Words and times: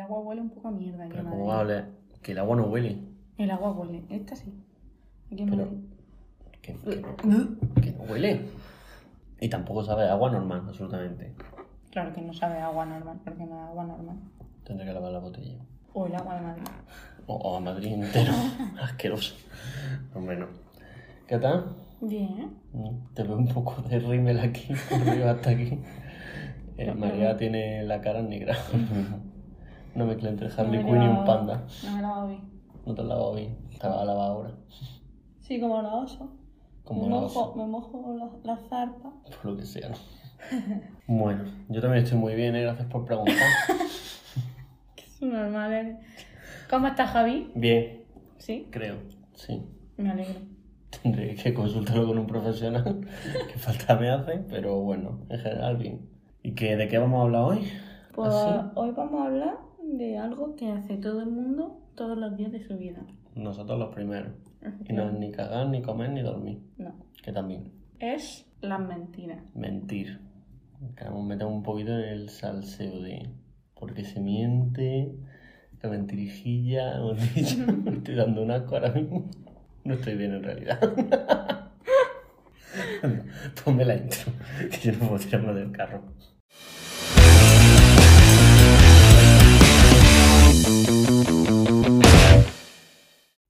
El 0.00 0.04
agua 0.06 0.20
huele 0.20 0.40
un 0.40 0.48
poco 0.48 0.68
a 0.68 0.70
mierda 0.70 1.04
aquí 1.04 1.10
Pero 1.12 1.24
en 1.24 1.28
¿cómo 1.30 1.46
va 1.48 1.56
a 1.58 1.60
oler? 1.60 1.84
Que 2.22 2.32
el 2.32 2.38
agua 2.38 2.56
no 2.56 2.64
huele. 2.64 2.96
El 3.36 3.50
agua 3.50 3.72
huele. 3.72 4.02
Esta 4.08 4.34
sí. 4.34 4.50
Aquí 5.30 5.42
en 5.42 5.50
Pero- 5.50 5.64
Madrid. 5.66 5.78
Que, 6.62 6.72
que 6.74 7.02
no, 7.26 7.82
que 7.82 7.90
no 7.92 8.04
huele. 8.04 8.46
Y 9.42 9.48
tampoco 9.50 9.84
sabe 9.84 10.04
a 10.08 10.12
agua 10.12 10.30
normal, 10.30 10.62
absolutamente. 10.66 11.34
Claro 11.90 12.14
que 12.14 12.22
no 12.22 12.32
sabe 12.32 12.56
a 12.60 12.68
agua 12.68 12.86
normal, 12.86 13.20
porque 13.22 13.44
no 13.44 13.62
es 13.62 13.68
agua 13.68 13.84
normal. 13.84 14.16
Tendré 14.64 14.86
que 14.86 14.92
lavar 14.94 15.12
la 15.12 15.18
botella. 15.18 15.58
O 15.92 16.06
el 16.06 16.14
agua 16.14 16.34
de 16.36 16.40
Madrid. 16.40 16.64
O, 17.26 17.34
o 17.34 17.56
a 17.58 17.60
Madrid 17.60 17.92
entero. 17.92 18.32
Asqueroso. 18.82 19.34
Hombre, 20.14 20.38
no. 20.38 20.46
¿Qué 21.26 21.36
tal? 21.38 21.76
Bien. 22.00 22.54
Mm, 22.72 23.12
Te 23.12 23.22
veo 23.22 23.36
un 23.36 23.48
poco 23.48 23.82
de 23.82 23.98
rímel 23.98 24.40
aquí, 24.40 24.72
por 24.88 24.98
arriba 25.06 25.32
hasta 25.32 25.50
aquí. 25.50 25.78
Eh, 26.78 26.94
María 26.94 27.36
tiene 27.36 27.82
la 27.82 28.00
cara 28.00 28.22
negra. 28.22 28.56
Una 29.94 30.04
mezcla 30.04 30.28
entre 30.30 30.48
Harley 30.48 30.82
No 30.82 30.86
Quinn 30.88 31.02
y 31.02 31.06
un 31.08 31.24
panda. 31.24 31.66
No 31.84 31.90
me 31.92 31.98
he 31.98 32.02
lavado 32.02 32.28
bien. 32.28 32.40
No 32.86 32.94
te 32.94 33.00
has 33.02 33.06
lavado 33.08 33.34
bien. 33.34 33.58
Te 33.80 33.86
vas 33.88 33.98
a 33.98 34.04
lavar 34.04 34.30
ahora. 34.30 34.50
Sí, 35.40 35.60
como 35.60 35.82
la 35.82 35.94
oso. 35.94 36.30
Como 36.84 37.02
me, 37.04 37.08
la 37.10 37.20
mojo, 37.20 37.40
oso. 37.40 37.56
me 37.56 37.66
mojo 37.66 38.14
la, 38.44 38.54
la 38.54 38.56
zarpa. 38.68 39.12
Por 39.42 39.52
lo 39.52 39.56
que 39.56 39.64
sea, 39.66 39.88
¿no? 39.88 39.96
Bueno, 41.06 41.44
yo 41.68 41.80
también 41.80 42.04
estoy 42.04 42.18
muy 42.18 42.34
bien, 42.34 42.54
¿eh? 42.56 42.62
Gracias 42.62 42.86
por 42.88 43.04
preguntar. 43.04 43.34
Que 44.96 45.02
es 45.04 45.22
normal, 45.22 45.72
eres. 45.72 45.96
¿Cómo 46.70 46.86
estás, 46.86 47.10
Javi? 47.10 47.50
Bien, 47.54 48.04
Sí, 48.38 48.68
creo. 48.70 48.96
Sí. 49.34 49.62
me 49.96 50.10
alegro. 50.10 50.40
Tendré 51.02 51.34
que 51.34 51.52
consultarlo 51.52 52.06
con 52.06 52.18
un 52.18 52.26
profesional. 52.26 53.00
que 53.52 53.58
falta 53.58 53.96
me 53.96 54.08
hace, 54.10 54.38
pero 54.48 54.80
bueno, 54.80 55.20
en 55.28 55.38
general 55.40 55.76
bien. 55.76 56.08
¿Y 56.42 56.52
qué, 56.54 56.76
de 56.76 56.88
qué 56.88 56.98
vamos 56.98 57.18
a 57.20 57.22
hablar 57.24 57.42
hoy? 57.42 57.68
Pues 58.14 58.32
¿Así? 58.32 58.70
hoy 58.76 58.90
vamos 58.92 59.20
a 59.20 59.26
hablar 59.26 59.58
de 59.98 60.18
algo 60.18 60.56
que 60.56 60.70
hace 60.70 60.96
todo 60.96 61.22
el 61.22 61.30
mundo 61.30 61.80
todos 61.94 62.16
los 62.16 62.36
días 62.36 62.52
de 62.52 62.60
su 62.60 62.76
vida. 62.76 63.02
Nosotros 63.34 63.78
los 63.78 63.94
primeros. 63.94 64.32
Y 64.88 64.92
no 64.92 65.08
es 65.08 65.18
ni 65.18 65.30
cagar, 65.30 65.68
ni 65.68 65.82
comer, 65.82 66.10
ni 66.10 66.22
dormir. 66.22 66.60
No. 66.76 66.94
Que 67.22 67.32
también. 67.32 67.72
Es 67.98 68.46
las 68.60 68.80
mentiras. 68.80 69.42
Mentir. 69.54 70.20
Queremos 70.96 71.24
meter 71.24 71.46
un 71.46 71.62
poquito 71.62 71.92
en 71.92 72.04
el 72.04 72.28
salseo 72.28 73.00
de. 73.00 73.28
Porque 73.74 74.04
se 74.04 74.20
miente, 74.20 75.14
la 75.82 75.90
mentirijilla, 75.90 76.96
hemos 76.96 77.34
dicho. 77.34 77.56
Me 77.84 77.92
estoy 77.92 78.14
dando 78.14 78.42
un 78.42 78.50
asco 78.50 78.76
ahora 78.76 78.92
mismo. 78.92 79.30
No 79.84 79.94
estoy 79.94 80.16
bien 80.16 80.34
en 80.34 80.42
realidad. 80.42 80.78
Ponme 83.64 83.84
la 83.84 83.96
intro, 83.96 84.32
que 84.70 84.78
yo 84.78 84.92
no 84.92 85.08
puedo 85.08 85.18
tirarme 85.18 85.54
del 85.54 85.72
carro. 85.72 86.02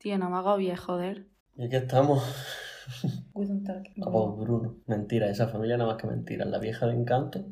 Tío, 0.01 0.17
no 0.17 0.31
me 0.31 0.37
hago 0.37 0.57
viejo, 0.57 0.95
joder. 0.95 1.27
Y 1.57 1.65
aquí 1.67 1.77
estamos. 1.77 2.25
A 3.35 4.11
Bruno. 4.37 4.77
Mentira, 4.87 5.29
esa 5.29 5.47
familia 5.47 5.77
nada 5.77 5.93
más 5.93 6.01
que 6.01 6.07
mentira. 6.07 6.47
La 6.47 6.59
vieja 6.59 6.87
de 6.87 6.95
encanto 6.95 7.45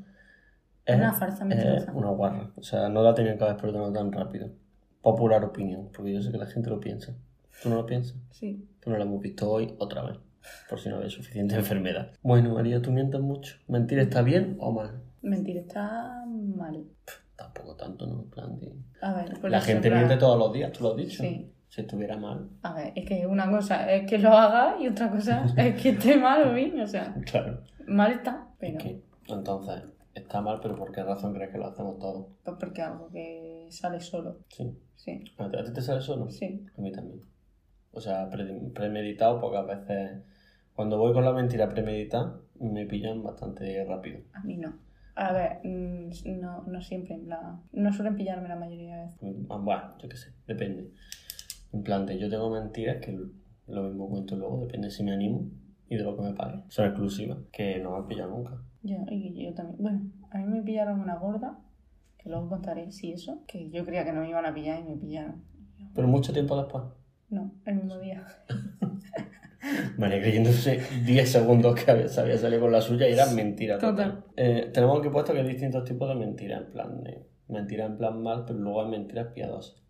es 0.86 0.96
Una 0.96 1.12
farsa 1.12 1.44
mentirosa. 1.44 1.92
una 1.92 2.08
guarra. 2.08 2.50
O 2.56 2.62
sea, 2.62 2.88
no 2.88 3.02
la 3.02 3.14
tenían 3.14 3.36
que 3.36 3.44
haber 3.44 3.58
perdonado 3.58 3.92
tan 3.92 4.10
rápido. 4.10 4.48
Popular 5.02 5.44
opinión, 5.44 5.90
porque 5.94 6.14
yo 6.14 6.22
sé 6.22 6.32
que 6.32 6.38
la 6.38 6.46
gente 6.46 6.70
lo 6.70 6.80
piensa. 6.80 7.14
¿Tú 7.62 7.68
no 7.68 7.76
lo 7.76 7.84
piensas? 7.86 8.16
Sí. 8.30 8.66
Que 8.80 8.88
no 8.90 8.96
la 8.96 9.04
hemos 9.04 9.20
visto 9.20 9.50
hoy 9.50 9.74
otra 9.78 10.02
vez. 10.04 10.18
Por 10.70 10.80
si 10.80 10.88
no 10.88 10.96
había 10.96 11.10
suficiente 11.10 11.54
enfermedad. 11.56 12.12
Bueno, 12.22 12.54
María, 12.54 12.80
tú 12.80 12.90
mientes 12.92 13.20
mucho. 13.20 13.56
¿Mentir 13.68 13.98
está 13.98 14.22
bien 14.22 14.56
o 14.58 14.72
mal? 14.72 15.02
Mentir 15.20 15.58
está 15.58 16.24
mal. 16.26 16.84
Tampoco 17.36 17.76
tanto, 17.76 18.06
¿no? 18.06 18.22
En 18.22 18.30
plan 18.30 18.58
de... 18.58 18.72
A 19.02 19.12
ver, 19.12 19.38
por 19.38 19.50
La 19.50 19.60
gente 19.60 19.90
miente 19.90 20.16
todos 20.16 20.38
los 20.38 20.52
días, 20.52 20.72
tú 20.72 20.82
lo 20.84 20.90
has 20.92 20.96
dicho. 20.96 21.22
Sí. 21.22 21.52
Si 21.68 21.82
estuviera 21.82 22.16
mal, 22.16 22.48
A 22.62 22.72
ver, 22.74 22.92
es 22.96 23.04
que 23.06 23.26
una 23.26 23.50
cosa 23.50 23.92
es 23.92 24.08
que 24.08 24.18
lo 24.18 24.30
haga 24.32 24.76
y 24.80 24.88
otra 24.88 25.10
cosa 25.10 25.44
es 25.56 25.80
que 25.80 25.90
esté 25.90 26.16
mal 26.16 26.48
o 26.48 26.54
bien. 26.54 26.80
O 26.80 26.86
sea, 26.86 27.14
claro. 27.30 27.60
mal 27.86 28.12
está, 28.12 28.48
pero. 28.58 28.78
¿Qué? 28.78 29.02
Entonces, 29.28 29.82
está 30.14 30.40
mal, 30.40 30.58
pero 30.62 30.74
¿por 30.76 30.90
qué 30.92 31.02
razón 31.02 31.34
crees 31.34 31.50
que 31.50 31.58
lo 31.58 31.66
hacemos 31.66 31.98
todos? 31.98 32.26
Pues 32.42 32.56
porque 32.58 32.80
algo 32.82 33.08
que 33.10 33.66
sale 33.70 34.00
solo. 34.00 34.38
Sí. 34.48 34.76
Sí, 34.94 35.22
¿A 35.38 35.48
ti 35.48 35.56
a 35.56 35.72
te 35.72 35.80
sale 35.80 36.00
solo? 36.00 36.28
sí. 36.30 36.66
A 36.76 36.80
mí 36.80 36.90
también. 36.90 37.22
O 37.92 38.00
sea, 38.00 38.28
pre- 38.30 38.60
premeditado 38.74 39.40
pocas 39.40 39.66
veces. 39.66 40.22
Cuando 40.74 40.98
voy 40.98 41.12
con 41.12 41.24
la 41.24 41.32
mentira 41.32 41.68
premeditada, 41.68 42.40
me 42.60 42.86
pillan 42.86 43.22
bastante 43.22 43.84
rápido. 43.84 44.20
A 44.32 44.40
mí 44.40 44.56
no. 44.56 44.74
A 45.16 45.32
ver, 45.32 45.58
mm, 45.64 46.10
no, 46.40 46.62
no 46.62 46.80
siempre, 46.80 47.14
en 47.14 47.24
plan. 47.26 47.60
No 47.72 47.92
suelen 47.92 48.16
pillarme 48.16 48.48
la 48.48 48.56
mayoría 48.56 48.96
de 48.96 49.02
veces. 49.04 49.18
Ah, 49.50 49.56
Bueno, 49.58 49.82
yo 50.00 50.08
qué 50.08 50.16
sé, 50.16 50.32
depende. 50.46 50.90
En 51.72 51.82
plan 51.82 52.06
de 52.06 52.18
yo 52.18 52.30
tengo 52.30 52.50
mentiras 52.50 52.96
que 53.04 53.18
lo 53.66 53.82
mismo 53.82 54.08
cuento 54.08 54.36
luego, 54.36 54.60
depende 54.62 54.90
si 54.90 55.02
me 55.02 55.12
animo 55.12 55.50
y 55.88 55.96
de 55.96 56.02
lo 56.02 56.16
que 56.16 56.22
me 56.22 56.32
pague. 56.34 56.62
Son 56.68 56.86
exclusivas, 56.86 57.38
que 57.52 57.78
no 57.78 57.92
me 57.92 57.96
han 57.98 58.06
pillado 58.06 58.30
nunca. 58.30 58.62
Yo, 58.82 58.96
y 59.10 59.44
yo 59.44 59.54
también. 59.54 59.76
Bueno, 59.78 60.00
a 60.30 60.38
mí 60.38 60.44
me 60.44 60.62
pillaron 60.62 61.00
una 61.00 61.16
gorda, 61.16 61.58
que 62.16 62.28
luego 62.28 62.48
contaré 62.48 62.90
si 62.90 63.12
eso, 63.12 63.42
que 63.46 63.70
yo 63.70 63.84
creía 63.84 64.04
que 64.04 64.12
no 64.12 64.20
me 64.20 64.30
iban 64.30 64.46
a 64.46 64.54
pillar 64.54 64.80
y 64.80 64.84
me 64.84 64.96
pillaron. 64.96 65.42
Pero 65.94 66.08
mucho 66.08 66.32
tiempo 66.32 66.56
después. 66.56 66.84
No, 67.30 67.52
el 67.66 67.76
mismo 67.76 67.98
día. 67.98 68.26
María 69.98 70.20
creyéndose 70.20 70.80
10 71.04 71.30
segundos 71.30 71.74
que 71.74 71.90
había, 71.90 72.08
se 72.08 72.20
había 72.20 72.38
salido 72.38 72.62
con 72.62 72.72
la 72.72 72.80
suya 72.80 73.08
y 73.08 73.12
era 73.12 73.26
mentira. 73.26 73.78
Total. 73.78 74.24
Eh, 74.36 74.70
tenemos 74.72 75.00
aquí 75.00 75.08
puesto 75.08 75.32
que 75.32 75.40
hay 75.40 75.48
distintos 75.48 75.84
tipos 75.84 76.08
de 76.08 76.14
mentiras, 76.14 76.62
en 76.62 76.70
plan 76.70 77.02
de 77.02 77.26
mentira 77.48 77.86
en 77.86 77.96
plan 77.96 78.22
mal, 78.22 78.44
pero 78.46 78.58
luego 78.58 78.82
hay 78.82 78.90
mentiras 78.90 79.32
piadosas. 79.32 79.82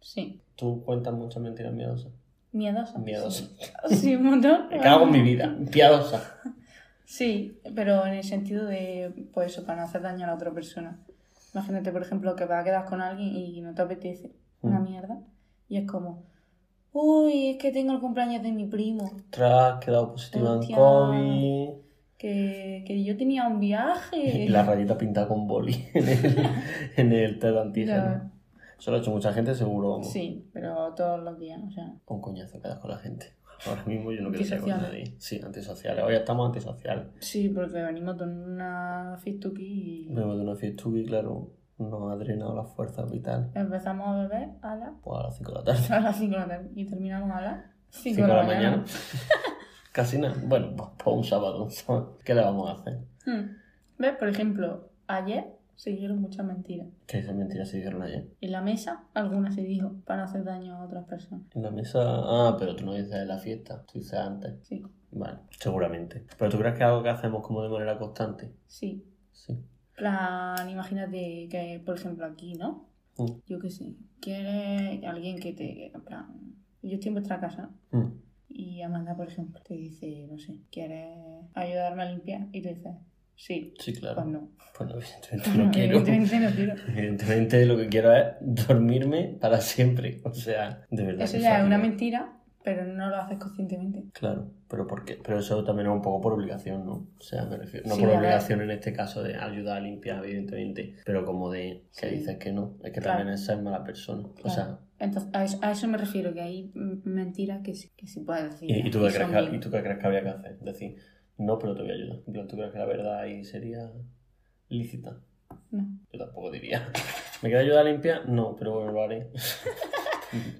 Sí. 0.00 0.40
¿Tú 0.56 0.82
cuentas 0.84 1.14
muchas 1.14 1.42
mentiras 1.42 1.72
miedosas? 1.72 2.12
Miedosa. 2.52 2.98
Miedosas. 2.98 3.54
Sí, 3.90 4.16
un 4.16 4.24
montón. 4.30 4.68
Me 4.70 4.78
cago 4.78 5.04
en 5.04 5.10
mi 5.12 5.20
vida. 5.22 5.54
Piadosa. 5.70 6.22
Sí, 7.04 7.60
pero 7.74 8.04
en 8.06 8.14
el 8.14 8.24
sentido 8.24 8.66
de, 8.66 9.28
pues 9.32 9.52
eso, 9.52 9.64
para 9.64 9.80
no 9.80 9.86
hacer 9.86 10.02
daño 10.02 10.24
a 10.24 10.28
la 10.28 10.34
otra 10.34 10.50
persona. 10.52 10.98
Imagínate, 11.54 11.92
por 11.92 12.02
ejemplo, 12.02 12.34
que 12.34 12.44
vas 12.46 12.62
a 12.62 12.64
quedar 12.64 12.84
con 12.86 13.00
alguien 13.00 13.36
y 13.36 13.60
no 13.60 13.74
te 13.74 13.82
apetece 13.82 14.32
una 14.62 14.80
Mm. 14.80 14.84
mierda. 14.84 15.18
Y 15.68 15.76
es 15.76 15.86
como, 15.86 16.24
uy, 16.92 17.50
es 17.50 17.58
que 17.58 17.70
tengo 17.70 17.92
el 17.92 18.00
cumpleaños 18.00 18.42
de 18.42 18.52
mi 18.52 18.66
primo. 18.66 19.12
Tras 19.30 19.84
quedado 19.84 20.12
positiva 20.12 20.54
en. 20.54 20.74
COVID. 20.74 21.68
Que, 22.18 22.82
que 22.86 23.04
yo 23.04 23.14
tenía 23.18 23.46
un 23.46 23.60
viaje. 23.60 24.16
Y 24.44 24.48
la 24.48 24.64
rayita 24.64 24.96
pintada 24.96 25.28
con 25.28 25.46
boli 25.46 25.86
en 25.92 26.08
el, 26.08 26.48
en 26.96 27.12
el 27.12 27.38
test 27.38 27.56
antígeno. 27.58 27.94
Ya. 28.04 28.30
Eso 28.78 28.90
lo 28.90 28.96
ha 28.98 29.00
hecho 29.00 29.10
mucha 29.10 29.32
gente, 29.32 29.54
seguro. 29.54 29.90
vamos. 29.90 30.10
Sí, 30.12 30.48
pero 30.52 30.92
todos 30.94 31.22
los 31.22 31.38
días, 31.38 31.60
o 31.66 31.70
sea. 31.70 31.94
Un 32.06 32.20
coñazo 32.20 32.60
quedas 32.60 32.78
con 32.78 32.90
la 32.90 32.98
gente. 32.98 33.32
Ahora 33.66 33.84
mismo 33.84 34.12
yo 34.12 34.20
no 34.22 34.30
quiero 34.30 34.44
ser 34.44 34.60
con 34.60 34.68
nadie. 34.68 35.14
Sí, 35.18 35.40
antisociales. 35.42 36.04
Hoy 36.04 36.14
estamos 36.14 36.46
antisociales. 36.46 37.06
Sí, 37.20 37.48
porque 37.48 37.80
venimos 37.82 38.18
de 38.18 38.24
una 38.24 39.16
fistuki 39.22 39.64
y 39.64 40.08
Venimos 40.08 40.36
de 40.36 40.42
una 40.42 40.54
fiesta 40.56 40.84
y 40.94 41.04
claro, 41.06 41.50
nos 41.78 42.12
ha 42.12 42.16
drenado 42.16 42.54
las 42.54 42.68
fuerzas 42.74 43.10
vitales. 43.10 43.48
empezamos 43.54 44.08
a 44.08 44.22
beber 44.22 44.50
a 44.62 44.76
las, 44.76 44.90
Pues 45.02 45.18
a 45.18 45.22
las 45.24 45.36
5 45.36 45.50
de 45.52 45.58
la 45.58 45.64
tarde. 45.64 45.80
a 45.94 46.00
las 46.00 46.16
5 46.18 46.34
de 46.34 46.40
la 46.40 46.48
tarde 46.48 46.70
y 46.74 46.84
terminamos 46.84 47.30
a 47.30 47.40
las 47.40 47.64
5 47.90 48.16
5 48.16 48.22
de 48.28 48.34
la 48.34 48.42
mañana. 48.42 48.84
Casi 49.92 50.18
nada. 50.18 50.34
Bueno, 50.44 50.74
pues, 50.76 50.90
pues 51.02 51.16
un 51.16 51.24
sábado, 51.24 51.64
un 51.64 51.70
sábado. 51.70 52.18
¿Qué 52.24 52.34
le 52.34 52.42
vamos 52.42 52.68
a 52.68 52.74
hacer? 52.74 52.98
Hmm. 53.24 53.56
¿Ves? 53.98 54.16
Por 54.18 54.28
ejemplo, 54.28 54.90
ayer 55.06 55.55
se 55.76 55.90
dijeron 55.90 56.20
muchas 56.20 56.44
mentiras. 56.44 56.88
¿Qué 57.06 57.18
esas 57.18 57.34
mentiras 57.36 57.68
se 57.68 57.76
dijeron 57.78 58.02
ayer? 58.02 58.28
En 58.40 58.50
la 58.52 58.60
mesa, 58.62 59.04
algunas 59.14 59.54
se 59.54 59.62
dijo 59.62 59.94
para 60.04 60.24
hacer 60.24 60.42
daño 60.44 60.74
a 60.76 60.84
otras 60.84 61.04
personas. 61.06 61.46
En 61.54 61.62
la 61.62 61.70
mesa. 61.70 62.00
Ah, 62.02 62.56
pero 62.58 62.74
tú 62.74 62.84
no 62.84 62.94
dices 62.94 63.12
en 63.14 63.28
la 63.28 63.38
fiesta, 63.38 63.84
tú 63.86 63.98
dices 63.98 64.14
antes. 64.18 64.66
Sí, 64.66 64.82
Vale, 65.12 65.38
seguramente. 65.60 66.26
¿Pero 66.38 66.50
tú 66.50 66.58
crees 66.58 66.74
que 66.74 66.80
es 66.80 66.86
algo 66.86 67.02
que 67.02 67.08
hacemos 67.10 67.42
como 67.46 67.62
de 67.62 67.68
manera 67.68 67.98
constante? 67.98 68.52
sí. 68.66 69.04
Sí. 69.32 69.54
plan, 69.96 70.68
imagínate 70.68 71.46
que, 71.50 71.80
por 71.84 71.96
ejemplo, 71.96 72.24
aquí, 72.26 72.54
¿no? 72.54 72.88
Mm. 73.18 73.26
Yo 73.46 73.58
qué 73.58 73.70
sé, 73.70 73.94
quiere 74.20 75.06
alguien 75.06 75.38
que 75.38 75.52
te, 75.52 75.86
en 75.94 76.02
plan, 76.02 76.26
yo 76.82 76.94
estoy 76.94 77.08
en 77.08 77.14
vuestra 77.14 77.38
casa 77.40 77.70
Mm. 77.92 78.12
y 78.48 78.82
Amanda, 78.82 79.14
por 79.16 79.28
ejemplo, 79.28 79.60
te 79.62 79.74
dice, 79.74 80.26
no 80.30 80.38
sé, 80.38 80.58
¿quieres 80.70 81.16
ayudarme 81.54 82.02
a 82.02 82.10
limpiar? 82.10 82.46
Y 82.52 82.62
tú 82.62 82.68
dices, 82.70 82.94
sí, 83.36 83.74
Sí, 83.78 83.92
claro. 83.94 84.16
pues 84.16 84.26
no. 84.28 84.50
Pues 84.76 84.90
no, 84.90 84.96
evidentemente 84.96 85.50
no 85.64 85.70
quiero. 85.70 85.98
Evidentemente 85.98 86.40
no 86.40 86.50
quiero. 86.50 86.74
Evidentemente 86.88 87.66
lo 87.66 87.76
que 87.76 87.88
quiero 87.88 88.14
es 88.16 88.24
dormirme 88.40 89.36
para 89.40 89.60
siempre. 89.60 90.20
O 90.24 90.34
sea, 90.34 90.84
de 90.90 91.04
verdad. 91.06 91.22
Eso 91.22 91.38
ya 91.38 91.58
es 91.60 91.64
una 91.64 91.78
mentira, 91.78 92.32
pero 92.62 92.84
no 92.84 93.08
lo 93.08 93.16
haces 93.16 93.38
conscientemente. 93.38 94.04
Claro, 94.12 94.50
pero 94.68 94.86
¿por 94.86 95.04
qué? 95.04 95.18
Pero 95.24 95.38
eso 95.38 95.64
también 95.64 95.86
es 95.88 95.94
un 95.94 96.02
poco 96.02 96.20
por 96.20 96.32
obligación, 96.34 96.84
¿no? 96.84 96.92
O 97.18 97.20
sea, 97.22 97.44
me 97.46 97.56
refiero. 97.56 97.88
No 97.88 97.94
Sí, 97.94 98.02
por 98.02 98.10
obligación 98.10 98.60
en 98.60 98.70
este 98.72 98.92
caso 98.92 99.22
de 99.22 99.36
ayudar 99.36 99.78
a 99.78 99.80
limpiar, 99.80 100.22
evidentemente. 100.24 100.94
Pero 101.06 101.24
como 101.24 101.50
de 101.50 101.84
que 101.98 102.08
Sí. 102.10 102.14
dices 102.16 102.36
que 102.38 102.52
no. 102.52 102.76
Es 102.84 102.92
que 102.92 103.00
Claro. 103.00 103.18
también 103.18 103.34
es 103.34 103.44
ser 103.46 103.62
mala 103.62 103.82
persona. 103.84 104.28
O 104.42 104.50
sea. 104.50 104.78
Entonces, 104.98 105.30
a 105.34 105.44
eso, 105.44 105.58
a 105.62 105.70
eso 105.72 105.88
me 105.88 105.98
refiero, 105.98 106.32
que 106.34 106.40
hay 106.40 106.70
mentiras 106.74 107.60
que 107.62 107.74
sí, 107.74 107.90
que 107.96 108.06
sí 108.06 108.20
puedes 108.20 108.44
decir. 108.50 108.70
¿y, 108.70 108.88
y 108.88 108.90
tú 108.90 109.00
qué 109.00 109.12
crees 109.14 109.28
que. 109.48 109.56
¿y 109.56 109.60
tú 109.60 109.70
qué 109.70 109.82
crees 109.82 109.98
que 109.98 110.06
habría 110.06 110.22
que 110.22 110.28
hacer? 110.30 110.58
Decir, 110.60 110.96
no, 111.38 111.58
pero 111.58 111.74
te 111.74 111.82
voy 111.82 111.90
a 111.90 111.94
ayudar. 111.94 112.18
En 112.26 112.32
plan, 112.32 112.48
¿Tú 112.48 112.56
crees 112.56 112.72
que 112.72 112.78
la 112.78 112.86
verdad 112.86 113.18
ahí 113.20 113.44
sería 113.44 113.90
lícita? 114.68 115.18
No. 115.70 115.86
Yo 116.12 116.18
tampoco 116.18 116.50
diría. 116.50 116.90
¿Me 117.42 117.50
queda 117.50 117.60
ayuda 117.60 117.80
a 117.80 117.84
limpiar? 117.84 118.28
No, 118.28 118.56
pero 118.56 118.74
bueno, 118.74 118.92
lo 118.92 119.02
haré. 119.02 119.28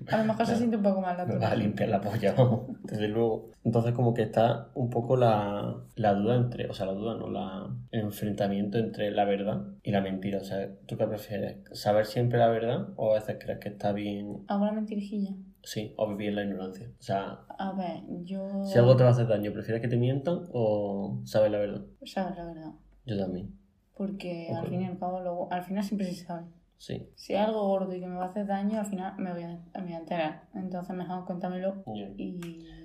A 0.08 0.18
lo 0.18 0.24
mejor 0.24 0.46
se 0.46 0.56
siente 0.56 0.76
un 0.76 0.82
poco 0.82 1.00
mal 1.00 1.16
la 1.16 1.24
vas 1.24 1.52
a 1.52 1.56
limpiar 1.56 1.88
la 1.88 2.00
polla, 2.00 2.34
vamos, 2.36 2.66
desde 2.84 3.08
luego. 3.08 3.50
Entonces 3.64 3.92
como 3.92 4.14
que 4.14 4.22
está 4.22 4.68
un 4.74 4.90
poco 4.90 5.16
la, 5.16 5.76
la 5.96 6.14
duda 6.14 6.36
entre, 6.36 6.68
o 6.68 6.72
sea, 6.72 6.86
la 6.86 6.92
duda 6.92 7.16
no, 7.16 7.28
la, 7.28 7.68
el 7.90 8.00
enfrentamiento 8.00 8.78
entre 8.78 9.10
la 9.10 9.24
verdad 9.24 9.62
y 9.82 9.90
la 9.90 10.00
mentira. 10.00 10.38
O 10.38 10.44
sea, 10.44 10.68
¿tú 10.86 10.96
qué 10.96 11.06
prefieres? 11.06 11.56
¿Saber 11.72 12.06
siempre 12.06 12.38
la 12.38 12.48
verdad 12.48 12.88
o 12.96 13.10
a 13.10 13.14
veces 13.14 13.38
crees 13.40 13.58
que 13.58 13.68
está 13.68 13.92
bien, 13.92 14.44
¿Alguna 14.46 14.72
mentirijilla? 14.72 15.34
Sí, 15.66 15.92
o 15.96 16.08
vivir 16.08 16.28
en 16.30 16.34
la 16.36 16.44
ignorancia? 16.44 16.88
O 16.98 17.02
sea, 17.02 17.40
A 17.58 17.72
ver, 17.72 18.02
yo... 18.24 18.64
si 18.64 18.78
algo 18.78 18.96
te 18.96 19.02
va 19.02 19.10
a 19.10 19.12
hacer 19.12 19.26
daño, 19.26 19.52
¿prefieres 19.52 19.82
que 19.82 19.88
te 19.88 19.96
mientan 19.96 20.44
o 20.52 21.20
saber 21.24 21.50
la 21.50 21.58
verdad? 21.58 21.82
Sabes 22.04 22.36
la 22.36 22.46
verdad. 22.46 22.72
Yo 23.04 23.18
también, 23.18 23.52
Porque 23.96 24.48
Ok. 24.50 24.56
al 24.58 24.66
fin 24.68 24.82
y 24.82 24.84
al 24.86 24.98
cabo, 24.98 25.20
luego, 25.20 25.48
al 25.52 25.62
final 25.62 25.82
siempre 25.84 26.06
se 26.12 26.24
sabe. 26.24 26.46
sí. 26.78 27.08
Si 27.14 27.32
es 27.34 27.40
algo 27.40 27.66
gordo 27.66 27.94
y 27.94 28.00
que 28.00 28.06
me 28.06 28.16
va 28.16 28.24
a 28.24 28.28
hacer 28.28 28.46
daño, 28.46 28.78
al 28.78 28.86
final 28.86 29.14
me 29.18 29.32
voy 29.32 29.42
a, 29.42 29.48
me 29.78 29.82
voy 29.84 29.92
a 29.92 29.98
enterar. 29.98 30.42
Entonces 30.54 30.94
mejor 30.96 31.24
cuéntamelo 31.24 31.82
Ya. 31.94 32.08
y 32.16 32.38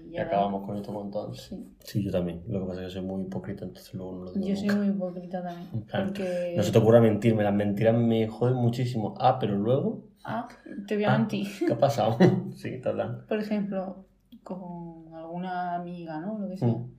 Y 0.08 0.16
ya 0.16 0.24
acabamos 0.24 0.66
con 0.66 0.76
esto 0.78 0.92
montón. 0.92 1.34
Sí. 1.36 1.68
Sí, 1.80 2.04
yo 2.04 2.12
también. 2.12 2.44
Lo 2.48 2.62
que 2.62 2.66
pasa 2.68 2.82
es 2.82 2.88
que 2.88 2.94
soy 2.94 3.02
muy 3.04 3.22
hipócrita, 3.24 3.66
entonces 3.66 3.94
luego 3.94 4.12
no 4.14 4.24
lo 4.26 4.32
digo 4.34 4.46
Yo 4.48 4.56
soy 4.56 4.68
nunca. 4.68 4.80
muy 4.82 4.88
hipócrita 4.90 5.42
también. 5.44 5.70
Porque... 5.92 6.54
No 6.58 6.64
se 6.64 6.72
te 6.72 6.78
ocurra 6.78 7.02
mentirme, 7.02 7.44
las 7.44 7.54
mentiras 7.54 7.96
me 7.96 8.28
joden 8.28 8.56
muchísimo. 8.56 9.14
Ah, 9.20 9.38
pero 9.40 9.56
luego, 9.58 10.04
Ah, 10.24 10.48
te 10.88 10.96
voy 10.96 11.04
a 11.06 11.14
Ah. 11.14 11.18
mentir. 11.18 11.48
¿qué 11.66 11.74
ha 11.74 11.78
pasado? 11.80 12.18
sí, 12.56 12.80
total. 12.82 13.26
Por 13.28 13.40
ejemplo, 13.40 14.06
con 14.44 15.14
alguna 15.14 15.76
amiga, 15.76 16.20
¿no? 16.20 16.38
Lo 16.40 16.50
que 16.50 16.58
sea. 16.58 16.68
Mm. 16.68 16.92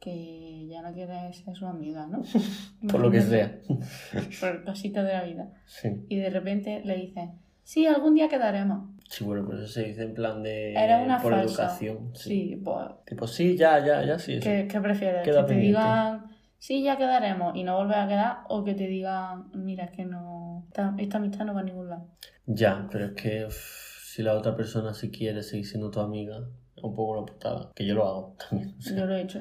Que 0.00 0.66
ya 0.68 0.80
no 0.80 0.92
quiere 0.94 1.32
ser 1.32 1.54
su 1.54 1.66
amiga, 1.66 2.06
¿no? 2.06 2.22
Por 2.90 3.00
lo 3.00 3.10
que 3.10 3.20
sea. 3.20 3.58
Por 4.40 4.64
cositas 4.64 5.04
de 5.06 5.12
la 5.12 5.22
vida. 5.24 5.50
Sí. 5.66 6.06
Y 6.08 6.16
de 6.16 6.30
repente 6.30 6.80
le 6.84 6.96
dicen, 6.96 7.32
sí, 7.64 7.86
algún 7.86 8.14
día 8.14 8.28
quedaremos. 8.28 8.88
Sí, 9.10 9.24
bueno, 9.24 9.44
pero 9.46 9.58
eso 9.62 9.72
se 9.72 9.82
dice 9.84 10.04
en 10.04 10.14
plan 10.14 10.42
de... 10.42 10.72
Era 10.72 11.02
una 11.02 11.20
Por 11.20 11.32
falsa. 11.32 11.64
educación. 11.64 12.10
Sí. 12.14 12.28
Sí, 12.50 12.56
pues, 12.64 12.86
Tipo, 13.04 13.26
sí, 13.26 13.56
ya, 13.56 13.84
ya, 13.84 14.04
ya, 14.04 14.18
sí. 14.18 14.38
¿qué, 14.40 14.68
qué 14.70 14.80
prefieres? 14.80 15.22
Queda 15.24 15.40
que 15.40 15.42
te 15.42 15.48
pendiente. 15.48 15.66
digan, 15.80 16.24
sí, 16.58 16.82
ya 16.84 16.96
quedaremos 16.96 17.56
y 17.56 17.64
no 17.64 17.76
volver 17.76 17.98
a 17.98 18.06
quedar, 18.08 18.36
o 18.48 18.62
que 18.62 18.74
te 18.74 18.86
digan, 18.86 19.50
mira, 19.52 19.84
es 19.86 19.90
que 19.90 20.04
no, 20.04 20.39
esta, 20.70 20.94
esta 20.98 21.18
amistad 21.18 21.44
no 21.44 21.54
va 21.54 21.60
a 21.60 21.64
ningún 21.64 21.88
lado. 21.88 22.06
Ya, 22.46 22.88
pero 22.90 23.06
es 23.06 23.12
que 23.12 23.48
si 23.50 24.22
la 24.22 24.34
otra 24.34 24.54
persona 24.56 24.94
si 24.94 25.10
quiere 25.10 25.42
seguir 25.42 25.66
siendo 25.66 25.90
tu 25.90 26.00
amiga, 26.00 26.38
es 26.76 26.82
un 26.84 26.94
poco 26.94 27.12
una 27.18 27.26
putada. 27.26 27.70
Que 27.74 27.84
yo 27.86 27.94
lo 27.94 28.06
hago 28.06 28.36
también. 28.50 28.74
o 28.78 28.82
sea, 28.82 28.96
Yo 28.96 29.06
lo 29.06 29.14
he 29.16 29.22
hecho. 29.22 29.40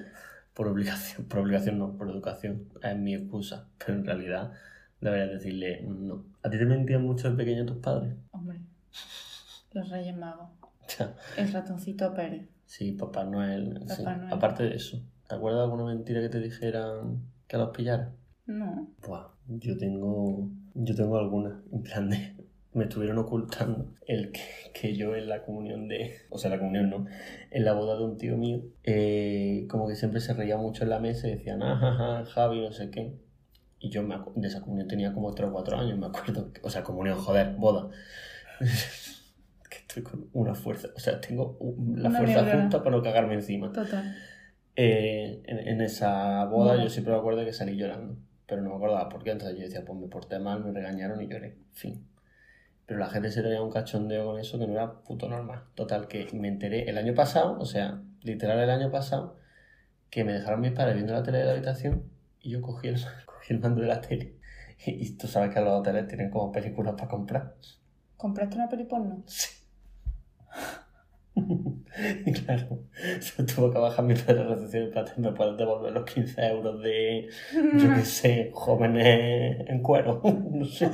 por 0.53 0.67
obligación. 0.67 1.27
Por 1.27 1.39
obligación 1.39 1.77
no, 1.79 1.95
por 1.95 2.09
educación. 2.09 2.67
Es 2.81 2.97
mi 2.97 3.13
excusa. 3.15 3.67
Pero 3.77 3.99
en 3.99 4.05
realidad 4.05 4.51
deberías 5.01 5.29
decirle 5.29 5.81
no. 5.87 6.25
¿A 6.43 6.49
ti 6.49 6.57
te 6.57 6.65
mentían 6.65 7.03
mucho 7.03 7.29
de 7.31 7.37
pequeño 7.37 7.65
tus 7.65 7.77
padres? 7.77 8.15
Hombre, 8.31 8.59
los 9.73 9.89
Reyes 9.89 10.17
Magos. 10.17 10.49
Ya. 10.97 11.13
El 11.37 11.53
ratoncito 11.53 12.11
Pérez. 12.15 12.49
Sí, 12.65 12.93
Papá 12.93 13.23
Noel. 13.23 13.79
sí. 13.87 14.01
Noel. 14.03 14.33
Aparte 14.33 14.63
de 14.63 14.75
eso, 14.75 14.99
¿te 15.27 15.35
acuerdas 15.35 15.59
de 15.59 15.63
alguna 15.65 15.85
mentira 15.85 16.19
que 16.19 16.29
te 16.29 16.39
dijeran 16.39 17.21
que 17.47 17.57
los 17.57 17.69
pillaras? 17.69 18.09
No. 18.47 18.87
Buah, 19.07 19.27
yo 19.47 19.77
tengo. 19.77 20.49
Yo 20.81 20.95
tengo 20.95 21.17
algunas. 21.17 21.53
En 21.71 21.83
plan 21.83 22.09
de. 22.09 22.35
Me 22.71 22.83
estuvieron 22.83 23.17
ocultando 23.17 23.93
el 24.05 24.31
que, 24.31 24.41
que 24.73 24.95
yo 24.95 25.15
en 25.15 25.27
la 25.27 25.43
comunión 25.43 25.87
de. 25.87 26.15
O 26.29 26.37
sea, 26.37 26.49
la 26.51 26.59
comunión 26.59 26.89
no. 26.89 27.05
En 27.51 27.65
la 27.65 27.73
boda 27.73 27.97
de 27.97 28.03
un 28.03 28.17
tío 28.17 28.37
mío. 28.37 28.61
eh, 28.83 29.65
como 29.69 29.87
que 29.87 29.95
siempre 29.95 30.19
se 30.21 30.33
reía 30.33 30.57
mucho 30.57 30.83
en 30.83 30.89
la 30.91 30.99
mesa 30.99 31.27
y 31.27 31.31
decían, 31.31 31.63
ah, 31.63 31.77
ja, 31.79 31.93
ja, 31.93 32.25
Javi, 32.25 32.61
no 32.61 32.71
sé 32.71 32.89
qué. 32.91 33.13
Y 33.79 33.89
yo 33.89 34.03
me 34.03 34.15
de 34.35 34.47
esa 34.47 34.61
comunión 34.61 34.87
tenía 34.87 35.13
como 35.13 35.33
3 35.33 35.49
o 35.49 35.51
4 35.53 35.77
años, 35.77 35.97
me 35.97 36.05
acuerdo. 36.07 36.51
O 36.61 36.69
sea, 36.69 36.83
comunión, 36.83 37.17
joder, 37.17 37.55
boda. 37.55 37.89
que 39.69 39.77
estoy 39.77 40.03
con 40.03 40.27
una 40.33 40.53
fuerza. 40.55 40.89
O 40.95 40.99
sea, 40.99 41.19
tengo 41.21 41.57
la 41.95 42.09
Una 42.09 42.17
fuerza 42.19 42.41
neurona. 42.41 42.61
justa 42.63 42.83
para 42.83 42.95
no 42.97 43.01
cagarme 43.01 43.33
encima. 43.35 43.71
Total. 43.71 44.15
Eh, 44.75 45.41
en, 45.45 45.59
en 45.67 45.81
esa 45.81 46.45
boda 46.45 46.73
Boda. 46.73 46.83
yo 46.83 46.89
siempre 46.89 47.13
me 47.13 47.19
acuerdo 47.19 47.43
que 47.43 47.51
salí 47.53 47.75
llorando, 47.75 48.17
pero 48.49 48.61
no 48.63 48.71
me 48.71 48.75
acordaba 48.75 49.07
por 49.07 49.23
qué. 49.23 49.31
Entonces 49.31 49.55
yo 49.57 49.63
decía, 49.63 49.85
pues 49.85 49.97
me 49.99 50.07
porté 50.07 50.39
mal, 50.39 50.63
me 50.65 50.71
regañaron 50.71 51.21
y 51.21 51.27
lloré. 51.27 51.57
Fin. 51.71 52.07
Pero 52.85 52.99
la 52.99 53.07
gente 53.07 53.31
se 53.31 53.43
tenía 53.43 53.61
un 53.61 53.69
cachondeo 53.69 54.25
con 54.25 54.39
eso 54.39 54.57
que 54.57 54.65
no 54.65 54.73
era 54.73 55.01
puto 55.03 55.29
normal. 55.29 55.65
Total, 55.75 56.07
que 56.07 56.27
me 56.33 56.47
enteré 56.47 56.89
el 56.89 56.97
año 56.97 57.13
pasado, 57.13 57.59
o 57.59 57.65
sea, 57.65 58.01
literal 58.23 58.59
el 58.59 58.69
año 58.71 58.89
pasado, 58.91 59.37
que 60.09 60.23
me 60.23 60.33
dejaron 60.33 60.61
mis 60.61 60.71
padres 60.71 60.95
viendo 60.95 61.13
la 61.13 61.21
tele 61.21 61.37
de 61.37 61.45
la 61.45 61.51
habitación 61.51 62.03
y 62.41 62.49
yo 62.49 62.61
cogí 62.61 62.87
el, 62.87 62.95
cogí 63.25 63.53
el 63.53 63.59
mando 63.59 63.81
de 63.81 63.87
la 63.87 64.01
tele. 64.01 64.35
Y, 64.83 65.05
y 65.05 65.17
tú 65.17 65.27
sabes 65.27 65.53
que 65.53 65.61
los 65.61 65.79
hoteles 65.79 66.07
tienen 66.07 66.31
como 66.31 66.51
películas 66.51 66.95
para 66.95 67.07
comprar. 67.07 67.55
¿Compraste 68.17 68.55
una 68.55 68.67
peli 68.67 68.85
porno? 68.85 69.23
Sí. 69.27 69.49
Y 72.25 72.31
claro, 72.45 72.79
se 73.19 73.43
tuvo 73.43 73.71
que 73.71 73.77
bajar 73.77 74.05
mi 74.05 74.13
padre 74.13 74.35
de 74.35 74.43
recepción 74.43 74.91
para 74.93 75.13
me 75.17 75.31
puedes 75.31 75.57
devolver 75.57 75.93
los 75.93 76.05
15 76.05 76.47
euros 76.47 76.81
de, 76.81 77.29
yo 77.53 77.93
qué 77.95 78.01
sé, 78.01 78.51
jóvenes 78.53 79.67
en 79.67 79.81
cuero, 79.81 80.21
no 80.51 80.65
sé. 80.65 80.89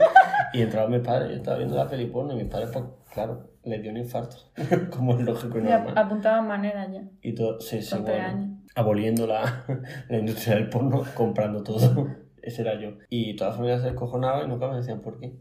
Y 0.53 0.61
entraba 0.61 0.87
mi 0.87 0.99
padre, 0.99 1.29
yo 1.29 1.35
estaba 1.35 1.57
viendo 1.57 1.75
la 1.75 1.87
peli 1.87 2.05
porno 2.07 2.33
y 2.33 2.43
mi 2.43 2.45
padre, 2.45 2.67
pues 2.71 2.85
claro, 3.13 3.49
le 3.63 3.79
dio 3.79 3.91
un 3.91 3.97
infarto, 3.97 4.37
como 4.91 5.17
es 5.17 5.21
lógico 5.25 5.59
y 5.59 5.61
normal. 5.61 5.93
apuntaban 5.97 6.47
maneras 6.47 6.89
ya. 6.91 7.03
Y 7.21 7.33
todo, 7.33 7.59
sí, 7.59 7.81
sí, 7.81 7.97
bueno, 7.99 8.59
aboliendo 8.75 9.27
la, 9.27 9.65
la 10.09 10.17
industria 10.17 10.55
del 10.55 10.69
porno, 10.69 11.03
comprando 11.13 11.63
todo. 11.63 12.07
Ese 12.41 12.61
era 12.61 12.79
yo. 12.79 12.97
Y 13.09 13.35
toda 13.35 13.49
la 13.49 13.55
familia 13.55 13.79
se 13.79 13.85
descojonaba 13.87 14.43
y 14.43 14.47
nunca 14.47 14.67
me 14.67 14.77
decían 14.77 15.01
por 15.01 15.19
qué. 15.19 15.33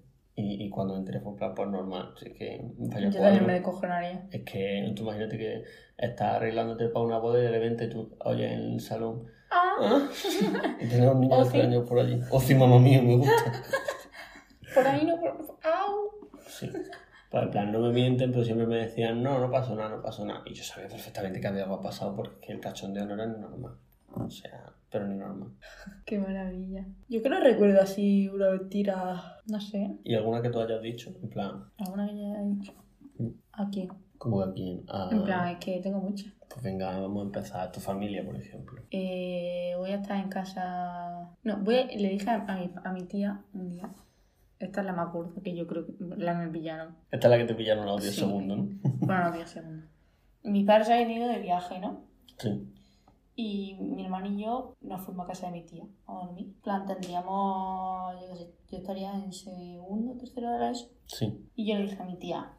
Y, 0.44 0.64
y 0.64 0.69
cuando 0.69 0.96
entré 0.96 1.20
fue 1.20 1.35
plan, 1.37 1.55
pues 1.55 1.69
normal, 1.69 2.12
así 2.14 2.32
que 2.35 2.61
Yo 2.79 3.20
también 3.20 3.46
me 3.46 3.55
descojonaría. 3.55 4.29
Es 4.31 4.43
que 4.43 4.93
tú 4.94 5.02
imagínate 5.05 5.38
que 5.38 5.64
estás 5.96 6.37
arreglándote 6.37 6.88
para 6.88 7.05
una 7.05 7.19
boda 7.19 7.38
y 7.38 7.43
de 7.43 7.50
repente 7.50 7.88
tú, 7.88 8.14
oye, 8.20 8.52
en 8.52 8.75
el 8.75 8.81
salón, 8.81 9.26
Ah, 9.50 9.76
¿ah? 9.81 10.08
y 10.81 10.87
tienes 10.87 11.08
a 11.08 11.12
un 11.12 11.20
niño 11.20 11.44
tres 11.49 11.64
años 11.64 11.88
por 11.88 11.99
allí. 12.00 12.20
O 12.31 12.41
sí, 12.41 12.55
mamá 12.55 12.79
mío, 12.79 13.02
me 13.02 13.17
gusta. 13.17 13.62
por 14.75 14.87
ahí 14.87 15.06
no, 15.06 15.19
por... 15.20 15.31
¡Au! 15.62 16.31
Sí. 16.47 16.70
Pues 17.31 17.43
en 17.44 17.50
plan, 17.50 17.73
no 17.73 17.81
me 17.81 17.93
mienten, 17.93 18.32
pero 18.32 18.44
siempre 18.44 18.67
me 18.67 18.76
decían, 18.76 19.23
no, 19.23 19.38
no 19.38 19.50
pasó 19.50 19.75
nada, 19.75 19.90
no 19.90 20.02
pasó 20.02 20.25
nada. 20.25 20.43
Y 20.47 20.55
yo 20.55 20.62
sabía 20.64 20.88
perfectamente 20.88 21.40
que 21.40 21.47
había 21.47 21.64
algo 21.64 21.81
pasado 21.81 22.14
porque 22.14 22.52
el 22.52 22.61
cachondeo 22.61 23.06
no 23.06 23.14
era 23.14 23.26
normal. 23.26 23.76
O 24.16 24.31
sea, 24.31 24.72
pero 24.90 25.06
ni 25.08 25.16
normal. 25.16 25.50
Qué 26.06 26.19
maravilla. 26.19 26.87
Yo 27.08 27.22
que 27.22 27.28
no 27.28 27.40
recuerdo 27.40 27.81
así 27.81 28.28
una 28.28 28.50
mentira, 28.50 29.40
no 29.46 29.61
sé, 29.61 29.96
¿Y 30.05 30.14
alguna 30.14 30.40
que 30.43 30.50
tú 30.50 30.61
hayas 30.61 30.81
dicho? 30.82 31.11
En 31.22 31.28
plan, 31.28 31.64
alguna 31.78 32.06
que 32.08 32.16
ya 32.16 32.28
haya 32.31 32.43
dicho. 32.43 32.72
Mm. 33.19 33.28
¿A 33.52 33.70
quién? 33.70 33.88
como 34.18 34.38
que 34.42 34.50
a 34.50 34.52
quién? 34.54 34.85
En 35.11 35.25
plan, 35.25 35.49
es 35.49 35.59
que 35.59 35.80
tengo 35.80 36.00
muchas. 36.00 36.33
Pues 36.49 36.62
venga, 36.62 36.99
vamos 36.99 37.23
a 37.23 37.26
empezar. 37.26 37.68
A 37.68 37.73
tu 37.73 37.80
familia, 37.80 38.25
por 38.25 38.37
ejemplo. 38.37 38.80
Eh, 38.90 39.73
voy 39.76 39.90
a 39.90 39.97
estar 39.97 40.18
en 40.23 40.28
casa. 40.30 41.30
No, 41.42 41.59
voy 41.59 41.75
a- 41.76 41.87
le 41.87 42.09
dije 42.09 42.30
a, 42.30 42.37
a 42.47 42.56
mi, 42.56 42.71
a 42.85 42.92
mi 42.92 43.02
tía 43.02 43.42
un 43.52 43.68
día. 43.71 43.90
Esta 44.61 44.80
es 44.80 44.87
la 44.87 44.92
más 44.94 45.12
gorda 45.12 45.42
que 45.42 45.54
yo 45.54 45.66
creo 45.66 45.85
que 45.85 45.92
la 46.16 46.33
me 46.35 46.49
pillaron. 46.49 46.97
Esta 47.11 47.26
es 47.26 47.30
la 47.33 47.37
que 47.38 47.44
te 47.44 47.54
pillaron 47.54 47.85
los 47.87 48.00
10 48.00 48.14
Sí. 48.14 48.21
segundos, 48.21 48.56
¿no? 48.59 48.68
Bueno, 49.00 49.25
no, 49.25 49.33
10 49.33 49.49
segundos. 49.50 49.90
Mis 50.44 50.64
padres 50.64 50.87
se 50.87 50.94
habían 50.94 51.11
ido 51.11 51.28
de 51.28 51.38
viaje, 51.40 51.78
¿no? 51.80 52.04
Sí. 52.38 52.73
Y 53.37 53.76
mi 53.81 54.05
hermano 54.05 54.26
y 54.26 54.43
yo 54.43 54.76
nos 54.81 55.00
fuimos 55.00 55.25
a 55.25 55.29
casa 55.29 55.47
de 55.47 55.53
mi 55.53 55.62
tía 55.62 55.85
a 56.07 56.14
dormir. 56.14 56.47
En 56.47 56.61
plan, 56.62 56.87
tendríamos, 56.87 58.21
yo 58.21 58.29
qué 58.29 58.37
sé, 58.37 58.55
yo 58.71 58.79
estaría 58.79 59.12
en 59.12 59.33
segundo, 59.33 60.17
tercero 60.17 60.50
de 60.53 60.59
la 60.59 60.71
ESO. 60.71 60.88
Sí. 61.07 61.49
Y 61.57 61.67
yo 61.67 61.76
le 61.76 61.83
dije 61.83 62.00
a 62.00 62.07
mi 62.07 62.17
tía, 62.17 62.53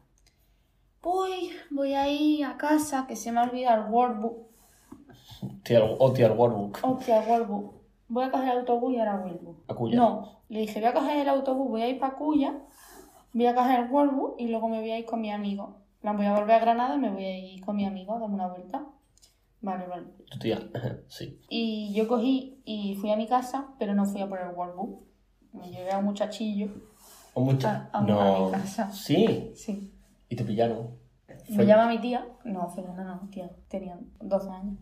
voy, 1.02 1.50
voy 1.70 1.94
a 1.94 2.08
ir 2.10 2.44
a 2.44 2.58
casa 2.58 3.06
que 3.06 3.16
se 3.16 3.32
me 3.32 3.40
ha 3.40 3.44
olvidado 3.44 3.86
el 3.86 3.92
workbook. 3.92 4.46
Tía, 5.62 5.82
o 5.82 6.12
tía 6.12 6.26
al 6.26 6.38
Warbook. 6.38 6.78
Hostia, 6.82 7.22
el 7.22 7.30
workbook. 7.30 7.74
Voy 8.08 8.24
a 8.24 8.30
coger 8.30 8.50
el 8.50 8.58
autobús 8.58 8.92
y 8.92 8.98
ahora 8.98 9.16
vuelvo. 9.16 9.56
A 9.68 9.74
Cuya. 9.74 9.96
No, 9.96 10.42
le 10.48 10.60
dije, 10.60 10.78
voy 10.78 10.88
a 10.88 10.94
coger 10.94 11.16
el 11.18 11.28
autobús, 11.28 11.68
voy 11.70 11.82
a 11.82 11.88
ir 11.88 11.98
para 11.98 12.14
Cuya, 12.16 12.54
voy 13.32 13.46
a 13.46 13.54
coger 13.54 13.80
el 13.80 13.90
workbook 13.90 14.34
y 14.38 14.48
luego 14.48 14.68
me 14.68 14.80
voy 14.80 14.90
a 14.90 14.98
ir 14.98 15.06
con 15.06 15.20
mi 15.20 15.30
amigo. 15.30 15.76
Voy 16.02 16.26
a 16.26 16.34
volver 16.34 16.52
a 16.52 16.58
Granada 16.60 16.94
y 16.94 16.98
me 16.98 17.10
voy 17.10 17.24
a 17.24 17.38
ir 17.38 17.64
con 17.64 17.74
mi 17.74 17.84
amigo, 17.84 18.18
dame 18.20 18.34
una 18.34 18.46
vuelta. 18.46 18.86
Vale, 19.66 19.86
vale. 19.86 20.06
Tu 20.30 20.38
tía. 20.38 20.58
Sí. 21.08 21.40
Y 21.50 21.92
yo 21.94 22.06
cogí 22.08 22.62
y 22.64 22.94
fui 22.96 23.10
a 23.10 23.16
mi 23.16 23.26
casa, 23.26 23.74
pero 23.78 23.94
no 23.94 24.04
fui 24.06 24.20
a 24.20 24.28
por 24.28 24.38
el 24.40 24.54
workbook. 24.54 25.02
Me 25.52 25.70
llevé 25.70 25.90
a 25.90 25.98
un 25.98 26.04
muchachillo. 26.06 26.68
¿O 27.34 27.40
mucha? 27.42 27.90
A- 27.92 27.98
a- 27.98 28.02
no. 28.02 28.20
a 28.20 28.46
mi 28.46 28.52
casa. 28.52 28.90
Sí. 28.92 29.52
Sí. 29.54 29.92
Y 30.28 30.36
te 30.36 30.44
pillaron. 30.44 30.96
Me 31.48 31.64
llama 31.66 31.88
mi 31.88 32.00
tía. 32.00 32.26
No, 32.44 32.68
Fernanda 32.70 33.04
no, 33.04 33.28
tía. 33.30 33.50
Tenía 33.68 33.98
12 34.20 34.50
años. 34.50 34.78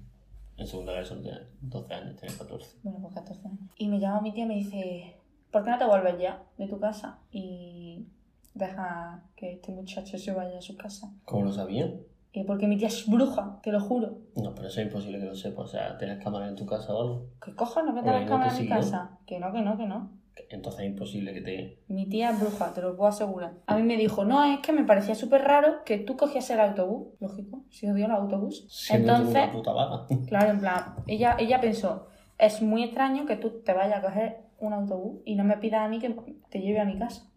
En 0.57 0.67
segunda 0.67 0.93
vez 0.93 1.09
son 1.09 1.23
de 1.23 1.33
12 1.63 1.93
años, 1.95 2.17
tenía 2.17 2.37
14. 2.39 2.77
Bueno, 2.85 2.99
pues 3.03 3.15
14 3.15 3.49
años. 3.49 3.61
Y 3.77 3.89
me 3.89 3.99
llama 3.99 4.21
mi 4.21 4.33
tía 4.33 4.45
y 4.45 4.49
me 4.49 4.55
dice, 4.57 5.17
¿por 5.51 5.65
qué 5.65 5.71
no 5.71 5.79
te 5.79 5.85
vuelves 5.87 6.17
ya 6.21 6.43
de 6.59 6.69
tu 6.69 6.79
casa? 6.79 7.19
Y 7.33 8.07
deja 8.55 9.25
que 9.37 9.55
este 9.55 9.73
muchacho 9.73 10.17
se 10.17 10.33
vaya 10.33 10.59
a 10.59 10.63
su 10.63 10.77
casa. 10.77 11.13
¿Cómo 11.25 11.45
lo 11.47 11.53
sabían? 11.53 12.01
Y 12.37 12.43
porque 12.43 12.67
mi 12.67 12.77
tía 12.77 12.89
es 12.89 13.09
bruja, 13.09 13.61
te 13.63 13.71
lo 13.71 13.79
juro. 13.79 14.19
No, 14.35 14.53
pero 14.57 14.67
eso 14.67 14.81
es 14.81 14.89
imposible 14.89 15.21
que 15.21 15.27
lo 15.27 15.37
sepa. 15.37 15.63
O 15.63 15.67
sea, 15.69 15.97
¿tienes 15.97 16.23
cámara 16.23 16.49
en 16.49 16.57
tu 16.57 16.67
casa 16.67 16.93
o 16.93 17.01
algo? 17.01 17.27
¿Qué 17.41 17.55
cojones 17.55 17.95
no 17.95 18.03
cámara 18.03 18.51
te 18.51 18.57
en 18.57 18.63
mi 18.63 18.69
casa? 18.69 19.19
Que 19.25 19.39
no, 19.39 19.53
que 19.53 19.61
no, 19.63 19.77
que 19.77 19.87
no. 19.87 20.11
Entonces 20.51 20.81
es 20.81 20.87
imposible 20.89 21.33
que 21.33 21.41
te... 21.41 21.79
Mi 21.87 22.07
tía 22.07 22.31
es 22.31 22.41
bruja, 22.41 22.75
te 22.75 22.83
lo 22.83 22.97
puedo 22.97 23.09
asegurar. 23.09 23.53
A 23.67 23.77
mí 23.77 23.85
me 23.85 23.97
dijo, 23.97 24.25
no, 24.25 24.43
es 24.45 24.59
que 24.59 24.73
me 24.73 24.83
parecía 24.83 25.15
súper 25.15 25.43
raro 25.43 25.85
que 25.85 25.99
tú 25.99 26.17
cogías 26.17 26.51
el 26.51 26.59
autobús. 26.59 27.15
Lógico, 27.21 27.63
si 27.71 27.89
odio 27.89 28.07
el 28.07 28.11
autobús. 28.11 28.67
tú 28.67 28.95
Entonces, 28.95 29.45
una 29.45 29.53
puta 29.53 29.73
vaga. 29.73 30.07
claro, 30.27 30.51
en 30.51 30.59
plan, 30.59 30.97
ella, 31.07 31.37
ella 31.39 31.61
pensó, 31.61 32.09
es 32.37 32.63
muy 32.63 32.83
extraño 32.83 33.27
que 33.27 33.37
tú 33.37 33.63
te 33.65 33.73
vayas 33.73 33.99
a 33.99 34.03
coger 34.03 34.39
un 34.59 34.73
autobús 34.73 35.21
y 35.25 35.37
no 35.37 35.45
me 35.45 35.57
pidas 35.59 35.83
a 35.83 35.89
mí 35.89 36.01
que 36.01 36.13
te 36.51 36.61
lleve 36.61 36.81
a 36.81 36.85
mi 36.85 36.99
casa. 36.99 37.31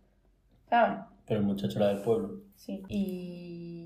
¿Sabes? 0.71 0.99
Pero 1.27 1.39
el 1.41 1.45
muchacho 1.45 1.77
era 1.77 1.89
del 1.89 2.01
pueblo. 2.01 2.41
Sí. 2.55 2.83
Y, 2.89 3.76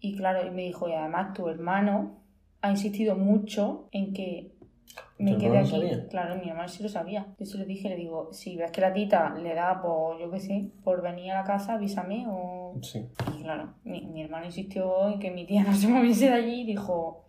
y 0.00 0.16
claro, 0.16 0.46
y 0.46 0.50
me 0.50 0.62
dijo, 0.62 0.88
y 0.88 0.92
además 0.92 1.32
tu 1.34 1.48
hermano 1.48 2.20
ha 2.62 2.70
insistido 2.70 3.16
mucho 3.16 3.88
en 3.92 4.12
que 4.12 4.52
me 5.18 5.32
¿Tu 5.32 5.38
quede 5.38 5.58
hermano 5.58 5.66
aquí. 5.66 5.70
sabía? 5.90 6.08
Claro, 6.08 6.36
mi 6.36 6.48
hermano 6.48 6.68
sí 6.68 6.82
lo 6.82 6.88
sabía. 6.88 7.26
Yo 7.38 7.46
se 7.46 7.58
lo 7.58 7.64
dije, 7.64 7.88
le 7.88 7.96
digo, 7.96 8.32
si 8.32 8.56
ves 8.56 8.70
que 8.72 8.80
la 8.80 8.92
tita 8.92 9.34
le 9.34 9.54
da 9.54 9.80
por, 9.82 10.18
yo 10.20 10.30
qué 10.30 10.40
sé, 10.40 10.70
por 10.84 11.02
venir 11.02 11.32
a 11.32 11.38
la 11.40 11.44
casa, 11.44 11.74
avísame 11.74 12.26
o... 12.28 12.74
Sí. 12.82 13.06
Y 13.38 13.42
claro, 13.42 13.74
mi, 13.84 14.02
mi 14.06 14.22
hermano 14.22 14.46
insistió 14.46 15.08
en 15.08 15.18
que 15.18 15.30
mi 15.30 15.44
tía 15.46 15.62
no 15.66 15.74
se 15.74 15.88
moviese 15.88 16.26
de 16.26 16.34
allí 16.34 16.60
y 16.62 16.66
dijo, 16.66 17.24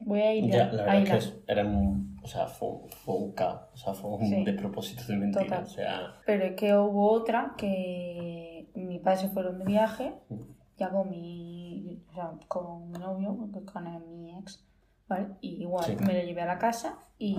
voy 0.00 0.20
a 0.20 0.34
ir 0.34 0.50
Ya, 0.50 0.64
a 0.64 0.72
la 0.72 0.82
verdad 0.84 0.88
Aila". 0.96 1.16
es 1.16 1.26
que 1.28 1.52
era 1.52 1.64
un, 1.66 2.18
o 2.22 2.26
sea, 2.26 2.46
fue, 2.46 2.68
un- 2.68 2.88
fue 2.90 3.14
un 3.16 3.32
caos, 3.32 3.60
o 3.72 3.76
sea, 3.76 3.94
fue 3.94 4.10
un 4.10 4.26
Sí. 4.26 4.44
despropósito 4.44 5.04
de 5.06 5.16
mentira, 5.16 5.44
Total. 5.44 5.62
o 5.64 5.66
sea, 5.66 6.00
Pero 6.26 6.44
es 6.44 6.52
que 6.56 6.74
hubo 6.76 7.10
otra 7.10 7.54
que 7.58 8.66
mi 8.74 8.98
padre 8.98 9.18
se 9.20 9.28
fueron 9.28 9.58
de 9.58 9.64
viaje, 9.64 10.12
Mm. 10.28 10.34
Ya 10.76 10.90
con 10.90 11.10
mi, 11.10 12.02
o 12.10 12.14
sea, 12.14 12.32
con 12.48 12.90
mi 12.90 12.98
novio, 12.98 13.36
con 13.36 14.22
mi 14.22 14.36
ex, 14.36 14.64
¿vale? 15.08 15.28
Y 15.40 15.62
igual 15.62 15.84
Sí. 15.84 15.96
me 16.04 16.14
lo 16.14 16.24
llevé 16.24 16.42
a 16.42 16.46
la 16.46 16.58
casa 16.58 16.98
y 17.18 17.36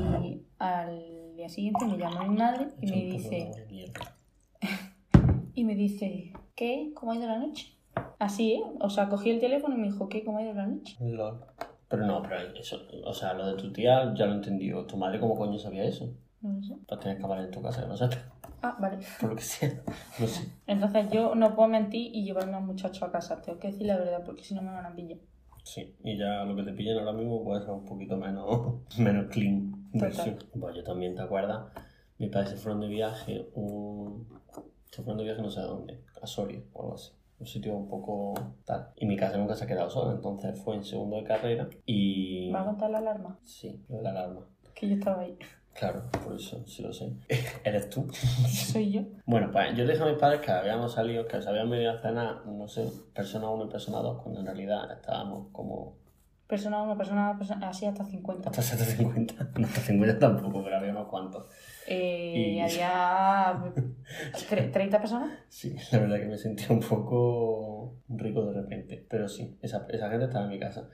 al 0.59 1.35
día 1.35 1.49
siguiente 1.49 1.85
me 1.85 1.97
llamó 1.97 2.25
mi 2.29 2.37
madre 2.37 2.69
y 2.81 2.85
me 2.91 3.03
dice, 3.05 3.51
y 5.53 5.63
me 5.63 5.75
dice, 5.75 6.33
¿qué? 6.55 6.91
¿Cómo 6.95 7.11
ha 7.11 7.15
ido 7.15 7.27
la 7.27 7.39
noche? 7.39 7.73
Así, 8.19 8.53
¿eh? 8.53 8.63
O 8.79 8.89
sea, 8.89 9.09
cogí 9.09 9.29
el 9.29 9.39
teléfono 9.39 9.75
y 9.75 9.79
me 9.79 9.87
dijo, 9.87 10.07
¿qué? 10.09 10.23
¿Cómo 10.23 10.37
ha 10.37 10.43
ido 10.43 10.53
la 10.53 10.67
noche? 10.67 10.95
Lol. 10.99 11.41
Pero 11.87 12.05
no, 12.07 12.21
pero 12.23 12.35
eso, 12.57 12.81
o 13.05 13.13
sea, 13.13 13.33
lo 13.33 13.45
de 13.45 13.53
tu 13.61 13.71
tía 13.71 14.13
ya 14.15 14.25
lo 14.25 14.33
entendí. 14.33 14.71
¿Tu 14.87 14.97
madre 14.97 15.19
cómo 15.19 15.35
coño 15.37 15.59
sabía 15.59 15.83
eso? 15.83 16.09
No 16.41 16.53
lo 16.53 16.61
sé. 16.63 16.77
Pues 16.87 16.99
tienes 16.99 17.23
que 17.23 17.31
en 17.33 17.51
tu 17.51 17.61
casa, 17.61 17.81
que 17.81 17.87
no 17.87 17.97
sepas, 17.97 18.19
Ah, 18.61 18.77
vale. 18.79 18.97
por 19.19 19.29
lo 19.31 19.35
que 19.35 19.41
sea. 19.41 19.81
No 20.19 20.27
sé. 20.27 20.51
Entonces 20.67 21.09
yo 21.11 21.35
no 21.35 21.55
puedo 21.55 21.67
mentir 21.69 22.15
y 22.15 22.23
llevarme 22.23 22.53
a 22.53 22.57
un 22.57 22.65
muchacho 22.67 23.05
a 23.05 23.11
casa. 23.11 23.41
Tengo 23.41 23.59
que 23.59 23.67
decir 23.67 23.87
la 23.87 23.97
verdad 23.97 24.23
porque 24.25 24.43
si 24.43 24.55
no 24.55 24.61
me 24.61 24.71
van 24.71 24.85
a 24.85 24.95
pillar. 24.95 25.19
Sí, 25.63 25.95
y 26.03 26.17
ya 26.17 26.43
lo 26.43 26.55
que 26.55 26.63
te 26.63 26.73
pillen 26.73 26.97
ahora 26.99 27.13
mismo 27.13 27.43
puede 27.43 27.61
ser 27.61 27.71
un 27.71 27.85
poquito 27.85 28.17
menos, 28.17 28.75
menos 28.99 29.27
clean. 29.31 29.89
Total. 29.93 30.37
Pues 30.59 30.75
yo 30.75 30.83
también, 30.83 31.15
¿te 31.15 31.21
acuerdas? 31.21 31.65
Mis 32.17 32.29
padres 32.29 32.51
se 32.51 32.55
fueron 32.57 32.81
de 32.81 32.87
viaje, 32.87 33.49
un... 33.55 34.27
se 34.91 35.01
fueron 35.01 35.17
de 35.17 35.23
viaje 35.25 35.41
no 35.41 35.49
sé 35.49 35.59
a 35.59 35.63
dónde, 35.63 36.01
a 36.21 36.27
Soria 36.27 36.61
o 36.73 36.81
algo 36.83 36.95
así. 36.95 37.11
Un 37.37 37.47
sitio 37.47 37.75
un 37.75 37.89
poco 37.89 38.33
tal. 38.63 38.91
Y 38.95 39.05
mi 39.05 39.17
casa 39.17 39.37
nunca 39.37 39.55
se 39.55 39.65
ha 39.65 39.67
quedado 39.67 39.89
sola, 39.89 40.13
entonces 40.13 40.57
fue 40.63 40.75
en 40.75 40.83
segundo 40.85 41.17
de 41.17 41.23
carrera 41.23 41.67
y... 41.85 42.49
¿Va 42.51 42.61
a 42.61 42.65
contar 42.65 42.91
la 42.91 42.99
alarma? 42.99 43.37
Sí, 43.43 43.83
de 43.89 44.01
la 44.01 44.11
alarma. 44.11 44.47
Que 44.73 44.87
yo 44.87 44.95
estaba 44.95 45.21
ahí. 45.21 45.37
Claro, 45.77 46.03
por 46.23 46.35
eso, 46.35 46.65
sí 46.65 46.81
lo 46.81 46.93
sé. 46.93 47.11
¿Eres 47.63 47.89
tú? 47.89 48.07
Soy 48.13 48.91
yo. 48.93 49.01
Bueno, 49.25 49.49
pues 49.51 49.75
yo 49.75 49.85
dije 49.85 50.01
a 50.01 50.05
mis 50.05 50.17
padres 50.17 50.39
que 50.39 50.51
habíamos 50.51 50.93
salido, 50.93 51.27
que 51.27 51.41
se 51.41 51.49
habían 51.49 51.69
venido 51.69 51.91
a 51.91 51.99
cenar, 52.01 52.45
no 52.45 52.67
sé, 52.67 52.89
persona 53.13 53.49
1 53.49 53.65
y 53.65 53.69
persona 53.69 53.97
2, 53.99 54.21
cuando 54.23 54.39
en 54.39 54.45
realidad 54.45 54.89
estábamos 54.91 55.47
como 55.51 55.97
Persona 56.47 56.81
1, 56.83 56.95
persona 56.95 57.27
2, 57.29 57.37
persona... 57.39 57.69
así 57.69 57.87
hasta 57.87 58.05
50. 58.05 58.49
hasta 58.51 58.61
750. 58.61 59.49
No, 59.59 59.65
hasta 59.67 59.81
50 59.81 60.19
tampoco, 60.19 60.63
pero 60.63 60.77
había 60.77 60.91
unos 60.91 61.07
cuantos. 61.07 61.47
Eh, 61.87 62.53
Y- 62.55 62.59
Había 62.59 63.59
tre- 64.49 64.71
30 64.71 64.99
personas. 64.99 65.31
Sí, 65.49 65.75
la 65.91 65.99
verdad 65.99 66.17
que 66.19 66.25
me 66.27 66.37
sentía 66.37 66.67
un 66.69 66.81
poco 66.81 67.95
rico 68.09 68.45
de 68.45 68.61
repente. 68.61 69.05
Pero 69.09 69.27
sí, 69.27 69.57
esa, 69.61 69.87
esa 69.89 70.07
gente 70.09 70.25
estaba 70.25 70.45
en 70.45 70.51
mi 70.51 70.59
casa. 70.59 70.87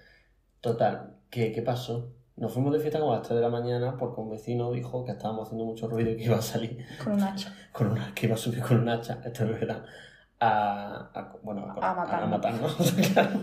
Total, 0.62 1.18
¿qué, 1.30 1.52
¿qué 1.52 1.62
pasó? 1.62 2.14
Nos 2.38 2.54
fuimos 2.54 2.74
de 2.74 2.80
fiesta 2.80 3.00
como 3.00 3.12
a 3.14 3.18
las 3.18 3.28
3 3.28 3.36
de 3.36 3.42
la 3.42 3.50
mañana 3.50 3.98
porque 3.98 4.20
un 4.22 4.30
vecino 4.32 4.72
dijo 4.72 5.04
que 5.06 5.12
estábamos 5.12 5.46
haciendo 5.48 5.66
mucho 5.66 5.88
ruido 5.88 6.12
y 6.12 6.18
que 6.18 6.24
iba 6.26 6.38
a 6.38 6.42
salir 6.42 6.86
Con 7.04 7.14
un 7.14 7.22
hacha. 7.24 7.54
con 7.72 7.92
una, 7.92 8.14
que 8.16 8.26
iba 8.26 8.36
a 8.36 8.38
subir 8.38 8.62
con 8.62 8.80
un 8.80 8.90
hacha, 8.90 9.20
esto 9.24 9.44
es 9.44 9.50
verdad, 9.60 9.84
a, 10.40 11.12
a- 11.14 11.36
bueno, 11.44 11.66
a, 11.82 11.92
A 11.92 11.94
matarnos. 11.96 12.24
a 12.24 12.28
matarnos, 12.28 12.92
claro. 13.14 13.40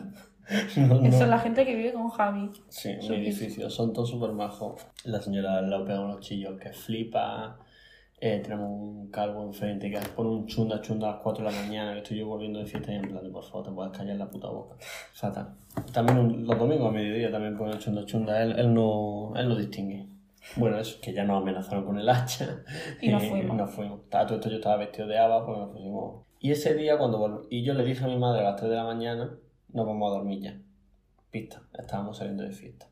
No, 0.77 0.87
no. 1.01 1.07
Esa 1.07 1.25
es 1.25 1.29
la 1.31 1.39
gente 1.39 1.67
que 1.67 1.75
vive 1.77 1.93
con 1.93 2.09
Javi. 2.09 2.51
Sí, 2.69 2.97
mi 3.03 3.17
edificio, 3.17 3.69
son 3.69 3.93
todos 3.93 4.09
súper 4.09 4.33
majos. 4.33 4.81
La 5.05 5.21
señora 5.21 5.53
de 5.53 5.59
al 5.59 5.71
lado 5.71 5.85
pega 5.85 6.01
unos 6.01 6.21
chillos 6.21 6.59
que 6.59 6.73
flipa. 6.73 7.59
Eh, 8.21 8.41
tenemos 8.43 8.69
un 8.69 9.11
calvo 9.11 9.45
enfrente 9.45 9.89
que 9.91 9.99
pone 10.17 10.31
un 10.31 10.47
chunda 10.47 10.81
chunda 10.81 11.09
a 11.09 11.13
las 11.13 11.21
4 11.23 11.45
de 11.45 11.53
la 11.53 11.57
mañana, 11.63 11.93
que 11.93 11.99
estoy 11.99 12.19
yo 12.19 12.27
volviendo 12.27 12.59
de 12.59 12.67
fiesta 12.67 12.91
y 12.93 12.97
en 12.97 13.03
plan, 13.09 13.23
de, 13.23 13.31
por 13.31 13.45
favor, 13.45 13.65
te 13.67 13.71
puedes 13.73 13.97
callar 13.97 14.17
la 14.17 14.29
puta 14.29 14.49
boca. 14.49 14.75
Fatal. 15.15 15.55
También 15.93 16.19
un- 16.19 16.47
los 16.47 16.59
domingos 16.59 16.89
a 16.89 16.93
mediodía 16.93 17.31
también 17.31 17.57
pone 17.57 17.73
el 17.73 17.79
chunda 17.79 18.05
chunda, 18.07 18.43
él, 18.43 18.59
él, 18.59 18.75
no, 18.75 19.33
él 19.37 19.49
no 19.49 19.55
distingue. 19.57 20.09
Bueno, 20.57 20.79
eso, 20.79 20.99
que 21.01 21.13
ya 21.13 21.23
nos 21.25 21.43
amenazaron 21.43 21.85
con 21.85 21.99
el 21.99 22.09
hacha. 22.09 22.63
Y 23.01 23.09
nos 23.11 23.23
fuimos. 23.29 23.57
nos 23.57 23.71
fuimos. 23.71 24.01
Todo 24.11 24.35
esto, 24.35 24.49
yo 24.51 24.57
estaba 24.57 24.77
vestido 24.79 25.07
de 25.07 25.19
haba 25.19 25.45
porque 25.47 25.61
nos 25.61 25.71
pusimos. 25.71 26.25
Y 26.41 26.51
ese 26.51 26.75
día, 26.75 26.99
cuando 26.99 27.19
vol- 27.21 27.47
y 27.51 27.63
yo 27.63 27.75
le 27.75 27.85
dije 27.85 28.05
a 28.05 28.09
mi 28.09 28.17
madre 28.19 28.41
a 28.41 28.45
las 28.51 28.57
3 28.57 28.71
de 28.71 28.77
la 28.77 28.85
mañana, 28.85 29.31
nos 29.73 29.87
vamos 29.87 30.11
a 30.11 30.17
dormir 30.17 30.41
ya. 30.41 30.59
Pista, 31.31 31.63
estábamos 31.79 32.17
saliendo 32.19 32.43
de 32.43 32.51
fiesta. 32.51 32.87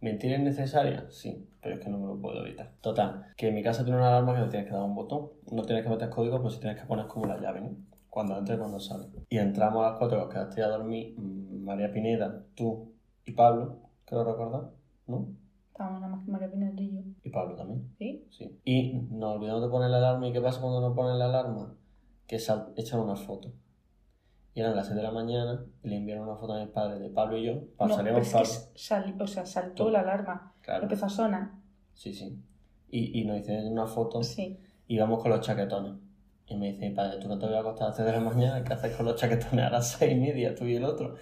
¿Mentira 0.00 0.36
innecesaria? 0.36 1.06
Sí, 1.10 1.46
pero 1.64 1.76
es 1.76 1.80
que 1.80 1.88
no 1.90 1.98
me 1.98 2.06
lo 2.06 2.20
puedo 2.20 2.44
evitar. 2.46 2.70
Total, 2.82 3.24
que 3.36 3.48
en 3.48 3.54
mi 3.54 3.62
casa 3.62 3.82
tiene 3.82 3.98
una 3.98 4.08
alarma 4.08 4.34
que 4.34 4.40
no 4.40 4.48
tienes 4.50 4.68
que 4.68 4.74
dar 4.74 4.84
un 4.84 4.94
botón. 4.94 5.30
No 5.50 5.62
tienes 5.62 5.82
que 5.82 5.90
meter 5.90 6.10
código, 6.10 6.36
pero 6.38 6.50
sí 6.50 6.60
tienes 6.60 6.78
que 6.80 6.86
poner 6.86 7.06
como 7.06 7.26
la 7.26 7.40
llave, 7.40 7.62
¿no? 7.62 7.70
Cuando 8.10 8.38
entra 8.38 8.54
y 8.54 8.58
cuando 8.58 8.78
sale. 8.78 9.06
Y 9.30 9.38
entramos 9.38 9.84
a 9.84 9.90
las 9.90 9.98
4, 9.98 10.22
os 10.22 10.28
quedaste 10.32 10.62
a 10.62 10.68
dormir 10.68 11.18
mm, 11.18 11.64
María 11.64 11.90
Pineda, 11.90 12.44
tú 12.54 12.92
y 13.24 13.32
Pablo, 13.32 13.78
creo 14.04 14.22
recordar, 14.24 14.70
¿no? 15.08 15.28
Estábamos 15.72 16.00
nada 16.02 16.14
más 16.14 16.24
que 16.24 16.30
María 16.30 16.50
Pineda 16.52 16.80
y 16.80 16.92
yo. 16.94 17.00
Y 17.24 17.30
Pablo 17.30 17.56
también. 17.56 17.92
¿Sí? 17.98 18.28
Sí. 18.30 18.60
Y 18.64 18.92
nos 19.10 19.36
olvidamos 19.36 19.62
de 19.62 19.68
poner 19.68 19.90
la 19.90 19.96
alarma. 19.96 20.28
¿Y 20.28 20.32
qué 20.32 20.40
pasa 20.40 20.60
cuando 20.60 20.80
no 20.80 20.94
ponen 20.94 21.18
la 21.18 21.24
alarma? 21.24 21.74
Que 22.28 22.38
sal- 22.38 22.72
echan 22.76 23.00
una 23.00 23.16
foto. 23.16 23.52
Y 24.54 24.60
eran 24.60 24.76
las 24.76 24.86
6 24.86 24.96
de 24.96 25.02
la 25.02 25.10
mañana 25.10 25.64
y 25.82 25.88
le 25.88 25.96
enviaron 25.96 26.28
una 26.28 26.36
foto 26.36 26.52
a 26.52 26.60
mis 26.60 26.68
padres 26.68 27.00
de 27.00 27.10
Pablo 27.10 27.36
y 27.38 27.46
yo. 27.46 27.54
Para 27.76 27.88
No, 27.88 27.96
salir 27.96 28.12
pero 28.12 28.22
es 28.22 28.28
que 28.28 28.34
Pablo. 28.34 28.48
sal- 28.76 29.16
o 29.20 29.26
sea, 29.26 29.46
saltó 29.46 29.90
la 29.90 30.00
alarma. 30.00 30.53
Claro. 30.64 30.82
Empezó 30.84 31.06
a 31.06 31.10
sonar. 31.10 31.50
Sí, 31.92 32.12
sí. 32.14 32.38
Y, 32.90 33.20
y 33.20 33.24
nos 33.24 33.38
hicieron 33.38 33.66
una 33.72 33.86
foto 33.86 34.22
Sí. 34.22 34.58
y 34.88 34.98
vamos 34.98 35.20
con 35.22 35.30
los 35.30 35.40
chaquetones. 35.40 35.94
Y 36.46 36.56
me 36.56 36.72
dice 36.72 36.90
padre, 36.90 37.18
tú 37.18 37.28
no 37.28 37.38
te 37.38 37.46
voy 37.46 37.54
a 37.56 37.60
acostar 37.60 37.86
a 37.86 37.88
las 37.88 37.96
6 37.96 38.06
de 38.06 38.12
la 38.12 38.20
mañana, 38.20 38.64
¿qué 38.64 38.72
haces 38.74 38.94
con 38.96 39.06
los 39.06 39.16
chaquetones 39.16 39.64
a 39.64 39.70
las 39.70 39.88
6 39.92 40.12
y 40.12 40.14
media, 40.16 40.54
tú 40.54 40.64
y 40.64 40.76
el 40.76 40.84
otro? 40.84 41.14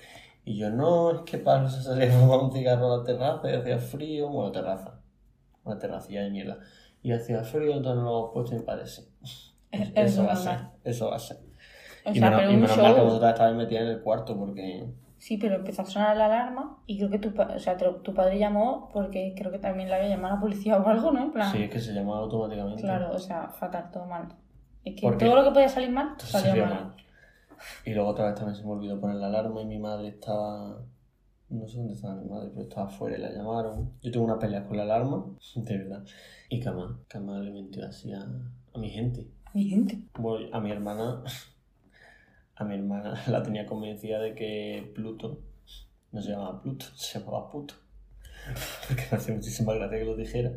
Y 0.45 0.57
yo, 0.57 0.71
no, 0.71 1.13
es 1.13 1.21
que 1.23 1.39
Pablo 1.39 1.69
se 1.69 1.83
salía 1.83 2.09
a 2.09 2.19
fumar 2.21 2.41
un 2.41 2.53
cigarro 2.53 2.93
a 2.93 2.99
la 2.99 3.05
terraza 3.05 3.49
y 3.51 3.55
hacía 3.55 3.79
frío. 3.79 4.29
Bueno, 4.29 4.51
terraza. 4.51 5.01
Una 5.65 5.79
terracilla 5.79 6.23
de 6.23 6.31
mierda. 6.31 6.59
Y 7.03 7.13
hacía 7.13 7.45
frío, 7.45 7.77
entonces 7.77 8.03
no 8.03 8.11
lo 8.11 8.19
hemos 8.19 8.33
puesto 8.33 8.57
y. 8.57 8.59
Es- 9.71 9.93
Eso 9.95 10.23
es 10.23 10.29
va 10.29 10.33
a 10.33 10.37
ser, 10.37 10.59
eso 10.85 11.09
va 11.11 11.17
a 11.17 11.19
ser. 11.21 11.39
O 12.05 12.11
y 12.11 12.19
sea, 12.19 12.23
menos, 12.31 12.41
pero 12.41 12.51
y 12.51 12.55
un 12.55 12.61
menos 12.63 12.77
mal 12.79 12.95
que 12.97 13.01
vosotras 13.01 13.33
estabais 13.33 13.57
metidas 13.57 13.83
en 13.85 13.89
el 13.91 14.01
cuarto 14.03 14.37
porque... 14.37 14.85
Sí, 15.25 15.37
pero 15.37 15.55
empezó 15.55 15.83
a 15.83 15.85
sonar 15.87 16.17
la 16.17 16.27
alarma 16.27 16.79
y 16.85 16.99
creo 16.99 17.09
que 17.09 17.21
tu, 17.21 17.33
pa- 17.33 17.53
o 17.55 17.59
sea, 17.61 17.77
tu, 17.77 17.93
tu 18.03 18.13
padre 18.13 18.41
llamó 18.41 18.91
porque 18.93 19.35
creo 19.37 19.53
que 19.53 19.61
también 19.61 19.89
le 19.89 19.95
había 19.95 20.09
llamado 20.09 20.33
a 20.35 20.37
la 20.37 20.41
policía 20.41 20.77
o 20.79 20.85
algo, 20.89 21.13
¿no? 21.13 21.23
En 21.23 21.31
plan, 21.31 21.53
Sí, 21.53 21.63
es 21.63 21.71
que 21.71 21.79
se 21.79 21.93
llamaba 21.93 22.19
automáticamente. 22.19 22.83
claro, 22.83 23.13
o 23.15 23.19
sea, 23.21 23.47
fatal, 23.51 23.89
todo 23.93 24.05
mal. 24.07 24.27
Es 24.85 24.97
que 24.97 25.03
¿Por 25.03 25.17
qué? 25.17 25.25
todo 25.27 25.37
lo 25.37 25.45
que 25.45 25.51
podía 25.53 25.69
salir 25.69 25.91
mal 25.93 26.09
Entonces 26.11 26.31
salió 26.33 26.49
salió 26.51 26.65
mal. 26.67 26.75
mal. 26.87 26.97
Y 27.87 27.95
luego 27.95 28.11
otra 28.11 28.27
vez 28.27 28.35
también 28.35 28.57
se 28.57 28.65
me 28.65 28.71
olvidó 28.73 29.01
poner 29.01 29.17
la 29.17 29.27
alarma 29.29 29.63
y 29.63 29.67
mi 29.67 29.79
madre 29.79 30.09
estaba... 30.09 30.83
No 31.51 31.69
sé 31.69 31.77
dónde 31.79 31.93
estaba 31.95 32.17
mi 32.17 32.29
madre, 32.29 32.49
pero 32.53 32.63
estaba 32.63 32.87
afuera 32.89 33.17
y 33.17 33.21
la 33.21 33.31
llamaron. 33.31 33.93
Yo 34.03 34.11
tuve 34.11 34.25
una 34.25 34.41
pelea 34.41 34.65
con 34.67 34.77
la 34.77 34.83
alarma, 34.83 35.25
de 35.55 35.79
verdad. 35.79 36.03
Y 36.49 36.59
Kama, 36.59 36.99
Kama 37.07 37.39
le 37.39 37.53
mintió 37.53 37.87
así 37.87 38.13
a, 38.13 38.23
a 38.75 38.79
mi 38.79 38.91
gente. 38.91 39.29
Mi 39.55 39.65
gente. 39.67 40.01
Bueno, 40.19 40.49
a 40.53 40.61
mi 40.61 40.73
hermana... 40.73 41.23
A 42.63 42.65
mi 42.65 42.77
hermana 42.77 43.21
la 43.27 43.43
tenía 43.43 43.67
convencida 43.67 44.21
de 44.21 44.37
que 44.37 44.93
Pluto 44.95 45.41
no 46.13 46.23
se 46.23 46.31
llamaba 46.31 46.63
Pluto, 46.63 46.87
se 46.95 47.19
llamaba 47.19 47.51
Puto. 47.51 47.75
Porque 48.87 49.03
me 49.11 49.17
hacía 49.17 49.35
muchísima 49.35 49.75
gracia 49.75 49.99
que 49.99 50.05
lo 50.05 50.17
dijera. 50.17 50.53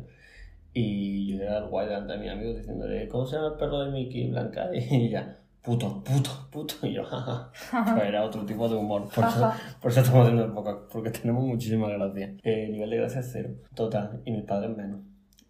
Y 0.72 1.26
yo 1.26 1.42
era 1.42 1.58
el 1.58 1.68
guay 1.68 1.86
delante 1.86 2.12
de 2.12 2.18
mis 2.18 2.30
amigos 2.30 2.56
diciéndole, 2.58 3.08
¿cómo 3.08 3.26
se 3.26 3.36
llama 3.36 3.48
el 3.48 3.54
perro 3.54 3.80
de 3.80 3.90
Mickey 3.90 4.28
Blanca? 4.28 4.68
Y 4.72 5.06
ella, 5.06 5.40
puto, 5.62 6.04
puto, 6.04 6.30
puto. 6.52 6.74
Y 6.86 6.92
yo, 6.92 7.02
jaja. 7.02 7.50
Pues 7.70 8.04
era 8.04 8.24
otro 8.24 8.44
tipo 8.44 8.68
de 8.68 8.76
humor. 8.76 9.08
Por 9.12 9.24
eso, 9.24 9.52
por 9.80 9.90
eso 9.90 10.00
estamos 10.00 10.22
haciendo 10.22 10.44
el 10.44 10.52
podcast, 10.52 10.92
porque 10.92 11.10
tenemos 11.10 11.44
muchísima 11.44 11.88
gracia. 11.88 12.36
Eh, 12.42 12.68
nivel 12.70 12.90
de 12.90 12.96
gracia 12.98 13.22
cero. 13.22 13.50
Total. 13.74 14.20
Y 14.26 14.32
mis 14.32 14.44
padres 14.44 14.76
menos. 14.76 15.00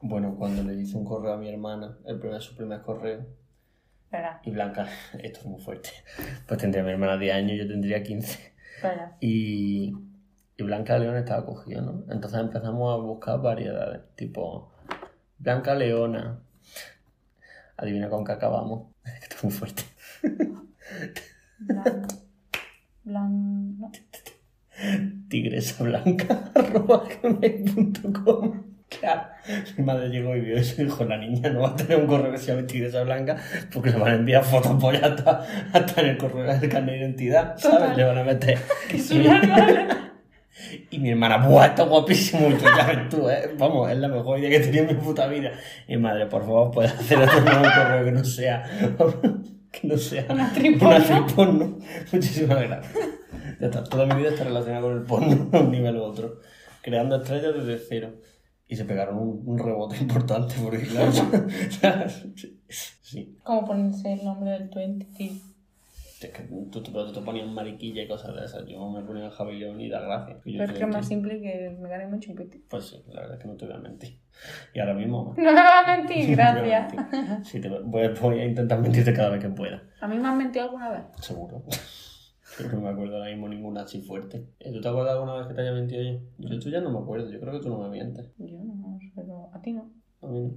Bueno, 0.01 0.37
cuando 0.39 0.63
le 0.63 0.81
hice 0.81 0.97
un 0.97 1.05
correo 1.05 1.33
a 1.33 1.39
mi 1.39 1.49
hermana, 1.49 1.99
el 2.07 2.21
primer, 2.21 2.41
su 2.41 2.55
primer 2.55 2.83
correo, 2.83 3.27
Y 4.45 4.51
Blanca, 4.51 4.87
esto 5.23 5.41
es 5.41 5.47
muy 5.47 5.61
fuerte. 5.61 5.91
Pues 6.47 6.61
tendría 6.61 6.83
mi 6.83 6.91
hermana 6.91 7.19
10 7.19 7.35
años, 7.35 7.59
yo 7.59 7.69
tendría 7.69 8.03
15. 8.03 8.53
espera. 8.77 9.17
Y, 9.21 9.95
y 10.57 10.63
Blanca 10.63 10.99
León 10.99 11.17
estaba 11.17 11.45
cogido, 11.45 11.83
¿no? 11.83 12.13
Entonces 12.13 12.41
empezamos 12.41 12.95
a 12.95 13.03
buscar 13.03 13.41
variedades, 13.41 14.03
tipo 14.15 14.73
Blanca 15.39 15.75
Leona, 15.75 16.41
Adivina 17.77 18.09
con 18.09 18.25
qué 18.25 18.33
acabamos. 18.33 18.89
Esto 19.23 19.37
es 19.37 19.45
muy 19.45 19.53
fuerte. 19.53 19.83
Blan... 21.59 22.07
Blan... 23.05 23.79
no. 23.79 23.93
Tigresa 25.29 25.85
blanca, 25.85 26.53
arroba 26.55 27.05
gmail.com. 27.23 28.76
Claro. 28.89 29.23
Mi 29.77 29.85
madre 29.85 30.09
llegó 30.09 30.37
y 30.37 30.41
vio 30.41 30.57
eso 30.57 30.81
y 30.81 30.85
dijo, 30.85 31.05
la 31.05 31.19
niña 31.19 31.51
no 31.51 31.61
va 31.63 31.71
a 31.71 31.77
tener 31.77 31.99
un 31.99 32.07
correo 32.07 32.31
que 32.31 32.39
se 32.39 32.47
llame 32.47 32.63
Tigresa 32.63 33.03
Blanca 33.03 33.37
porque 33.73 33.91
le 33.91 33.99
van 33.99 34.13
a 34.13 34.15
enviar 34.15 34.45
fotos 34.45 34.77
pues 34.81 35.03
hasta, 35.03 35.45
hasta 35.73 36.01
en 36.01 36.09
el 36.09 36.17
correo 36.17 36.45
del 36.45 36.71
carnet 36.71 36.95
de 36.95 37.01
identidad, 37.01 37.57
¿sabes? 37.59 37.79
Total. 37.79 37.97
Le 37.97 38.05
van 38.05 38.19
a 38.19 38.25
meter. 38.25 38.59
Que 38.89 38.99
normal. 39.19 40.03
Y 40.91 40.99
mi 40.99 41.11
hermana, 41.11 41.47
¡buah, 41.47 41.67
está 41.67 41.85
guapísimo! 41.85 42.49
Tú, 42.57 42.65
ya 42.65 42.87
ves 42.87 43.09
tú, 43.09 43.29
¿eh? 43.29 43.55
Vamos, 43.59 43.91
es 43.91 43.99
la 43.99 44.09
mejor 44.09 44.39
idea 44.39 44.51
que 44.51 44.57
he 44.57 44.61
tenido 44.61 44.85
en 44.85 44.97
mi 44.97 45.03
puta 45.03 45.27
vida. 45.27 45.53
Y 45.87 45.97
mi 45.97 46.03
madre, 46.03 46.27
por 46.27 46.43
favor, 46.43 46.71
puedes 46.71 46.93
hacer 46.93 47.19
otro 47.19 47.41
nuevo 47.41 47.63
correo 47.63 48.05
que 48.05 48.13
no 48.13 48.25
sea... 48.25 48.65
que 49.73 49.87
no 49.87 49.99
sea... 49.99 50.25
Una 50.31 50.47
actriz 50.47 50.81
Una 50.81 50.97
actriz 50.97 51.35
porno. 51.35 51.79
Muchísimas 52.13 52.63
gracias. 52.63 53.09
Ya 53.61 53.67
está, 53.67 53.85
toda 53.85 54.07
mi 54.07 54.15
vida 54.15 54.31
está 54.31 54.45
relacionada 54.45 54.83
con 54.83 54.97
el 54.97 55.03
porno 55.03 55.51
a 55.53 55.61
un 55.61 55.71
nivel 55.71 55.97
u 55.97 56.03
otro. 56.03 56.41
Creando 56.83 57.17
estrellas 57.17 57.55
desde 57.55 57.79
cero. 57.79 58.13
Y 58.69 58.77
se 58.77 58.85
pegaron 58.85 59.19
un, 59.19 59.43
un 59.47 59.59
rebote 59.59 59.97
importante 60.01 60.55
porque, 60.63 60.79
claro... 60.79 61.13
sí. 62.69 63.37
¿Cómo 63.45 63.65
ponerse 63.65 64.13
el 64.13 64.25
nombre 64.25 64.51
del 64.51 64.69
20, 64.69 65.05
tío? 65.17 65.33
Es 66.21 66.31
que 66.31 66.43
tú, 66.45 66.69
tú, 66.71 66.83
tú 66.83 67.13
te 67.13 67.21
ponías 67.21 67.47
mariquilla 67.47 68.03
y 68.03 68.09
cosas 68.09 68.35
de 68.35 68.45
esas. 68.45 68.67
Yo 68.67 68.89
me 68.91 69.03
ponía 69.03 69.31
Javi 69.31 69.59
León 69.59 69.79
y 69.81 69.91
da 69.91 70.01
gracia. 70.01 70.39
Y 70.47 70.55
yo 70.55 70.59
Pero 70.59 70.73
es 70.73 70.79
que 70.79 70.85
es 70.85 70.91
más 70.91 71.07
simple 71.07 71.41
que 71.41 71.77
me 71.79 71.89
gané 71.91 72.07
mucho 72.07 72.31
chupete. 72.31 72.63
Pues 72.69 72.87
sí, 72.87 73.05
la 73.09 73.21
verdad 73.21 73.37
es 73.37 73.43
que 73.43 73.49
no 73.49 73.55
te 73.57 73.67
voy 73.67 73.75
a 73.75 73.79
mentir. 73.79 74.19
Y 74.75 74.81
ahora 74.81 74.95
mismo... 74.95 75.35
No 75.37 75.45
me 75.45 75.53
vas 75.53 75.87
a 75.87 75.97
mentir, 75.97 76.31
no 76.31 76.55
te 76.55 76.61
voy 76.61 76.71
a 76.73 76.89
gracias. 76.89 77.13
mentir. 77.13 77.45
Sí, 77.45 77.61
te 77.61 77.69
voy, 77.69 78.09
voy 78.19 78.41
a 78.41 78.45
intentar 78.47 78.81
mentirte 78.81 79.13
cada 79.13 79.29
vez 79.29 79.43
que 79.43 79.51
pueda. 79.51 79.83
¿A 80.01 80.09
mí 80.09 80.19
me 80.19 80.27
has 80.27 80.37
mentido 80.37 80.65
alguna 80.65 80.89
vez? 80.89 81.03
Seguro. 81.21 81.63
No 82.73 82.81
me 82.81 82.89
acuerdo 82.89 83.17
ahora 83.17 83.31
mismo 83.31 83.49
ninguna 83.49 83.83
así 83.83 84.01
fuerte. 84.03 84.47
¿Eh, 84.61 84.73
¿Tú 84.73 84.81
te 84.81 84.89
acuerdas 84.89 85.15
alguna 85.15 85.37
vez 85.37 85.47
que 85.49 85.55
te 85.55 85.61
haya 85.63 85.73
mentido 85.73 86.03
yo? 86.03 86.19
Yo 86.39 86.59
tú 86.59 86.71
ya 86.71 86.81
no 86.81 86.91
me 86.91 86.99
acuerdo. 86.99 87.31
Yo 87.31 87.41
creo 87.41 87.53
que 87.53 87.61
tú 87.61 87.69
no 87.69 87.79
me 87.79 87.89
mientes. 87.89 88.31
Yo 88.39 88.59
no, 88.63 88.99
pero 89.15 89.51
a 89.53 89.61
ti 89.61 89.73
no. 89.73 89.91
A 90.23 90.27
mí 90.27 90.41
no. 90.41 90.51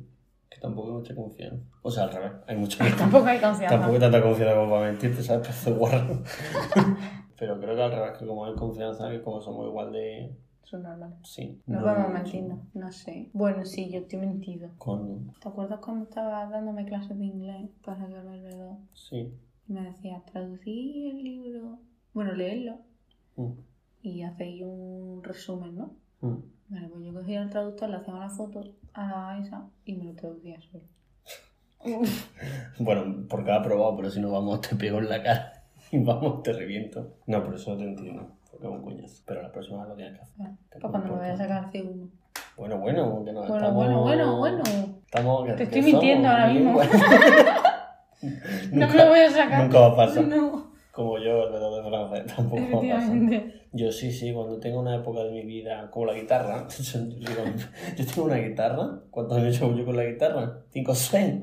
Que 0.50 0.60
tampoco 0.60 0.88
hay 0.90 0.94
mucha 0.96 1.16
confianza. 1.16 1.64
O 1.84 1.92
sea, 1.92 2.04
al 2.04 2.12
revés. 2.12 2.32
Hay 2.48 2.58
mucha 2.58 2.78
confianza. 2.78 3.04
Tampoco 3.04 3.26
hay 3.26 3.40
confianza. 3.40 3.76
Tampoco 3.76 3.94
hay 3.94 4.00
tanta 4.00 4.22
confianza 4.22 4.56
como 4.56 4.72
para 4.72 4.86
mentirte, 4.88 5.24
¿sabes? 5.24 5.48
Pedazo 5.48 5.72
de 5.72 5.78
guarro. 5.78 6.24
Pero 7.38 7.60
creo 7.60 7.76
que 7.76 7.82
al 7.82 7.92
revés, 7.92 8.18
que 8.18 8.26
como 8.26 8.46
hay 8.46 8.56
confianza, 8.56 9.10
que 9.10 9.22
como 9.22 9.42
somos 9.42 9.68
igual 9.68 9.92
de... 9.92 10.36
Eso 10.64 10.78
es 10.78 10.84
normal. 10.84 11.16
Sí. 11.24 11.62
No, 11.66 11.82
podemos 11.82 12.12
mentir, 12.12 12.44
no. 12.74 12.92
Sé. 12.92 13.30
Bueno, 13.34 13.66
sí, 13.66 13.90
yo 13.90 14.06
te 14.06 14.18
he 14.18 14.20
mentido. 14.20 14.70
Con... 14.78 15.34
¿Te 15.42 15.48
acuerdas 15.48 15.80
cuando 15.80 16.04
estabas 16.04 16.50
dándome 16.52 16.86
clases 16.86 17.18
de 17.18 17.26
inglés 17.26 17.70
para 17.84 18.00
sacarme 18.00 18.48
el? 18.48 18.78
Sí. 18.94 19.34
Y 19.70 19.74
me 19.74 19.82
decías, 19.84 20.26
traducir 20.26 21.16
el 21.16 21.24
libro, 21.24 21.78
bueno, 22.14 22.34
leerlo 22.34 22.80
Mm. 23.38 23.52
y 24.02 24.24
hacéis 24.24 24.64
un 24.66 25.22
resumen, 25.24 25.76
¿no? 25.78 25.92
Mm. 26.22 26.38
Vale, 26.70 26.88
pues 26.90 27.06
yo 27.06 27.14
cogía 27.14 27.42
el 27.42 27.50
traductor, 27.50 27.90
le 27.90 27.96
hacía 27.98 28.14
una 28.16 28.30
foto 28.30 28.62
a 28.94 29.08
la 29.08 29.40
esa 29.40 29.66
y 29.86 29.94
me 29.96 30.04
lo 30.06 30.14
traducía 30.16 30.60
solo. 30.62 30.84
Bueno, 32.80 33.26
porque 33.30 33.52
ha 33.52 33.62
probado, 33.62 33.96
pero 33.96 34.10
si 34.10 34.20
no 34.20 34.32
vamos, 34.32 34.60
te 34.62 34.76
pego 34.76 35.00
en 35.00 35.08
la 35.10 35.22
cara 35.24 35.64
y 35.92 36.00
vamos, 36.04 36.44
te 36.44 36.52
reviento. 36.54 37.16
No, 37.28 37.44
por 37.44 37.56
eso 37.56 37.78
te 37.78 37.84
entiendo, 37.84 38.28
porque 38.52 38.66
es 38.68 38.72
un 38.74 38.82
coñazo. 38.82 39.24
Pero 39.26 39.42
la 39.44 39.52
próxima 39.52 39.80
vez 39.82 39.90
lo 39.90 39.96
tienes 39.96 40.16
que 40.16 40.22
hacer. 40.22 40.36
Bueno, 40.38 40.58
pues 40.70 40.82
cuando 40.92 41.08
me 41.14 41.20
vaya 41.20 41.34
a 41.34 41.38
sacar 41.38 41.72
C1. 41.72 42.10
Bueno, 42.58 42.78
bueno, 42.80 43.24
que 43.24 43.32
no 43.32 43.40
Bueno, 43.40 43.56
estamos... 43.56 43.74
bueno, 43.76 44.02
bueno, 44.02 44.38
bueno. 44.38 44.64
Estamos, 45.06 45.56
Te 45.56 45.64
estoy 45.64 45.82
mintiendo 45.82 46.28
ahora 46.28 46.48
mismo. 46.52 46.80
bilingües. 48.22 48.70
No 48.72 48.80
Nunca- 48.88 48.94
me 48.98 49.04
lo 49.04 49.10
voy 49.10 49.20
a 49.20 49.30
sacar. 49.32 49.64
Nunca 49.64 49.80
va 49.80 49.88
a 49.88 49.96
pasar. 49.96 50.28
No, 50.28 50.72
Como 50.92 51.18
yo, 51.20 51.44
el 51.48 51.52
verdadero 51.54 51.84
de 51.84 51.90
francés, 51.90 52.36
tampoco 52.36 52.62
va 52.62 52.94
a 52.96 53.00
pasar. 53.00 53.44
Yo 53.72 53.92
sí, 53.92 54.12
sí, 54.12 54.34
cuando 54.34 54.60
tengo 54.60 54.80
una 54.80 54.96
época 54.96 55.24
de 55.24 55.32
mi 55.32 55.44
vida, 55.46 55.90
como 55.92 56.08
la 56.08 56.14
guitarra, 56.16 56.68
yo, 56.80 57.00
digo, 57.02 57.44
yo 57.96 58.06
tengo 58.06 58.26
una 58.28 58.38
guitarra, 58.38 59.02
¿cuántos 59.12 59.38
años 59.38 59.60
llevo 59.60 59.76
yo 59.76 59.86
con 59.86 59.96
la 59.96 60.06
guitarra? 60.06 60.64
¿Cinco 60.70 60.92
o 60.94 60.96
seis? 60.96 61.36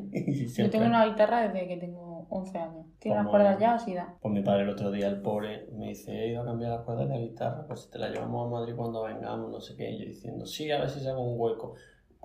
Yo 0.56 0.68
tengo 0.70 0.86
una 0.86 1.06
guitarra 1.06 1.48
desde 1.48 1.68
que 1.68 1.76
tengo 1.76 2.26
11 2.28 2.58
años. 2.58 2.86
Tiene 2.98 3.18
Como- 3.18 3.30
cuerdas 3.30 3.58
ya 3.60 3.74
así 3.74 3.94
da. 3.94 4.16
Pues 4.20 4.34
mi 4.34 4.42
padre 4.42 4.64
el 4.64 4.70
otro 4.70 4.90
día, 4.90 5.06
el 5.06 5.22
pobre, 5.22 5.68
me 5.72 5.88
dice, 5.88 6.12
he 6.12 6.28
ido 6.30 6.42
a 6.42 6.44
cambiar 6.44 6.72
las 6.72 6.80
cuerdas 6.82 7.08
de 7.08 7.14
la 7.14 7.20
guitarra, 7.20 7.64
pues 7.68 7.82
si 7.82 7.90
te 7.90 7.98
la 8.00 8.08
llevamos 8.08 8.48
a 8.48 8.50
Madrid 8.50 8.74
cuando 8.74 9.04
vengamos, 9.04 9.48
no 9.50 9.60
sé 9.60 9.76
qué, 9.76 9.88
y 9.92 9.98
yo 10.00 10.06
diciendo, 10.06 10.44
sí, 10.46 10.68
a 10.72 10.80
ver 10.80 10.90
si 10.90 10.98
saco 11.00 11.20
un 11.22 11.40
hueco. 11.40 11.74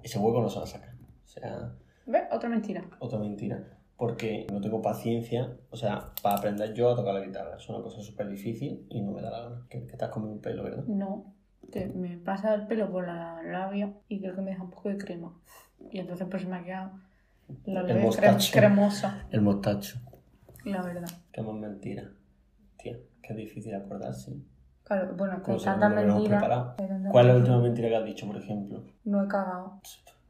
Ese 0.01 0.17
hueco 0.17 0.41
no 0.41 0.49
se 0.49 0.57
va 0.57 0.63
a 0.63 0.67
sacar. 0.67 0.89
O 1.23 1.27
sea, 1.27 1.73
¿Ves? 2.07 2.23
Otra 2.31 2.49
mentira. 2.49 2.83
otra 2.99 3.19
mentira. 3.19 3.63
Porque 4.01 4.47
no 4.51 4.59
tengo 4.59 4.81
paciencia, 4.81 5.55
o 5.69 5.75
sea, 5.75 6.09
para 6.23 6.37
aprender 6.37 6.73
yo 6.73 6.89
a 6.89 6.95
tocar 6.95 7.13
la 7.13 7.19
guitarra. 7.23 7.55
Es 7.57 7.69
una 7.69 7.83
cosa 7.83 8.01
súper 8.01 8.27
difícil 8.29 8.87
y 8.89 8.99
no 8.99 9.11
me 9.11 9.21
da 9.21 9.29
la 9.29 9.39
gana. 9.41 9.67
Que, 9.69 9.85
que 9.85 9.95
te 9.95 10.03
has 10.05 10.09
comido 10.09 10.33
un 10.33 10.41
pelo, 10.41 10.63
¿verdad? 10.63 10.83
No. 10.87 11.35
Que 11.71 11.85
me 11.85 12.17
pasa 12.17 12.55
el 12.55 12.65
pelo 12.65 12.91
por 12.91 13.05
la 13.05 13.43
labia 13.43 13.93
y 14.07 14.19
creo 14.19 14.33
que 14.33 14.41
me 14.41 14.49
deja 14.49 14.63
un 14.63 14.71
poco 14.71 14.89
de 14.89 14.97
crema. 14.97 15.31
Y 15.91 15.99
entonces 15.99 16.25
pues 16.31 16.47
me 16.47 16.55
ha 16.55 16.63
quedado 16.63 16.93
la 17.65 17.83
labia 17.83 18.09
crem- 18.09 18.51
cremosa, 18.51 19.27
El 19.29 19.41
mostacho. 19.41 19.99
la 20.65 20.81
verdad. 20.81 21.07
Qué 21.31 21.43
más 21.43 21.53
mentira. 21.53 22.09
Tía, 22.77 22.97
qué 23.21 23.35
difícil 23.35 23.75
acordarse. 23.75 24.33
Claro, 24.83 25.13
bueno, 25.15 25.43
con 25.43 25.57
con 25.57 25.63
tantas 25.63 26.75
¿Cuál 27.11 27.27
es 27.27 27.33
la 27.33 27.37
última 27.37 27.59
mentira 27.59 27.87
que 27.87 27.95
has 27.97 28.05
dicho, 28.05 28.25
por 28.25 28.37
ejemplo? 28.37 28.83
No 29.03 29.23
he 29.23 29.27
cagado. 29.27 29.79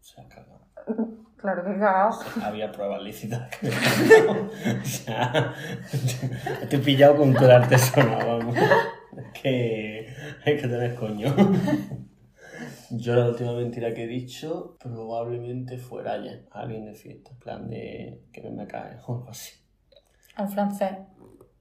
Se 0.01 0.19
ha 0.19 0.27
cagado. 0.27 0.59
Claro 1.41 1.63
que 1.63 1.79
cagado. 1.79 2.19
Había 2.43 2.71
pruebas 2.71 3.01
lícitas. 3.01 3.49
O 3.63 4.85
sea, 4.85 5.53
te 6.69 6.75
he 6.75 6.79
pillado 6.79 7.17
con 7.17 7.33
tu 7.33 7.45
artesano, 7.45 8.17
vamos. 8.17 8.55
Es 8.55 9.41
que 9.41 10.07
hay 10.45 10.57
que 10.57 10.67
tener 10.67 10.95
coño. 10.95 11.33
Yo 12.91 13.15
la 13.15 13.27
última 13.29 13.53
mentira 13.53 13.93
que 13.93 14.03
he 14.03 14.07
dicho 14.07 14.77
probablemente 14.79 15.77
fuera 15.77 16.13
ayer. 16.13 16.47
A 16.51 16.61
alguien 16.61 16.85
de 16.85 16.93
fiesta. 16.93 17.31
En 17.31 17.39
plan 17.39 17.69
de 17.69 18.21
que 18.31 18.41
me 18.49 18.67
cae 18.67 18.97
o 19.07 19.15
algo 19.15 19.29
así. 19.29 19.53
Al 20.35 20.47
francés. 20.47 20.91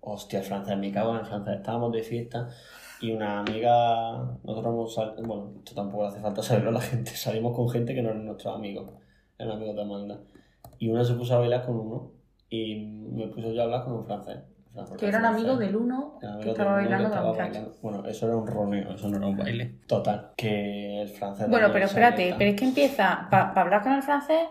Hostia, 0.02 0.38
el 0.40 0.44
francés, 0.44 0.76
me 0.78 0.92
cago 0.92 1.12
en 1.12 1.20
el 1.20 1.26
francés. 1.26 1.56
Estábamos 1.56 1.92
de 1.92 2.02
fiesta 2.02 2.48
y 3.00 3.12
una 3.12 3.40
amiga, 3.40 4.12
nosotros 4.44 4.74
hemos 4.74 4.94
salido, 4.94 5.22
bueno, 5.22 5.52
esto 5.58 5.74
tampoco 5.74 6.06
hace 6.06 6.20
falta 6.20 6.42
saberlo 6.42 6.70
a 6.70 6.74
la 6.74 6.80
gente, 6.80 7.10
salimos 7.12 7.56
con 7.56 7.68
gente 7.70 7.94
que 7.94 8.02
no 8.02 8.10
eran 8.10 8.26
nuestros 8.26 8.54
amigos, 8.54 8.92
eran 9.40 9.56
amigos 9.56 9.76
de 9.76 9.82
Amanda. 9.82 10.20
Y 10.78 10.88
una 10.90 11.04
se 11.04 11.14
puso 11.14 11.34
a 11.34 11.38
bailar 11.40 11.64
con 11.64 11.76
uno 11.78 12.12
y 12.48 12.86
me 12.86 13.26
puso 13.28 13.52
yo 13.52 13.60
a 13.60 13.64
hablar 13.64 13.84
con 13.84 13.94
un 13.94 14.04
francés. 14.04 14.38
Francés 14.72 14.96
Que 14.98 15.08
eran 15.08 15.24
amigos 15.24 15.58
del 15.58 15.74
uno 15.74 16.18
que 16.20 16.50
estaba 16.50 16.76
que 16.80 16.82
bailando 16.84 16.96
con 16.96 17.02
la 17.02 17.06
estaba 17.08 17.28
muchacha. 17.30 17.50
bailando. 17.50 17.74
Bueno, 17.82 18.04
eso 18.06 18.26
era 18.26 18.36
un 18.36 18.46
roneo, 18.46 18.92
eso 18.94 19.08
no 19.08 19.16
era 19.16 19.26
un 19.26 19.36
baile. 19.36 19.80
Total, 19.86 20.30
que 20.36 21.02
el 21.02 21.08
francés... 21.08 21.48
Bueno, 21.50 21.68
pero 21.72 21.86
espérate, 21.86 22.34
pero 22.38 22.50
es 22.50 22.56
que 22.56 22.64
empieza, 22.66 23.26
para 23.30 23.52
hablar 23.60 23.82
con 23.82 23.92
el 23.92 24.02
francés, 24.02 24.48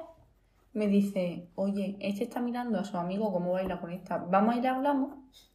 me 0.74 0.88
dice, 0.88 1.48
oye, 1.56 1.98
este 2.02 2.26
está 2.26 2.42
mirando 2.42 2.80
a 2.80 2.84
su 2.84 2.98
amigo 2.98 3.32
cómo 3.32 3.54
baila 3.54 3.80
con 3.80 3.92
esta, 3.92 4.18
vamos 4.18 4.56
a 4.56 4.58
ir 4.60 4.68
hablamos. 4.68 5.14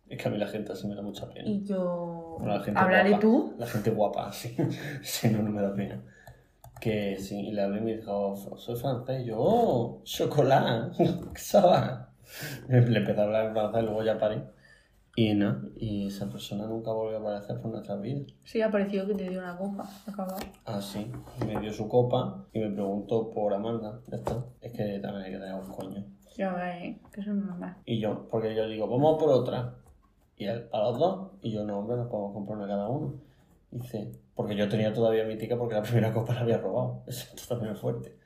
Es 0.08 0.20
que 0.20 0.28
a 0.28 0.30
mí 0.30 0.38
la 0.38 0.46
gente 0.46 0.72
así 0.72 0.86
me 0.88 0.94
da 0.94 1.02
mucha 1.02 1.28
pena. 1.28 1.48
Y 1.48 1.62
yo, 1.64 2.36
Bueno, 2.38 2.56
la 2.56 2.62
gente 2.64 2.80
hablaré 2.80 3.10
guapa. 3.10 3.20
tú. 3.22 3.54
La 3.58 3.66
gente 3.66 3.90
guapa, 3.90 4.32
sí. 4.32 4.56
Si 5.02 5.28
no, 5.28 5.42
no 5.42 5.50
me 5.50 5.60
da 5.62 5.74
pena. 5.74 6.02
Que 6.80 7.16
sí, 7.18 7.48
y 7.48 7.52
le 7.52 7.62
hablé 7.62 7.78
y 7.78 7.82
me 7.82 7.96
dijo, 7.96 8.36
soy 8.56 8.76
francés. 8.76 9.22
Y 9.22 9.26
yo, 9.26 9.36
oh, 9.38 10.00
chocolate, 10.04 10.96
¿qué 10.98 11.58
va? 11.58 12.10
Le 12.68 12.98
empecé 12.98 13.20
a 13.20 13.24
hablar 13.24 13.46
en 13.46 13.52
francés, 13.52 13.82
luego 13.84 14.02
ya 14.02 14.18
paré. 14.18 14.42
Y 15.16 15.32
nada, 15.34 15.62
y 15.76 16.08
esa 16.08 16.28
persona 16.28 16.66
nunca 16.66 16.90
volvió 16.92 17.18
a 17.18 17.20
aparecer 17.20 17.60
por 17.60 17.70
nuestras 17.70 18.00
vidas. 18.00 18.26
Sí, 18.42 18.60
ha 18.60 18.70
parecido 18.70 19.06
que 19.06 19.14
te 19.14 19.28
dio 19.28 19.38
una 19.38 19.56
copa. 19.56 19.88
acabado. 20.08 20.36
Ah, 20.66 20.80
sí, 20.80 21.08
me 21.46 21.60
dio 21.60 21.72
su 21.72 21.88
copa 21.88 22.44
y 22.52 22.58
me 22.58 22.70
preguntó 22.70 23.30
por 23.30 23.54
Amanda. 23.54 24.00
Ya 24.08 24.16
está. 24.16 24.44
Es 24.60 24.72
que 24.72 24.98
también 24.98 25.26
hay 25.26 25.32
que 25.32 25.38
tener 25.38 25.54
un 25.54 25.70
coño. 25.70 26.04
Ves, 26.36 26.82
¿eh? 26.82 27.00
que 27.12 27.20
no 27.22 27.32
es 27.32 27.46
normal. 27.46 27.76
Y 27.84 28.00
yo, 28.00 28.28
porque 28.28 28.56
yo 28.56 28.66
digo, 28.66 28.88
vamos 28.88 29.22
por 29.22 29.30
otra. 29.30 29.76
Y 30.36 30.46
él, 30.46 30.68
a 30.72 30.78
los 30.80 30.98
dos. 30.98 31.30
Y 31.42 31.52
yo, 31.52 31.64
no, 31.64 31.78
hombre, 31.78 31.96
nos 31.96 32.08
podemos 32.08 32.32
comprar 32.32 32.58
una 32.58 32.66
cada 32.66 32.88
uno. 32.88 33.14
Dice, 33.70 34.10
porque 34.34 34.56
yo 34.56 34.68
tenía 34.68 34.92
todavía 34.92 35.24
mi 35.24 35.36
tica 35.36 35.56
porque 35.56 35.74
la 35.74 35.82
primera 35.82 36.12
copa 36.12 36.34
la 36.34 36.40
había 36.40 36.58
robado. 36.58 37.04
Eso 37.06 37.26
también 37.48 37.72
es 37.72 37.78
fuerte. 37.78 38.16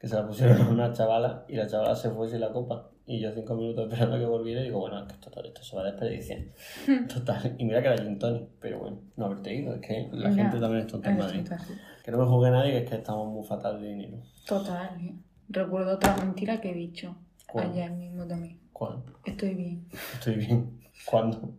Que 0.00 0.08
se 0.08 0.14
la 0.14 0.26
pusieron 0.26 0.60
a 0.62 0.68
una 0.68 0.92
chavala 0.92 1.44
y 1.48 1.56
la 1.56 1.66
chavala 1.66 1.94
se 1.94 2.10
fue 2.10 2.28
sin 2.28 2.40
la 2.40 2.52
copa. 2.52 2.90
Y 3.06 3.18
yo 3.18 3.32
cinco 3.32 3.54
minutos 3.54 3.84
esperando 3.86 4.18
que 4.18 4.24
volviera 4.24 4.60
y 4.60 4.64
digo, 4.64 4.78
bueno, 4.78 5.00
es 5.00 5.12
que 5.12 5.18
total, 5.18 5.46
esto 5.46 5.62
se 5.62 5.76
va 5.76 5.82
a 5.82 5.86
desperdiciar. 5.86 6.38
Total. 7.12 7.56
Y 7.58 7.64
mira 7.64 7.82
que 7.82 7.88
era 7.88 7.98
Gin 7.98 8.18
pero 8.60 8.78
bueno, 8.78 9.00
no 9.16 9.26
haberte 9.26 9.52
ido. 9.54 9.74
Es 9.74 9.80
que 9.80 10.08
la 10.12 10.32
gente 10.32 10.60
también 10.60 10.82
es 10.82 10.86
tonta 10.86 11.10
en 11.10 11.18
Madrid. 11.18 11.42
total. 11.42 11.60
Que 12.04 12.10
no 12.12 12.18
me 12.18 12.24
juzgue 12.24 12.50
nadie, 12.50 12.70
que 12.70 12.78
es 12.78 12.88
que 12.88 12.96
estamos 12.96 13.32
muy 13.32 13.44
fatal 13.44 13.80
de 13.80 13.88
dinero. 13.88 14.18
Total, 14.46 15.00
¿eh? 15.00 15.14
Recuerdo 15.48 15.96
otra 15.96 16.16
mentira 16.16 16.60
que 16.60 16.70
he 16.70 16.74
dicho 16.74 17.16
¿Cuál? 17.48 17.70
ayer 17.70 17.90
mismo 17.90 18.24
también. 18.24 18.60
¿Cuál? 18.72 19.02
Estoy 19.24 19.54
bien. 19.54 19.88
Estoy 20.14 20.36
bien. 20.36 20.80
¿Cuándo? 21.04 21.52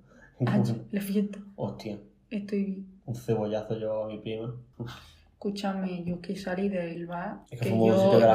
Ayer, 0.46 0.78
la 0.92 1.02
fiesta. 1.02 1.40
Hostia. 1.58 2.00
Estoy 2.30 2.64
bien. 2.64 2.91
Un 3.12 3.16
cebollazo 3.16 3.78
yo 3.78 4.04
a 4.06 4.08
mi 4.08 4.20
prima. 4.20 4.54
Escúchame, 5.34 6.04
yo 6.06 6.22
que 6.22 6.36
salí 6.36 6.70
del 6.70 7.08
bar, 7.08 7.40
Es 7.50 7.60
que 7.60 7.70
que 7.70 7.78
yo, 7.78 7.86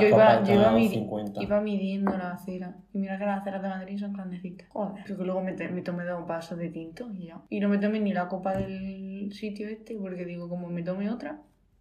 yo 0.01 0.09
iba, 0.09 0.43
yo 0.43 0.55
iba, 0.55 0.73
midi- 0.73 0.95
50. 0.95 1.41
iba 1.43 1.61
midiendo 1.61 2.11
la 2.19 2.33
acera. 2.33 2.77
Y 2.93 2.99
mira 2.99 3.17
que 3.17 3.25
las 3.25 3.43
aceras 3.43 3.62
de 3.62 3.69
Madrid 3.69 3.99
son 3.99 4.12
grandecitas. 4.12 4.69
Joder. 4.71 5.05
Que 5.05 5.12
luego 5.15 5.41
me, 5.41 5.53
me 5.53 5.83
tomé 5.83 6.05
dos 6.05 6.27
vasos 6.27 6.59
de 6.59 6.69
tinto 6.69 7.09
y 7.12 7.27
ya. 7.29 7.41
Y 7.49 7.61
no 7.61 7.69
me 7.69 7.79
tomé 7.79 8.01
ni 8.01 8.12
la 8.12 8.27
copa 8.27 8.57
del 8.57 9.33
sitio 9.33 9.69
este, 9.69 9.95
porque 9.97 10.25
digo, 10.25 10.49
como 10.49 10.69
me 10.69 10.83
tome 10.83 11.09
otra, 11.09 11.41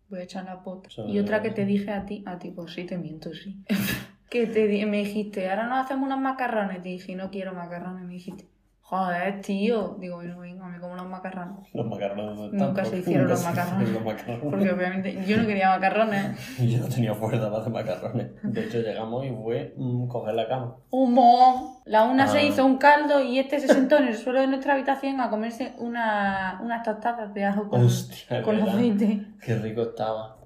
voy 0.09 0.19
a 0.19 0.23
echar 0.23 0.45
la 0.45 0.61
pota. 0.61 0.89
Eso 0.89 1.07
Y 1.07 1.17
otra 1.17 1.41
que 1.41 1.49
te 1.49 1.65
dije 1.65 1.89
a 1.91 2.05
ti, 2.05 2.23
a 2.27 2.37
ti, 2.37 2.51
pues 2.51 2.73
sí, 2.73 2.83
te 2.85 2.95
miento, 2.99 3.33
sí. 3.33 3.63
que 4.29 4.45
te 4.45 4.85
me 4.85 4.97
dijiste, 4.97 5.49
ahora 5.49 5.65
nos 5.67 5.85
hacemos 5.85 6.05
unos 6.05 6.19
macarrones. 6.19 6.83
Te 6.83 6.89
dije, 6.89 7.15
no 7.15 7.31
quiero 7.31 7.51
macarrones. 7.55 8.05
Me 8.05 8.13
dijiste, 8.13 8.45
joder, 8.87 9.41
tío. 9.41 9.97
Digo, 9.99 10.17
bueno, 10.17 10.39
venga, 10.39 10.67
me 10.67 10.79
como 10.79 10.93
unos 10.93 11.07
macarrones. 11.09 11.67
Los 11.73 11.85
macarrones 11.87 12.35
¿dónde 12.37 12.57
Nunca 12.57 12.85
se 12.85 12.99
hicieron 12.99 13.23
nunca 13.23 13.33
los 13.33 13.39
se 13.41 13.49
hicieron 13.49 13.65
macarrones. 13.65 13.93
los 13.93 14.05
macarrones. 14.05 14.51
Porque 14.51 14.71
obviamente 14.71 15.25
yo 15.25 15.37
no 15.37 15.47
quería 15.47 15.69
macarrones. 15.69 16.59
Yo 16.71 16.79
no 16.79 16.87
tenía 16.87 17.13
fuerza 17.15 17.49
para 17.49 17.61
hacer 17.61 17.73
macarrones. 17.73 18.27
De 18.43 18.63
hecho, 18.65 18.77
llegamos 18.79 19.25
y 19.25 19.31
fue 19.31 19.73
mm, 19.77 20.07
coger 20.07 20.35
la 20.35 20.47
cama. 20.47 20.75
¡Humo! 20.91 21.81
La 21.85 22.03
una 22.03 22.23
Ah. 22.25 22.27
se 22.27 22.45
hizo 22.45 22.65
un 22.65 22.77
caldo 22.77 23.21
y 23.21 23.39
este 23.39 23.59
se 23.59 23.67
sentó 23.67 23.97
en 23.97 24.07
el 24.07 24.15
suelo 24.15 24.41
de 24.41 24.47
nuestra 24.47 24.73
habitación 24.73 25.19
a 25.21 25.29
comerse 25.29 25.73
una, 25.79 26.59
unas 26.63 26.83
tostadas 26.83 27.33
de 27.33 27.43
ajo 27.45 27.67
con, 27.67 27.83
Hostia, 27.85 28.41
con 28.43 28.59
aceite. 28.61 29.25
Qué 29.41 29.55
rico 29.55 29.81
estaba. 29.81 30.37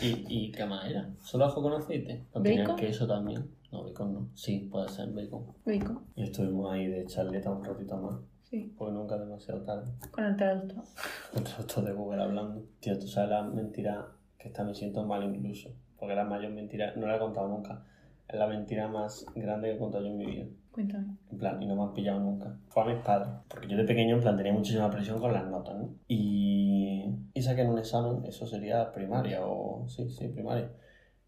¿Y, 0.00 0.24
y 0.28 0.52
qué 0.52 0.64
más 0.64 0.86
era? 0.86 1.06
¿Solo 1.20 1.44
ajo 1.44 1.60
con 1.62 1.74
aceite? 1.74 2.24
¿O 2.32 2.40
¿Bacon? 2.42 2.76
queso 2.76 3.06
también? 3.06 3.46
No, 3.72 3.82
bacon 3.84 4.12
no. 4.12 4.28
Sí, 4.34 4.68
puede 4.70 4.88
ser 4.88 5.08
bacon. 5.12 5.46
Rico, 5.64 6.02
Y 6.14 6.24
estuvimos 6.24 6.70
ahí 6.72 6.86
de 6.88 7.06
charleta 7.06 7.50
un 7.50 7.64
ratito 7.64 7.96
más. 7.96 8.20
sí, 8.42 8.74
Porque 8.76 8.92
nunca 8.92 9.16
demasiado 9.18 9.62
tarde. 9.62 9.90
con 10.10 10.24
el 10.24 10.36
traductor. 10.36 10.84
Otro 11.32 11.54
esto 11.58 11.82
de 11.82 11.92
Google 11.92 12.22
hablando. 12.22 12.62
Tío, 12.80 12.98
tú 12.98 13.06
sabes 13.08 13.30
la 13.30 13.42
mentira 13.42 14.06
que 14.38 14.48
esta 14.48 14.62
me 14.64 14.74
siento 14.74 15.04
mal 15.04 15.22
incluso. 15.24 15.70
Porque 15.98 16.14
la 16.14 16.24
mayor 16.24 16.52
mentira, 16.52 16.92
no 16.96 17.06
la 17.06 17.16
he 17.16 17.18
contado 17.18 17.48
nunca. 17.48 17.84
Es 18.28 18.38
la 18.38 18.46
mentira 18.46 18.88
más 18.88 19.24
grande 19.34 19.68
que 19.70 19.74
he 19.76 19.78
contado 19.78 20.04
yo 20.04 20.10
en 20.10 20.16
mi 20.18 20.26
vida. 20.26 20.46
Cuéntame. 20.72 21.16
En 21.30 21.38
plan, 21.38 21.62
y 21.62 21.66
no 21.66 21.76
me 21.76 21.82
han 21.82 21.92
pillado 21.94 22.18
nunca. 22.20 22.56
Fue 22.68 22.82
a 22.82 22.86
mis 22.86 22.96
padres. 23.04 23.28
Porque 23.48 23.68
yo 23.68 23.76
de 23.76 23.84
pequeño, 23.84 24.16
en 24.16 24.20
plan, 24.22 24.36
tenía 24.36 24.52
muchísima 24.52 24.90
presión 24.90 25.18
con 25.20 25.32
las 25.32 25.46
notas, 25.48 25.76
¿no? 25.78 25.94
Y, 26.08 27.04
y 27.34 27.42
saqué 27.42 27.62
en 27.62 27.70
un 27.70 27.78
examen, 27.78 28.24
eso 28.24 28.46
sería 28.46 28.90
primaria 28.92 29.44
o... 29.46 29.86
Sí, 29.88 30.08
sí, 30.08 30.28
primaria. 30.28 30.70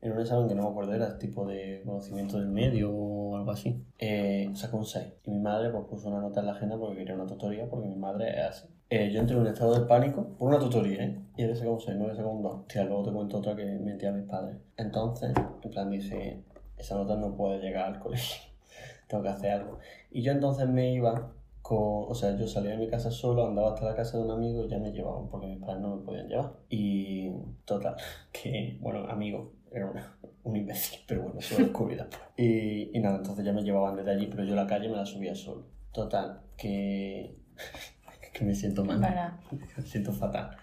En 0.05 0.13
un 0.13 0.21
examen 0.21 0.47
que 0.47 0.55
no 0.55 0.65
me 0.65 0.69
acuerdo, 0.69 0.93
era 0.93 1.19
tipo 1.19 1.47
de 1.47 1.81
conocimiento 1.83 2.37
del 2.39 2.49
medio 2.49 2.93
o 2.95 3.37
algo 3.39 3.51
así. 3.51 3.83
Eh, 3.99 4.51
saqué 4.53 4.77
un 4.77 4.85
6. 4.85 5.07
Y 5.25 5.31
mi 5.31 5.39
madre 5.39 5.71
pues 5.71 5.85
puso 5.89 6.09
una 6.09 6.21
nota 6.21 6.41
en 6.41 6.47
la 6.47 6.53
agenda 6.53 6.77
porque 6.77 6.99
quería 6.99 7.15
una 7.15 7.25
tutoría, 7.25 7.67
porque 7.71 7.89
mi 7.89 7.97
madre 7.97 8.39
es 8.39 8.45
así. 8.45 8.69
Eh, 8.91 9.11
yo 9.11 9.21
entré 9.21 9.35
en 9.35 9.41
un 9.41 9.49
estado 9.49 9.81
de 9.81 9.87
pánico 9.87 10.29
por 10.39 10.51
una 10.51 10.59
tutoría, 10.59 11.05
¿eh? 11.05 11.19
Y 11.39 11.43
él 11.45 11.57
sacó 11.57 11.73
un 11.73 11.81
6, 11.81 11.97
no 11.97 12.07
le 12.07 12.15
sacó 12.15 12.29
un 12.29 12.43
2. 12.43 12.67
Tía, 12.69 12.85
luego 12.85 13.03
te 13.03 13.13
cuento 13.13 13.39
otra 13.39 13.57
que 13.57 13.65
mentí 13.65 14.05
a 14.05 14.13
mis 14.13 14.29
padres. 14.29 14.59
Entonces, 14.77 15.33
en 15.63 15.71
plan, 15.71 15.89
dije, 15.89 16.45
esa 16.77 16.97
nota 16.97 17.17
no 17.17 17.35
puede 17.35 17.61
llegar 17.61 17.87
al 17.87 17.99
colegio. 17.99 18.43
Tengo 19.09 19.23
que 19.23 19.31
hacer 19.31 19.53
algo. 19.53 19.79
Y 20.11 20.21
yo 20.21 20.33
entonces 20.33 20.69
me 20.69 20.93
iba 20.93 21.33
con, 21.63 21.79
o 22.11 22.15
sea, 22.15 22.37
yo 22.37 22.47
salía 22.47 22.73
de 22.73 22.77
mi 22.77 22.89
casa 22.89 23.11
solo, 23.11 23.47
andaba 23.47 23.73
hasta 23.73 23.87
la 23.87 23.97
casa 23.97 24.19
de 24.19 24.25
un 24.25 24.33
amigo 24.33 24.67
y 24.67 24.69
ya 24.69 24.79
me 24.79 24.93
llevaban 24.93 25.29
porque 25.31 25.47
mis 25.47 25.61
padres 25.61 25.81
no 25.81 25.97
me 25.97 26.03
podían 26.03 26.29
llevar. 26.29 26.53
Y 26.69 27.31
total, 27.65 27.97
que, 28.33 28.77
bueno, 28.83 29.07
amigo, 29.09 29.54
era 29.75 29.91
una- 29.91 30.17
un 30.45 30.57
imbécil, 30.57 31.01
pero 31.07 31.23
bueno, 31.25 31.39
eso 31.41 31.59
lo 31.59 31.65
descubrí 31.67 31.97
después. 31.97 32.21
Y, 32.37 32.97
y 32.97 33.01
nada, 33.01 33.17
entonces 33.19 33.45
ya 33.45 33.53
me 33.53 33.63
llevaban 33.63 33.97
desde 33.97 34.13
allí, 34.13 34.27
pero 34.29 34.45
yo 34.45 34.55
la 34.55 34.67
calle 34.67 34.89
me 34.89 34.97
la 34.97 35.05
subía 35.07 35.35
solo. 35.35 35.67
Total, 35.93 36.41
que, 36.57 37.37
que 38.33 38.45
me 38.45 38.55
siento 38.55 38.85
mal. 38.85 39.01
Para. 39.01 39.39
Me 39.77 39.83
siento 39.85 40.13
fatal. 40.13 40.57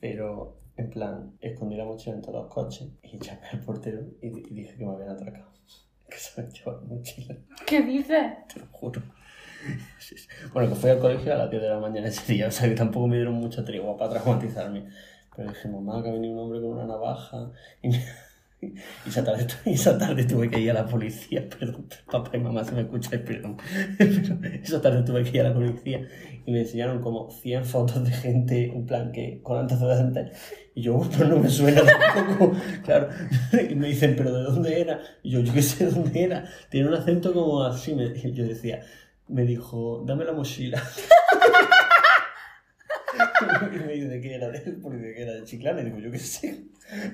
Pero, 0.00 0.58
en 0.76 0.90
plan, 0.90 1.36
escondí 1.40 1.76
la 1.76 1.84
mochila 1.84 2.16
entre 2.16 2.32
los 2.32 2.46
coches 2.48 2.88
y 3.02 3.18
llamé 3.18 3.46
al 3.52 3.60
portero 3.60 4.00
y, 4.20 4.26
y 4.28 4.54
dije 4.54 4.76
que 4.76 4.84
me 4.84 4.92
habían 4.92 5.10
atracado. 5.10 5.52
Que 6.08 6.16
se 6.18 6.42
me 6.42 6.48
llevaba 6.50 6.80
la 6.82 6.86
mochila, 6.88 7.36
¿Qué 7.66 7.82
dices? 7.82 8.22
te 8.52 8.60
lo 8.60 8.66
juro. 8.70 9.02
Bueno, 10.52 10.68
que 10.68 10.74
fui 10.74 10.90
al 10.90 10.98
colegio 10.98 11.32
a 11.32 11.36
las 11.36 11.50
10 11.50 11.62
de 11.62 11.68
la 11.70 11.78
mañana 11.80 12.06
ese 12.08 12.30
día, 12.34 12.48
o 12.48 12.50
sea 12.50 12.68
que 12.68 12.74
tampoco 12.74 13.06
me 13.06 13.16
dieron 13.16 13.34
mucha 13.34 13.64
tregua 13.64 13.96
para 13.96 14.10
traumatizarme. 14.20 14.86
Pero 15.34 15.48
dije, 15.48 15.68
mamá, 15.68 16.02
que 16.02 16.10
ha 16.10 16.12
venido 16.12 16.34
un 16.34 16.40
hombre 16.40 16.60
con 16.60 16.72
una 16.72 16.84
navaja 16.86 17.50
y, 17.82 17.88
me- 17.88 18.04
y 19.04 19.08
esa, 19.08 19.24
tarde, 19.24 19.46
esa 19.66 19.98
tarde 19.98 20.24
tuve 20.24 20.50
que 20.50 20.60
ir 20.60 20.70
a 20.70 20.74
la 20.74 20.86
policía, 20.86 21.48
perdón, 21.58 21.86
papá 22.10 22.36
y 22.36 22.40
mamá 22.40 22.64
si 22.64 22.74
me 22.74 22.82
escucháis, 22.82 23.22
perdón. 23.22 23.56
Pero 23.98 24.38
esa 24.62 24.80
tarde 24.80 25.02
tuve 25.02 25.24
que 25.24 25.38
ir 25.38 25.40
a 25.42 25.48
la 25.48 25.54
policía 25.54 26.06
y 26.46 26.52
me 26.52 26.60
enseñaron 26.60 27.00
como 27.00 27.30
100 27.30 27.64
fotos 27.64 28.04
de 28.04 28.10
gente 28.10 28.72
en 28.72 28.86
plan 28.86 29.12
que 29.12 29.40
con 29.42 29.58
antecedentes 29.58 30.32
y 30.74 30.82
yo, 30.82 30.96
"Uy, 30.96 31.08
pues 31.08 31.28
no 31.28 31.38
me 31.38 31.48
suena 31.48 31.82
tampoco, 31.84 32.56
claro. 32.84 33.08
Y 33.70 33.74
me 33.76 33.88
dicen, 33.88 34.14
¿pero 34.16 34.32
de 34.32 34.42
dónde 34.42 34.80
era? 34.80 35.00
Y 35.22 35.30
yo, 35.30 35.40
yo 35.40 35.52
qué 35.52 35.62
sé 35.62 35.86
dónde 35.86 36.22
era. 36.22 36.44
Tiene 36.68 36.88
un 36.88 36.94
acento 36.94 37.32
como 37.32 37.62
así. 37.62 37.94
Me, 37.94 38.12
yo 38.32 38.44
decía, 38.44 38.80
me 39.28 39.44
dijo, 39.44 40.02
dame 40.04 40.24
la 40.24 40.32
mochila. 40.32 40.82
y 43.72 43.78
me 43.78 43.92
dice, 43.92 44.08
¿de 44.08 44.20
qué 44.20 44.34
era 44.34 44.48
de 44.48 44.58
él? 44.58 44.78
Porque 44.82 45.14
era 45.16 45.32
de 45.34 45.44
Chiclana. 45.44 45.80
Y 45.80 45.84
digo, 45.84 45.98
yo 45.98 46.10
qué 46.10 46.18
sé. 46.18 46.64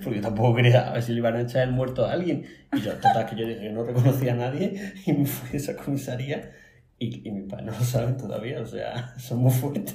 Porque 0.02 0.16
yo 0.16 0.22
tampoco 0.22 0.56
quería 0.56 0.88
a 0.88 0.92
ver 0.94 1.02
si 1.02 1.12
le 1.12 1.18
iban 1.18 1.36
a 1.36 1.42
echar 1.42 1.62
el 1.62 1.72
muerto 1.72 2.04
a 2.04 2.12
alguien. 2.12 2.44
Y 2.72 2.80
yo, 2.80 2.92
total, 2.94 3.26
que 3.26 3.36
yo 3.36 3.46
dije 3.46 3.60
que 3.60 3.70
no 3.70 3.84
reconocía 3.84 4.32
a 4.32 4.36
nadie 4.36 4.94
y 5.06 5.12
me 5.12 5.26
fui 5.26 5.50
a 5.52 5.56
esa 5.56 5.76
comisaría. 5.76 6.50
Y, 6.98 7.26
y 7.26 7.32
mis 7.32 7.44
padres 7.48 7.66
no 7.66 7.72
lo 7.72 7.84
saben 7.84 8.16
todavía, 8.16 8.60
o 8.60 8.66
sea, 8.66 9.14
son 9.18 9.38
muy 9.38 9.52
fuertes. 9.52 9.94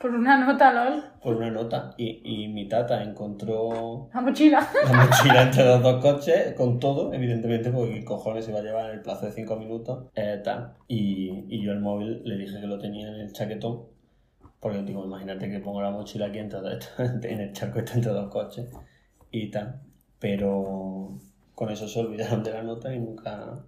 Por 0.00 0.10
una 0.14 0.38
nota, 0.38 0.72
LOL. 0.72 1.02
Por 1.22 1.36
una 1.36 1.50
nota. 1.50 1.94
Y, 1.96 2.20
y 2.22 2.48
mi 2.48 2.68
tata 2.68 3.02
encontró 3.02 4.08
La 4.12 4.20
mochila. 4.20 4.68
la 4.84 4.92
mochila 4.92 5.42
entre 5.42 5.64
los 5.64 5.82
dos 5.82 6.02
coches, 6.02 6.52
con 6.52 6.78
todo, 6.78 7.14
evidentemente, 7.14 7.70
porque 7.70 7.94
qué 7.94 8.04
cojones 8.04 8.46
iba 8.48 8.58
a 8.58 8.62
llevar 8.62 8.90
en 8.90 8.96
el 8.96 9.02
plazo 9.02 9.24
de 9.26 9.32
5 9.32 9.56
minutos, 9.56 10.04
eh, 10.14 10.40
tal. 10.44 10.74
Y, 10.86 11.46
y 11.48 11.62
yo 11.62 11.72
el 11.72 11.80
móvil 11.80 12.20
le 12.24 12.36
dije 12.36 12.60
que 12.60 12.66
lo 12.66 12.78
tenía 12.78 13.08
en 13.08 13.14
el 13.14 13.32
chaquetón, 13.32 13.84
porque 14.66 14.82
digo, 14.82 15.04
imagínate 15.04 15.48
que 15.48 15.60
pongo 15.60 15.80
la 15.80 15.92
mochila 15.92 16.26
aquí 16.26 16.38
entre, 16.40 16.58
en 16.98 17.40
el 17.40 17.52
charco 17.52 17.78
este 17.78 17.92
entre 17.94 18.10
dos 18.10 18.28
coches 18.32 18.68
y 19.30 19.48
tal. 19.48 19.80
Pero 20.18 21.20
con 21.54 21.70
eso 21.70 21.86
se 21.86 22.00
olvidaron 22.00 22.42
de 22.42 22.50
la 22.52 22.64
nota 22.64 22.92
y 22.92 22.98
nunca, 22.98 23.60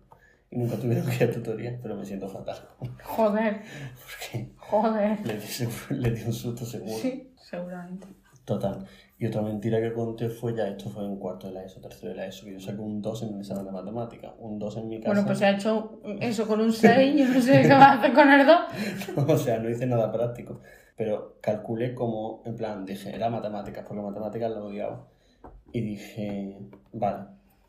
y 0.51 0.59
nunca 0.59 0.77
tuvieron 0.77 1.07
que 1.07 1.15
ir 1.15 1.31
a 1.31 1.33
tutoría, 1.33 1.79
pero 1.81 1.95
me 1.95 2.05
siento 2.05 2.29
fatal, 2.29 2.57
Joder, 3.05 3.61
porque 3.95 4.51
joder. 4.57 5.25
le 5.25 5.35
di, 5.35 5.47
le 5.91 6.11
di 6.11 6.23
un 6.25 6.33
susto 6.33 6.65
seguro. 6.67 6.97
Sí, 6.97 7.33
seguramente. 7.37 8.09
Total. 8.45 8.85
Y 9.19 9.27
otra 9.27 9.43
mentira 9.43 9.81
que 9.81 9.93
conté 9.93 10.31
fue 10.31 10.57
ya, 10.57 10.67
esto 10.67 10.91
fue 10.91 11.05
en 11.05 11.17
cuarto 11.17 11.47
de 11.47 11.53
la 11.53 11.65
ESO, 11.65 11.81
tercero 11.81 12.09
de 12.09 12.17
la 12.17 12.27
ESO, 12.27 12.47
que 12.47 12.55
yo 12.55 12.61
saqué 12.61 12.81
un 12.81 13.01
2 13.01 13.23
en 13.23 13.35
un 13.35 13.41
examen 13.41 13.65
de 13.67 13.71
matemáticas. 13.71 14.33
Un 14.39 14.59
2 14.59 14.77
en 14.79 14.89
mi 14.89 14.99
casa. 14.99 15.11
Bueno, 15.13 15.27
pues 15.27 15.39
se 15.39 15.45
ha 15.45 15.51
hecho 15.51 16.01
eso 16.21 16.49
con 16.49 16.61
un 16.61 16.73
6, 16.73 17.15
yo 17.17 17.29
no 17.29 17.41
sé 17.41 17.63
qué 17.63 17.69
va 17.69 17.85
a 17.85 17.93
hacer 17.99 18.13
con 18.15 18.33
el 18.33 18.47
2. 18.47 18.57
o 19.29 19.37
sea, 19.37 19.59
no 19.59 19.69
hice 19.69 19.87
nada 19.87 20.11
práctico. 20.11 20.61
Pero 20.99 21.37
calculé 21.41 21.95
como, 21.95 22.43
en 22.45 22.57
plan, 22.57 22.85
dije, 22.85 23.15
era 23.15 23.31
matemáticas, 23.31 23.85
porque 23.87 24.03
matemáticas 24.03 24.51
lo 24.51 24.67
odiaba. 24.67 25.07
Y 25.73 25.81
dije, 25.81 26.59
vale, 26.93 27.25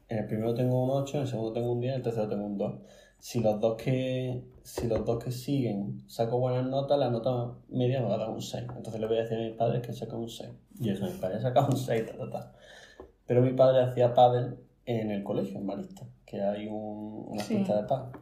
en 0.10 0.18
el 0.18 0.26
primero 0.26 0.54
tengo 0.56 0.84
un 0.84 0.90
8, 0.90 1.18
en 1.18 1.22
el 1.22 1.28
segundo 1.30 1.54
tengo 1.54 1.72
un 1.72 1.80
10, 1.80 1.92
en 1.94 1.98
el 1.98 2.04
tercero 2.04 2.28
tengo 2.28 2.46
un 2.46 2.58
2. 2.58 2.74
Si 3.20 3.40
los 3.42 3.60
dos 3.60 3.76
que, 3.76 4.44
si 4.64 4.88
los 4.88 5.06
dos 5.06 5.24
que 5.24 5.32
siguen 5.32 6.02
saco 6.10 6.40
buenas 6.40 6.66
notas, 6.66 6.98
la 6.98 7.10
nota 7.12 7.52
media 7.70 8.02
me 8.02 8.08
va 8.08 8.16
a 8.16 8.18
dar 8.18 8.30
un 8.30 8.42
6. 8.42 8.64
Entonces 8.76 9.00
le 9.00 9.08
voy 9.08 9.18
a 9.18 9.22
decir 9.22 9.38
a 9.38 9.42
mis 9.42 9.54
padres 9.56 9.86
que 9.86 9.94
saca 9.94 10.16
un 10.16 10.28
6. 10.30 10.50
Y 10.80 10.90
eso, 10.90 11.06
mis 11.06 11.16
padres 11.16 11.42
sacan 11.44 11.66
un 11.66 11.78
6, 11.78 12.06
ta, 12.08 12.18
ta, 12.18 12.30
ta. 12.32 12.54
Pero 13.28 13.42
mi 13.44 13.54
padre 13.54 13.84
hacía 13.84 14.14
pádel 14.16 14.58
en 14.86 15.12
el 15.12 15.24
colegio, 15.24 15.60
en 15.60 15.66
Marista, 15.68 16.04
que 16.26 16.42
hay 16.42 16.66
un, 16.68 17.26
una 17.28 17.44
Sí. 17.44 17.58
pista 17.58 17.80
de 17.80 17.88
pádel. 17.88 18.20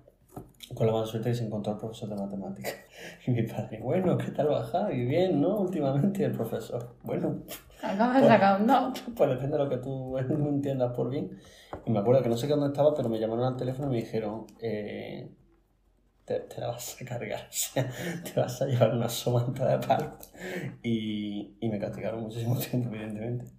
Con 0.78 0.86
la 0.86 0.94
mala 0.94 1.08
suerte 1.08 1.30
que 1.30 1.36
se 1.36 1.46
encontró 1.46 1.74
el 1.74 1.80
profesor 1.80 2.10
de 2.10 2.16
matemáticas. 2.16 2.76
Y 3.26 3.32
mi 3.32 3.44
padre, 3.44 3.80
bueno, 3.82 4.18
¿qué 4.18 4.32
tal 4.32 4.48
bajar? 4.48 4.94
Y 4.94 5.06
bien, 5.06 5.42
¿no? 5.42 5.60
Últimamente 5.60 6.24
el 6.24 6.32
profesor, 6.32 6.96
bueno, 7.04 7.44
Acabas 7.82 8.22
de 8.22 8.28
sacar 8.28 8.62
un 8.62 8.68
2. 8.68 9.04
pues 9.16 9.30
depende 9.30 9.58
de 9.58 9.64
lo 9.64 9.70
que 9.70 9.78
tú 9.78 10.18
entiendas 10.50 10.94
por 10.94 11.10
bien. 11.10 11.32
Y 11.86 11.92
me 11.92 12.00
acuerdo 12.00 12.22
que 12.22 12.30
no 12.30 12.38
sé 12.38 12.48
dónde 12.48 12.68
estaba, 12.68 12.94
pero 12.94 13.10
me 13.10 13.20
llamaron 13.20 13.46
al 13.46 13.58
teléfono 13.58 13.88
y 13.88 13.92
me 13.92 13.98
dijeron, 13.98 14.46
eh, 14.62 15.32
te, 16.26 16.42
te 16.42 16.62
la 16.62 16.68
vas 16.68 17.02
a 17.02 17.06
cargar, 17.06 17.42
o 17.42 17.52
sea, 17.52 17.90
te 18.24 18.40
vas 18.40 18.62
a 18.62 18.66
llevar 18.66 18.94
una 18.94 19.10
somanta 19.10 19.68
de 19.68 19.88
palo. 19.88 20.18
Y, 20.84 21.58
y 21.60 21.70
me 21.70 21.80
castigaron 21.80 22.22
muchísimo 22.22 22.56
tiempo, 22.58 22.90
evidentemente. 22.94 23.57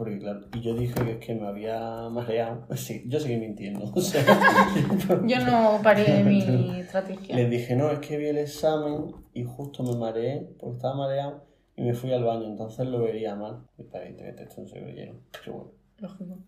Porque 0.00 0.18
claro, 0.18 0.40
y 0.54 0.60
yo 0.62 0.72
dije 0.74 0.94
que 1.04 1.12
es 1.12 1.18
que 1.18 1.34
me 1.34 1.46
había 1.46 2.08
mareado. 2.08 2.66
Sí, 2.74 3.02
yo 3.06 3.20
seguí 3.20 3.36
mintiendo. 3.36 3.84
O 3.94 4.00
sea, 4.00 4.24
Yo 5.26 5.44
no 5.44 5.78
paré 5.82 6.24
mi 6.24 6.40
estrategia. 6.80 7.36
les 7.36 7.50
dije, 7.50 7.76
no, 7.76 7.90
es 7.90 7.98
que 7.98 8.16
vi 8.16 8.28
el 8.28 8.38
examen 8.38 9.12
y 9.34 9.44
justo 9.44 9.82
me 9.82 9.94
mareé 9.96 10.48
porque 10.58 10.76
estaba 10.76 10.94
mareado 10.94 11.44
y 11.76 11.82
me 11.82 11.92
fui 11.92 12.10
al 12.14 12.24
baño, 12.24 12.46
entonces 12.46 12.86
lo 12.86 13.02
veía 13.02 13.34
mal. 13.34 13.58
Y 13.76 13.82
evidentemente 13.94 14.44
esto 14.44 14.62
no 14.62 14.68
se 14.68 14.80
creyeron, 14.80 15.18
pero 15.32 15.52
bueno. 15.52 15.70
Lógico. 15.98 16.38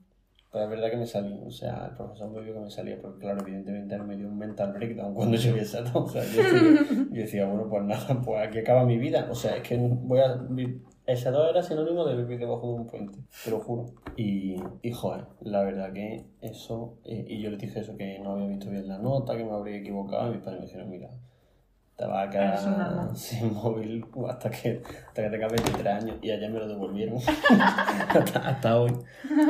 Pero 0.51 0.65
es 0.65 0.71
verdad 0.71 0.91
que 0.91 0.97
me 0.97 1.07
salí, 1.07 1.39
o 1.47 1.51
sea, 1.51 1.87
el 1.91 1.97
profesor 1.97 2.31
me 2.31 2.41
vio 2.41 2.55
que 2.55 2.61
me 2.61 2.71
salía, 2.71 2.99
porque 3.03 3.19
claro, 3.21 3.41
evidentemente 3.43 3.97
no 3.99 4.05
me 4.05 4.17
dio 4.17 4.29
un 4.29 4.39
mental 4.39 4.73
breakdown 4.73 5.13
cuando 5.15 5.37
yo 5.37 5.53
vi 5.53 5.61
esa. 5.61 5.83
O 5.95 6.09
sea, 6.09 6.23
yo, 6.25 6.43
decía- 6.43 7.07
yo 7.11 7.21
decía, 7.21 7.47
bueno, 7.47 7.69
pues 7.69 7.83
nada, 7.85 8.21
pues 8.25 8.49
aquí 8.49 8.59
acaba 8.61 8.85
mi 8.87 8.97
vida. 8.97 9.29
O 9.31 9.35
sea, 9.35 9.57
es 9.57 9.63
que 9.63 9.77
voy 9.79 10.21
a 10.21 10.37
Ese 11.13 11.31
2 11.31 11.51
era 11.51 11.63
sinónimo 11.63 12.05
de 12.05 12.17
vivir 12.17 12.39
debajo 12.39 12.69
de 12.69 12.75
un 12.75 12.87
puente, 12.87 13.19
te 13.45 13.51
lo 13.51 13.61
juro. 13.61 13.87
Y, 14.17 14.57
y 14.83 14.93
joder, 14.93 15.27
la 15.41 15.63
verdad 15.63 15.93
que 15.93 16.25
eso. 16.41 16.99
eh, 17.05 17.25
y 17.29 17.41
yo 17.43 17.51
le 17.51 17.57
dije 17.57 17.81
eso, 17.81 17.97
que 17.97 18.19
no 18.21 18.33
había 18.33 18.47
visto 18.47 18.71
bien 18.71 18.89
la 18.89 18.99
nota, 18.99 19.37
que 19.37 19.45
me 19.45 19.53
habría 19.53 19.77
equivocado. 19.77 20.29
Y 20.31 20.35
mis 20.37 20.43
padres 20.43 20.61
me 20.61 20.67
dijeron, 20.67 20.91
mira, 20.91 21.11
te 21.97 22.07
vas 22.07 22.27
a 22.29 22.31
quedar 22.31 22.57
sin 23.17 23.53
móvil 23.55 24.05
hasta 24.29 24.51
que, 24.51 24.83
hasta 25.09 25.23
que 25.23 25.31
tengas 25.31 25.53
23 25.53 25.87
años. 26.03 26.17
Y 26.23 26.31
ayer 26.31 26.51
me 26.51 26.59
lo 26.59 26.69
devolvieron. 26.69 27.19
hasta, 27.59 28.49
hasta 28.49 28.81
hoy. 28.81 28.93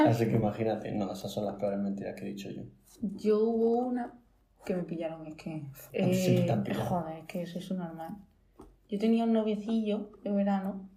Así 0.06 0.26
que 0.26 0.36
imagínate, 0.36 0.90
no, 0.92 1.12
esas 1.12 1.30
son 1.30 1.44
las 1.44 1.54
peores 1.56 1.78
mentiras 1.78 2.14
que 2.14 2.22
he 2.22 2.28
dicho 2.28 2.50
yo. 2.50 2.62
Yo 3.02 3.40
hubo 3.40 3.78
una 3.86 4.12
que 4.64 4.76
me 4.76 4.82
pillaron, 4.84 5.26
es 5.26 5.34
que. 5.36 5.64
eh, 5.92 6.14
Sí, 6.14 6.46
joder, 6.88 7.18
es 7.18 7.26
que 7.26 7.42
eso 7.42 7.58
es 7.58 7.70
normal. 7.72 8.16
Yo 8.88 8.98
tenía 8.98 9.24
un 9.24 9.32
noviecillo 9.32 10.10
de 10.22 10.30
verano. 10.30 10.88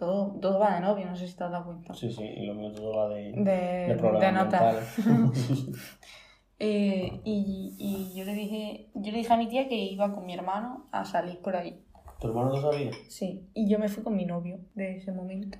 Todo, 0.00 0.32
todo 0.40 0.58
va 0.58 0.76
de 0.76 0.80
novio, 0.80 1.04
no 1.04 1.14
sé 1.14 1.28
si 1.28 1.36
te 1.36 1.44
has 1.44 1.50
dado 1.50 1.66
cuenta. 1.66 1.92
Sí, 1.92 2.10
sí, 2.10 2.24
y 2.24 2.46
lo 2.46 2.54
mío 2.54 2.72
todo 2.72 2.96
va 2.96 3.08
de, 3.10 3.32
De, 3.36 3.42
de 3.42 3.94
de 3.96 4.32
mentales. 4.32 4.96
Eh, 6.62 7.22
y, 7.24 7.74
y 7.78 8.14
yo 8.14 8.26
le 8.26 8.34
dije, 8.34 8.90
yo 8.92 9.12
le 9.12 9.18
dije 9.18 9.32
a 9.32 9.38
mi 9.38 9.48
tía 9.48 9.66
que 9.66 9.76
iba 9.76 10.14
con 10.14 10.26
mi 10.26 10.34
hermano 10.34 10.88
a 10.92 11.06
salir 11.06 11.38
por 11.38 11.56
ahí. 11.56 11.82
¿Tu 12.20 12.28
hermano 12.28 12.50
lo 12.50 12.60
sabía? 12.60 12.90
Sí, 13.08 13.48
y 13.54 13.66
yo 13.66 13.78
me 13.78 13.88
fui 13.88 14.02
con 14.02 14.14
mi 14.14 14.26
novio 14.26 14.58
de 14.74 14.96
ese 14.96 15.10
momento. 15.10 15.58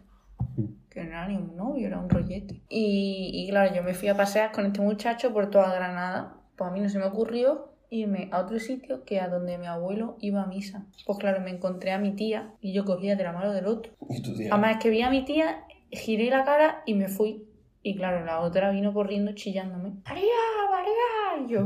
Que 0.91 1.03
no 1.05 1.11
era 1.13 1.27
ni 1.27 1.37
un 1.37 1.57
novio, 1.57 1.87
era 1.87 1.99
un 1.99 2.11
rollete. 2.11 2.61
Y, 2.69 3.31
y 3.33 3.49
claro, 3.49 3.75
yo 3.75 3.83
me 3.83 3.95
fui 3.95 4.09
a 4.09 4.15
pasear 4.15 4.53
con 4.53 4.67
este 4.67 4.83
muchacho 4.83 5.33
por 5.33 5.49
toda 5.49 5.75
Granada. 5.75 6.37
Pues 6.55 6.69
a 6.69 6.73
mí 6.75 6.81
no 6.81 6.91
se 6.91 6.99
me 6.99 7.07
ocurrió 7.07 7.70
irme 7.91 8.29
a 8.33 8.41
otro 8.41 8.59
sitio 8.61 9.05
que 9.05 9.21
a 9.21 9.29
donde 9.29 9.59
mi 9.59 9.67
abuelo 9.67 10.17
iba 10.21 10.43
a 10.43 10.47
misa. 10.47 10.87
Pues 11.07 11.19
claro, 11.19 11.41
me 11.41 11.51
encontré 11.51 11.93
a 11.93 11.99
mi 11.99 12.13
tía 12.13 12.55
y 12.61 12.73
yo 12.73 12.85
cogía 12.85 13.17
de 13.17 13.25
la 13.25 13.33
mano 13.33 13.53
del 13.53 13.67
otro. 13.67 13.93
Y 14.09 14.23
tu 14.23 14.35
tía. 14.35 14.49
Además 14.53 14.77
es 14.77 14.83
que 14.83 14.91
vi 14.91 15.03
a 15.03 15.11
mi 15.11 15.25
tía, 15.25 15.65
giré 15.91 16.31
la 16.31 16.45
cara 16.45 16.83
y 16.87 16.95
me 16.95 17.09
fui. 17.09 17.45
Y 17.83 17.97
claro, 17.97 18.25
la 18.25 18.41
otra 18.41 18.71
vino 18.71 18.93
corriendo 18.93 19.33
chillándome. 19.33 19.95
¡María, 20.07 20.25
María! 20.71 21.45
Y 21.47 21.51
yo, 21.51 21.63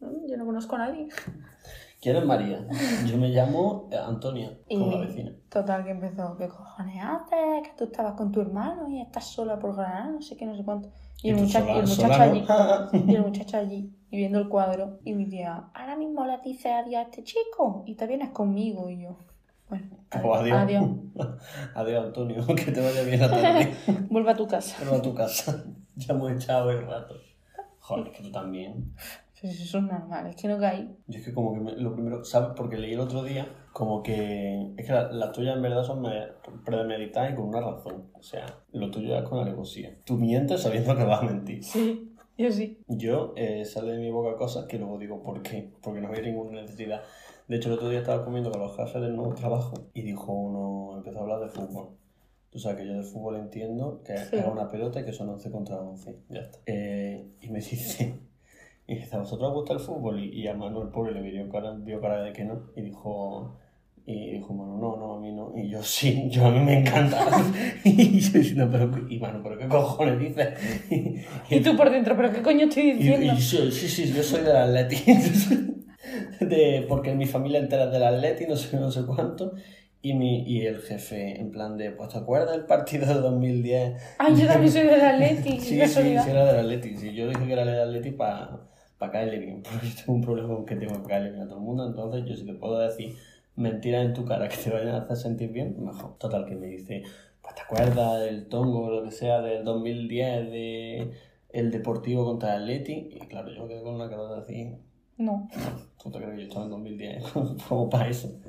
"Mm, 0.00 0.26
yo 0.28 0.36
no 0.36 0.44
conozco 0.46 0.76
a 0.76 0.78
nadie. 0.80 1.08
¿Quién 2.00 2.14
es 2.16 2.24
María? 2.24 2.64
Yo 3.06 3.16
me 3.16 3.28
llamo 3.30 3.88
eh, 3.90 3.96
Antonia, 3.96 4.56
como 4.68 4.92
la 4.92 5.00
vecina. 5.00 5.32
total 5.48 5.84
que 5.84 5.90
empezó, 5.90 6.36
¿qué 6.36 6.46
cojones 6.48 7.02
haces? 7.02 7.62
Que 7.64 7.70
tú 7.76 7.84
estabas 7.84 8.12
con 8.14 8.30
tu 8.30 8.40
hermano 8.40 8.88
y 8.88 9.00
estás 9.00 9.24
sola 9.32 9.58
por 9.58 9.74
Granada, 9.74 10.10
no 10.12 10.22
sé 10.22 10.36
qué, 10.36 10.46
no 10.46 10.56
sé 10.56 10.64
cuánto. 10.64 10.90
Y 11.24 11.30
el, 11.30 11.36
muchacho, 11.36 11.66
sola- 11.66 11.74
y 11.74 11.78
el 11.80 11.86
muchacho 11.88 12.22
allí, 12.22 12.44
y 13.10 13.14
el 13.16 13.22
muchacho 13.26 13.56
allí, 13.56 13.92
y 14.10 14.16
viendo 14.16 14.38
el 14.38 14.48
cuadro, 14.48 14.98
y 15.04 15.12
mi 15.14 15.26
tía, 15.28 15.70
ahora 15.74 15.96
mismo 15.96 16.24
le 16.26 16.38
dices 16.44 16.72
adiós 16.72 16.96
a 17.00 17.02
este 17.02 17.22
chico 17.24 17.82
y 17.86 17.94
te 17.94 18.06
vienes 18.06 18.30
conmigo. 18.30 18.88
Y 18.88 19.02
yo, 19.02 19.16
bueno, 19.68 19.86
Pues 20.10 20.24
adiós. 20.40 20.58
adiós. 20.58 20.84
Adiós, 21.74 22.06
Antonio, 22.06 22.46
que 22.56 22.72
te 22.72 22.80
vaya 22.80 23.02
bien 23.02 23.20
la 23.20 23.30
tarde. 23.30 23.74
Vuelve 24.10 24.30
a 24.30 24.36
tu 24.36 24.46
casa. 24.46 24.76
Vuelvo 24.80 24.96
a 24.96 25.02
tu 25.02 25.14
casa. 25.14 25.64
Ya 25.96 26.14
hemos 26.14 26.30
echado 26.32 26.70
el 26.70 26.86
rato. 26.86 27.14
Joder, 27.80 28.08
es 28.08 28.16
que 28.16 28.22
tú 28.22 28.30
también. 28.32 28.92
Pues 29.40 29.60
eso 29.60 29.78
es 29.78 29.84
normal, 29.84 30.26
es 30.26 30.36
que 30.36 30.48
no 30.48 30.58
caí. 30.58 30.90
Yo 31.06 31.18
es 31.18 31.24
que 31.24 31.32
como 31.32 31.54
que 31.54 31.60
me- 31.60 31.76
lo 31.76 31.92
primero, 31.94 32.24
¿sabes? 32.24 32.50
Porque 32.56 32.76
leí 32.76 32.94
el 32.94 33.00
otro 33.00 33.22
día 33.22 33.46
como 33.72 34.02
que... 34.02 34.72
Es 34.76 34.84
que 34.86 34.92
la- 34.92 35.12
las 35.12 35.30
tuyas 35.32 35.54
en 35.56 35.62
verdad 35.62 35.84
son 35.84 36.02
me- 36.02 36.26
premeditadas 36.64 37.32
y 37.32 37.34
con 37.36 37.44
una 37.46 37.60
razón. 37.60 38.04
O 38.14 38.22
sea, 38.22 38.46
lo 38.72 38.90
tuyo 38.90 39.16
es 39.16 39.22
con 39.28 39.38
alevosía. 39.38 39.96
Tú 40.04 40.16
mientes 40.16 40.60
sabiendo 40.62 40.96
que 40.96 41.04
vas 41.04 41.22
a 41.22 41.26
mentir. 41.26 41.62
Sí, 41.62 42.14
yo 42.38 42.50
sí. 42.52 42.78
Yo 42.88 43.32
eh, 43.36 43.64
sale 43.64 43.92
de 43.92 43.98
mi 43.98 44.10
boca 44.10 44.36
cosas 44.36 44.66
que 44.66 44.78
luego 44.78 44.98
digo 44.98 45.22
¿por 45.22 45.42
qué? 45.42 45.70
Porque 45.82 46.00
no 46.00 46.08
había 46.08 46.22
ninguna 46.22 46.62
necesidad. 46.62 47.02
De 47.48 47.56
hecho, 47.56 47.68
el 47.68 47.74
otro 47.76 47.88
día 47.88 48.00
estaba 48.00 48.24
comiendo 48.24 48.50
con 48.50 48.60
los 48.60 48.76
jefes 48.76 49.00
del 49.02 49.16
nuevo 49.16 49.34
trabajo 49.34 49.74
y 49.94 50.02
dijo 50.02 50.32
uno, 50.32 50.98
empezó 50.98 51.18
a 51.18 51.22
hablar 51.22 51.40
de 51.40 51.48
fútbol. 51.48 51.88
Tú 52.50 52.58
sabes 52.58 52.78
que 52.78 52.86
yo 52.86 52.94
de 52.94 53.02
fútbol 53.02 53.36
entiendo 53.36 54.02
que 54.04 54.16
Sí. 54.16 54.36
es 54.36 54.46
una 54.46 54.70
pelota 54.70 55.00
y 55.00 55.04
que 55.04 55.12
son 55.12 55.28
11 55.28 55.50
contra 55.50 55.80
11. 55.80 56.16
Ya 56.28 56.40
está. 56.40 56.58
Eh, 56.66 57.26
y 57.42 57.48
me 57.50 57.58
dice, 57.60 58.18
y 58.86 58.94
dice, 58.94 59.16
¿a 59.16 59.18
vosotros 59.20 59.48
os 59.48 59.54
gusta 59.54 59.72
el 59.74 59.80
fútbol? 59.80 60.18
Y, 60.20 60.28
y 60.42 60.46
a 60.48 60.54
Manuel, 60.54 60.88
pobre, 60.88 61.12
le 61.12 61.20
vio 61.22 61.48
cara, 61.50 61.72
vio 61.74 62.00
cara 62.00 62.22
de 62.22 62.32
que 62.32 62.44
no. 62.44 62.70
Y 62.76 62.82
dijo, 62.82 63.56
y 64.10 64.30
dijo, 64.30 64.54
Manu, 64.54 64.78
no, 64.78 64.96
no, 64.96 65.14
a 65.16 65.20
mí 65.20 65.30
no. 65.32 65.52
Y 65.54 65.68
yo, 65.68 65.82
sí, 65.82 66.28
yo 66.30 66.46
a 66.46 66.50
mí 66.50 66.60
me 66.60 66.78
encanta. 66.78 67.26
y 67.84 68.18
yo 68.18 68.38
diciendo, 68.38 68.66
pero, 68.72 68.90
y 69.06 69.18
Manu, 69.18 69.42
¿pero 69.42 69.58
qué 69.58 69.68
cojones 69.68 70.18
dices? 70.18 70.48
Y 71.50 71.60
tú 71.60 71.76
por 71.76 71.90
dentro, 71.90 72.16
¿pero 72.16 72.32
qué 72.32 72.40
coño 72.40 72.64
estoy 72.64 72.92
diciendo? 72.92 73.34
y 73.34 73.36
sí, 73.38 73.70
sí, 73.70 73.86
sí, 73.86 74.10
yo 74.10 74.22
soy 74.22 74.44
del 74.44 74.56
Atleti. 74.56 74.96
de, 76.40 76.86
porque 76.88 77.14
mi 77.14 77.26
familia 77.26 77.58
entera 77.58 77.84
es 77.84 77.92
del 77.92 78.02
Atleti, 78.02 78.46
no 78.46 78.56
sé, 78.56 78.80
no 78.80 78.90
sé 78.90 79.04
cuánto. 79.04 79.52
Y, 80.00 80.14
mi, 80.14 80.42
y 80.50 80.64
el 80.64 80.80
jefe, 80.80 81.38
en 81.38 81.50
plan 81.50 81.76
de, 81.76 81.90
pues, 81.90 82.08
¿te 82.08 82.16
acuerdas 82.16 82.52
del 82.52 82.64
partido 82.64 83.06
de 83.06 83.20
2010? 83.20 84.02
Ay, 84.16 84.36
yo 84.36 84.46
también 84.46 84.72
soy 84.72 84.84
del 84.84 85.02
Atleti, 85.02 85.60
Sí, 85.60 85.78
sí, 85.86 85.86
sí, 85.86 86.00
era 86.30 86.46
del 86.46 86.60
Atleti. 86.60 86.96
Sí, 86.96 87.12
yo 87.12 87.28
dije 87.28 87.46
que 87.46 87.52
era 87.52 87.66
del 87.66 87.88
Atleti 87.88 88.12
para 88.12 89.12
caerle 89.12 89.38
bien, 89.38 89.62
porque 89.62 89.86
yo 89.86 89.96
tengo 89.96 90.14
un 90.14 90.22
problema 90.22 90.54
con 90.54 90.64
que 90.64 90.76
tengo 90.76 91.02
que 91.02 91.08
caerle 91.08 91.32
bien 91.32 91.42
a 91.42 91.46
todo 91.46 91.58
el 91.58 91.64
mundo. 91.64 91.86
Entonces, 91.86 92.24
yo 92.24 92.34
si 92.34 92.46
te 92.46 92.54
puedo 92.54 92.78
decir 92.78 93.14
mentiras 93.58 94.06
en 94.06 94.14
tu 94.14 94.24
cara 94.24 94.48
que 94.48 94.56
te 94.56 94.70
vayan 94.70 94.94
a 94.94 94.98
hacer 94.98 95.16
sentir 95.16 95.50
bien, 95.50 95.76
mejor. 95.84 96.16
Total, 96.18 96.46
que 96.46 96.54
me 96.54 96.68
dice, 96.68 97.02
pues, 97.42 97.54
¿te 97.54 97.62
acuerdas 97.62 98.20
del 98.22 98.48
tongo 98.48 98.84
o 98.84 98.90
lo 98.90 99.04
que 99.04 99.10
sea 99.10 99.40
del 99.40 99.64
2010 99.64 100.50
de 100.50 101.10
el 101.50 101.70
Deportivo 101.70 102.24
contra 102.24 102.54
el 102.54 102.62
Atleti? 102.62 103.08
Y 103.12 103.18
claro, 103.26 103.50
yo 103.52 103.62
me 103.62 103.68
quedé 103.68 103.82
con 103.82 103.94
una 103.96 104.08
cara 104.08 104.28
de 104.28 104.40
decir, 104.40 104.78
No. 105.18 105.48
¿Tú 106.02 106.10
te 106.10 106.18
crees 106.18 106.34
que 106.34 106.40
yo 106.42 106.48
estaba 106.48 106.64
en 106.64 106.70
2010? 106.70 107.24
Como 107.68 107.90
para 107.90 108.08
eso. 108.08 108.40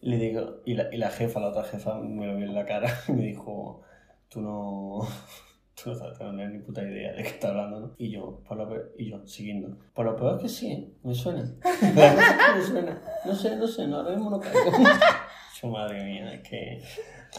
Le 0.00 0.18
digo, 0.18 0.60
y 0.64 0.74
la, 0.74 0.92
y 0.92 0.98
la 0.98 1.10
jefa, 1.10 1.40
la 1.40 1.48
otra 1.48 1.64
jefa, 1.64 1.98
me 1.98 2.26
lo 2.26 2.36
vio 2.36 2.46
en 2.46 2.54
la 2.54 2.64
cara 2.64 2.88
y 3.08 3.12
me 3.12 3.22
dijo, 3.22 3.82
tú 4.28 4.40
no, 4.40 5.06
tú 5.82 5.90
no 5.90 5.94
sabes, 5.96 6.20
no 6.20 6.30
tienes 6.30 6.52
ni 6.52 6.58
puta 6.60 6.82
idea 6.82 7.12
de 7.12 7.22
qué 7.22 7.28
está 7.28 7.48
hablando, 7.48 7.80
¿no? 7.80 7.94
Y 7.98 8.10
yo, 8.10 8.40
por 8.46 8.56
lo 8.56 8.68
peor, 8.68 8.92
y 8.98 9.10
yo, 9.10 9.26
siguiendo, 9.26 9.76
por 9.92 10.04
lo 10.06 10.16
peor 10.16 10.36
es 10.36 10.42
que 10.42 10.48
sí, 10.48 10.96
me 11.02 11.14
suena. 11.14 11.42
Me 12.56 12.62
suena. 12.62 13.02
No 13.24 13.34
sé, 13.34 13.56
no 13.56 13.66
sé, 13.66 13.86
no, 13.86 13.96
ahora 13.96 14.10
mismo 14.10 14.30
no 14.30 14.40
caigo. 14.40 14.70
Yo, 15.62 15.68
madre 15.68 16.04
mía, 16.04 16.34
es 16.34 16.48
que 16.48 16.82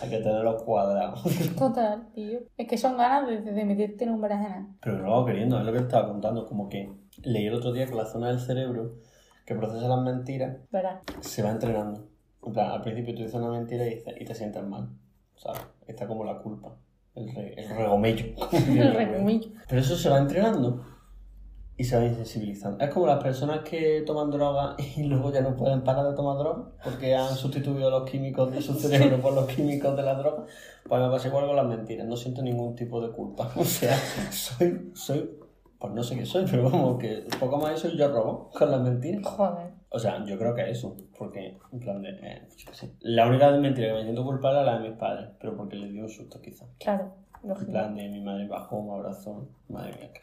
hay 0.02 0.10
que 0.10 0.18
tenerlos 0.20 0.64
cuadrados. 0.64 1.22
Total, 1.58 2.08
tío. 2.14 2.40
Es 2.58 2.68
que 2.68 2.78
son 2.78 2.96
ganas 2.98 3.28
de, 3.28 3.42
de 3.42 3.66
meterte 3.66 4.06
en 4.06 4.12
un 4.12 4.22
berenjena. 4.22 4.74
Pero 4.82 5.00
lo 5.00 5.14
hago 5.14 5.26
queriendo, 5.26 5.60
es 5.60 5.66
lo 5.66 5.74
que 5.74 5.80
estaba 5.80 6.08
contando, 6.08 6.46
como 6.46 6.70
que 6.70 6.90
leí 7.24 7.48
el 7.48 7.54
otro 7.54 7.74
día 7.74 7.86
que 7.86 7.94
la 7.96 8.06
zona 8.06 8.30
del 8.30 8.40
cerebro 8.40 8.96
que 9.46 9.54
procesa 9.56 9.88
las 9.88 10.02
mentiras 10.02 10.58
¿Verdad? 10.72 11.02
se 11.20 11.44
va 11.44 11.52
entrenando. 11.52 12.08
En 12.44 12.54
plan, 12.54 12.72
al 12.72 12.82
principio 12.82 13.14
tú 13.16 13.24
dices 13.24 13.36
una 13.36 13.50
mentira 13.50 13.86
y 13.88 14.26
te 14.26 14.36
sientes 14.36 14.64
mal, 14.64 14.90
¿sabes? 15.36 15.62
Está 15.88 16.08
como 16.08 16.24
la 16.24 16.40
culpa, 16.40 16.78
el, 17.16 17.34
re- 17.36 17.54
el 17.58 17.70
regomello. 17.76 18.26
El 18.52 18.94
remumillo. 18.94 19.50
Pero 19.68 19.82
eso 19.82 19.96
se 19.96 20.10
va 20.10 20.18
entrenando 20.20 20.84
y 21.78 21.84
se 21.84 21.98
va 21.98 22.06
insensibilizando. 22.06 22.84
Es 22.84 22.90
como 22.94 23.06
las 23.08 23.22
personas 23.22 23.60
que 23.68 24.04
toman 24.06 24.30
droga 24.32 24.76
y 24.96 25.04
luego 25.08 25.32
ya 25.32 25.42
no 25.42 25.56
pueden 25.56 25.84
parar 25.84 26.06
de 26.10 26.14
tomar 26.16 26.38
droga 26.38 26.72
porque 26.84 27.16
han 27.16 27.36
sustituido 27.36 27.90
los 27.90 28.10
químicos 28.10 28.52
de 28.52 28.62
su 28.62 28.74
cerebro 28.76 29.20
por 29.22 29.34
los 29.34 29.46
químicos 29.46 29.96
de 29.98 30.04
la 30.04 30.16
droga. 30.16 30.46
Pues 30.88 31.02
me 31.02 31.10
pasa 31.10 31.28
igual 31.28 31.48
con 31.48 31.56
las 31.56 31.66
mentiras, 31.68 32.08
no 32.08 32.16
siento 32.16 32.42
ningún 32.42 32.76
tipo 32.76 33.02
de 33.02 33.12
culpa. 33.12 33.52
O 33.58 33.64
sea, 33.66 33.98
soy, 34.32 34.92
soy, 34.94 35.30
pues 35.80 35.94
no 35.94 36.04
sé 36.04 36.16
qué 36.18 36.26
soy, 36.26 36.46
pero 36.50 36.70
vamos, 36.70 36.98
que 37.00 37.26
poco 37.40 37.58
más 37.58 37.74
eso 37.74 37.90
yo 37.96 38.08
robo 38.08 38.50
con 38.58 38.72
las 38.72 38.82
mentiras. 38.82 39.22
Joder. 39.26 39.75
O 39.96 40.00
sea, 40.00 40.22
yo 40.26 40.38
creo 40.38 40.54
que 40.54 40.70
eso, 40.70 40.94
porque, 41.18 41.58
en 41.72 41.80
plan 41.80 42.02
de, 42.02 42.10
eh, 42.10 42.42
yo 42.58 42.70
qué 42.70 42.76
sé. 42.76 42.92
La 43.00 43.30
única 43.30 43.50
mentira 43.52 43.88
que 43.88 43.94
me 43.94 44.04
siento 44.04 44.26
culpable 44.26 44.60
es 44.60 44.66
la 44.66 44.78
de 44.78 44.90
mis 44.90 44.98
padres, 44.98 45.30
pero 45.40 45.56
porque 45.56 45.78
les 45.78 45.90
dio 45.94 46.04
un 46.04 46.10
susto 46.10 46.42
quizá. 46.42 46.66
Claro. 46.80 47.14
En 47.42 47.48
Lógico. 47.48 47.72
plan 47.72 47.96
de 47.96 48.10
mi 48.10 48.20
madre 48.20 48.46
bajó, 48.46 48.84
me 48.84 48.92
abrazó, 48.92 49.48
madre 49.70 49.94
mía, 49.98 50.12
que 50.12 50.20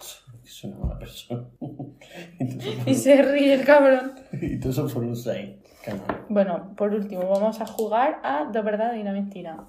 soy 0.46 0.72
una 0.72 0.84
mala 0.84 0.98
persona. 0.98 1.48
y 2.86 2.94
se 2.94 3.22
ríe 3.22 3.54
el 3.54 3.64
cabrón. 3.64 4.12
y 4.42 4.60
todo 4.60 4.72
eso 4.72 4.86
fue 4.90 5.06
un 5.06 5.16
6. 5.16 5.50
Qué 5.82 5.94
mal. 5.94 6.26
Bueno, 6.28 6.74
por 6.76 6.92
último, 6.92 7.26
vamos 7.30 7.58
a 7.62 7.66
jugar 7.66 8.20
a 8.22 8.50
de 8.52 8.60
verdad 8.60 8.94
y 8.94 9.00
una 9.00 9.12
mentira. 9.12 9.64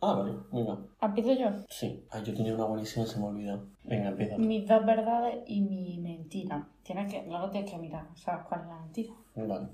Ah, 0.00 0.14
vale, 0.14 0.32
venga. 0.52 0.78
¿Empiezo 1.02 1.32
yo? 1.32 1.48
Sí. 1.68 2.04
Ay, 2.10 2.22
yo 2.22 2.34
tenía 2.34 2.54
una 2.54 2.66
buenísima 2.66 3.04
y 3.04 3.08
se 3.08 3.18
me 3.18 3.26
olvidó. 3.26 3.66
Venga, 3.82 4.10
empieza. 4.10 4.38
Mis 4.38 4.68
dos 4.68 4.86
verdades 4.86 5.38
y 5.46 5.60
mi 5.62 5.98
mentira. 5.98 6.68
Tienes 6.84 7.12
que, 7.12 7.26
luego 7.26 7.50
tienes 7.50 7.68
que 7.68 7.78
mirar, 7.78 8.06
¿sabes 8.14 8.46
cuál 8.46 8.60
es 8.60 8.66
la 8.68 8.78
mentira? 8.78 9.12
Vale. 9.34 9.68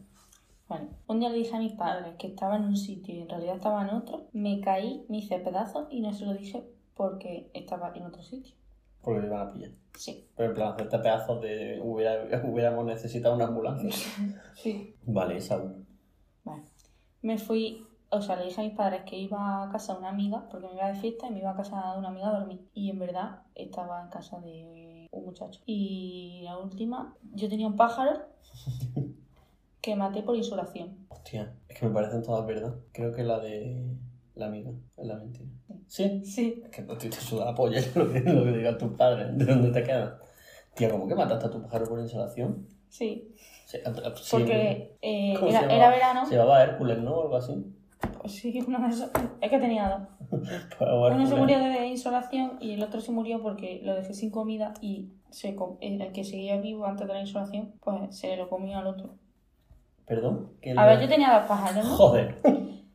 Vale. 0.69 0.89
Un 1.07 1.21
día 1.21 1.29
le 1.29 1.39
dije 1.39 1.55
a 1.55 1.61
mis 1.61 1.73
padres 1.73 2.15
que 2.19 2.29
estaba 2.29 2.57
en 2.57 2.65
un 2.65 2.77
sitio 2.77 3.15
y 3.15 3.21
en 3.21 3.29
realidad 3.29 3.57
estaba 3.57 3.83
en 3.83 3.91
otro. 3.91 4.27
Me 4.33 4.61
caí, 4.61 5.05
me 5.09 5.19
hice 5.19 5.39
pedazos 5.39 5.87
y 5.91 6.01
no 6.01 6.13
se 6.13 6.27
lo 6.27 6.35
dije 6.35 6.65
porque 6.95 7.51
estaba 7.55 7.93
en 7.95 8.05
otro 8.05 8.23
sitio. 8.23 8.55
Porque 9.03 9.21
te 9.21 9.27
iban 9.27 9.49
a 9.49 9.53
pillar. 9.53 9.71
Sí. 9.95 10.29
Pero 10.37 10.49
en 10.49 10.55
plan, 10.55 10.73
hacerte 10.73 10.99
pedazos 10.99 11.41
de 11.41 11.81
hubiera, 11.81 12.43
hubiéramos 12.45 12.85
necesitado 12.85 13.37
una 13.37 13.47
ambulancia. 13.47 13.91
Sí. 14.55 14.97
Vale, 15.07 15.37
esa. 15.37 15.63
Vale. 16.43 16.65
Me 17.23 17.39
fui, 17.39 17.87
o 18.11 18.21
sea, 18.21 18.37
le 18.37 18.47
dije 18.47 18.61
a 18.61 18.65
mis 18.65 18.75
padres 18.75 19.03
que 19.05 19.17
iba 19.17 19.63
a 19.63 19.71
casa 19.71 19.93
de 19.93 20.01
una 20.01 20.09
amiga, 20.09 20.49
porque 20.51 20.67
me 20.67 20.75
iba 20.75 20.89
de 20.89 20.99
fiesta 20.99 21.29
y 21.29 21.31
me 21.31 21.39
iba 21.39 21.51
a 21.51 21.57
casa 21.57 21.93
de 21.93 21.99
una 21.99 22.09
amiga 22.09 22.29
a 22.29 22.41
dormir. 22.41 22.67
Y 22.75 22.91
en 22.91 22.99
verdad 22.99 23.43
estaba 23.55 24.03
en 24.03 24.09
casa 24.09 24.41
de 24.41 25.09
un 25.13 25.25
muchacho. 25.25 25.61
Y 25.65 26.41
la 26.43 26.59
última, 26.59 27.15
yo 27.35 27.49
tenía 27.49 27.69
un 27.69 27.77
pájaro 27.77 28.23
que 29.87 29.95
maté 29.95 30.23
por 30.23 30.35
insolación. 30.37 31.07
Hostia, 31.09 31.55
es 31.69 31.79
que 31.79 31.87
me 31.87 31.95
parecen 31.95 32.21
todas 32.23 32.45
verdad. 32.45 32.75
Creo 32.93 33.13
que 33.13 33.23
la 33.23 33.39
de 33.39 33.87
La 34.35 34.47
amiga, 34.47 34.73
es 34.97 35.07
la 35.07 35.15
mentira. 35.17 35.47
¿Sí? 35.87 36.25
Sí. 36.25 36.61
Es 36.65 36.71
que 36.71 36.83
no 36.83 36.99
te 36.99 37.11
suda 37.13 37.45
la 37.47 37.55
polla 37.55 37.81
lo 37.95 38.13
que, 38.13 38.21
lo 38.21 38.43
que 38.45 38.51
digan 38.53 38.77
tus 38.79 38.93
padres. 38.97 39.29
¿De 39.39 39.45
dónde 39.45 39.71
te 39.71 39.85
quedas? 39.85 40.15
Tía, 40.75 40.91
¿cómo 40.91 41.07
que 41.07 41.15
mataste 41.15 41.47
a 41.47 41.51
tu 41.51 41.63
pájaro 41.63 41.87
por 41.87 42.01
insolación? 42.01 42.67
Sí. 42.89 43.33
Porque 44.31 44.97
eh, 45.03 45.35
¿Cómo 45.39 45.51
se 45.53 45.57
era, 45.59 45.91
verano. 45.91 46.27
Se 46.27 46.35
llamaba 46.35 46.63
Hércules, 46.65 46.99
¿no? 46.99 47.15
O 47.15 47.23
algo 47.23 47.37
así. 47.37 47.55
Pues 48.21 48.33
sí, 48.35 48.59
uno 48.67 48.81
de 48.81 48.89
esos- 48.89 49.11
Es 49.41 49.51
que 49.51 49.59
tenía 49.59 49.89
dos. 49.89 50.41
Pues, 50.79 50.91
Uno 50.91 51.09
se 51.27 51.35
Hércules. 51.35 51.39
murió 51.39 51.59
de 51.61 51.87
insolación 51.87 52.59
y 52.61 52.73
el 52.75 52.83
otro 52.83 53.01
se 53.01 53.13
murió 53.13 53.41
porque 53.41 53.81
lo 53.85 53.95
dejé 53.95 54.13
sin 54.15 54.31
comida 54.31 54.75
y 54.81 55.13
se 55.31 55.57
el 55.81 56.13
que 56.13 56.25
seguía 56.25 56.61
vivo 56.61 56.85
antes 56.87 57.07
de 57.07 57.15
la 57.15 57.21
insolación, 57.21 57.73
pues 57.81 58.17
se 58.19 58.37
lo 58.37 58.49
comió 58.49 58.79
al 58.79 58.87
otro. 58.89 59.15
Perdón. 60.07 60.53
que 60.63 60.73
A 60.77 60.85
ver, 60.87 61.01
yo 61.01 61.09
tenía 61.09 61.33
dos 61.39 61.49
pájaros, 61.49 61.85
¿no? 61.85 61.97
Joder. 61.97 62.41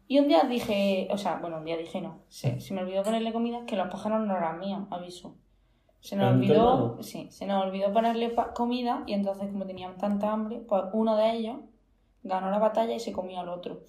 Y 0.07 0.19
un 0.19 0.27
día 0.27 0.43
dije, 0.43 1.07
o 1.11 1.17
sea, 1.17 1.37
bueno, 1.37 1.57
un 1.57 1.65
día 1.65 1.77
dije 1.77 2.01
no. 2.01 2.19
Se, 2.27 2.59
se 2.59 2.73
me 2.73 2.81
olvidó 2.81 3.03
ponerle 3.03 3.31
comida, 3.33 3.65
que 3.65 3.75
los 3.77 3.87
pájaros 3.89 4.25
no 4.27 4.35
eran 4.35 4.59
míos, 4.59 4.83
aviso. 4.89 5.35
Se 5.99 6.15
nos 6.15 6.25
¿Eran 6.27 6.41
de 6.41 6.47
tu 6.47 6.51
olvidó, 6.53 6.73
hermano? 6.85 7.03
sí, 7.03 7.27
se 7.31 7.45
nos 7.45 7.63
olvidó 7.65 7.93
ponerle 7.93 8.29
pa- 8.29 8.53
comida 8.53 9.03
y 9.05 9.13
entonces 9.13 9.49
como 9.51 9.65
tenían 9.65 9.97
tanta 9.97 10.31
hambre, 10.31 10.61
pues 10.67 10.83
uno 10.93 11.15
de 11.15 11.31
ellos 11.31 11.57
ganó 12.23 12.49
la 12.49 12.57
batalla 12.59 12.93
y 12.95 12.99
se 12.99 13.11
comió 13.11 13.39
al 13.39 13.49
otro. 13.49 13.81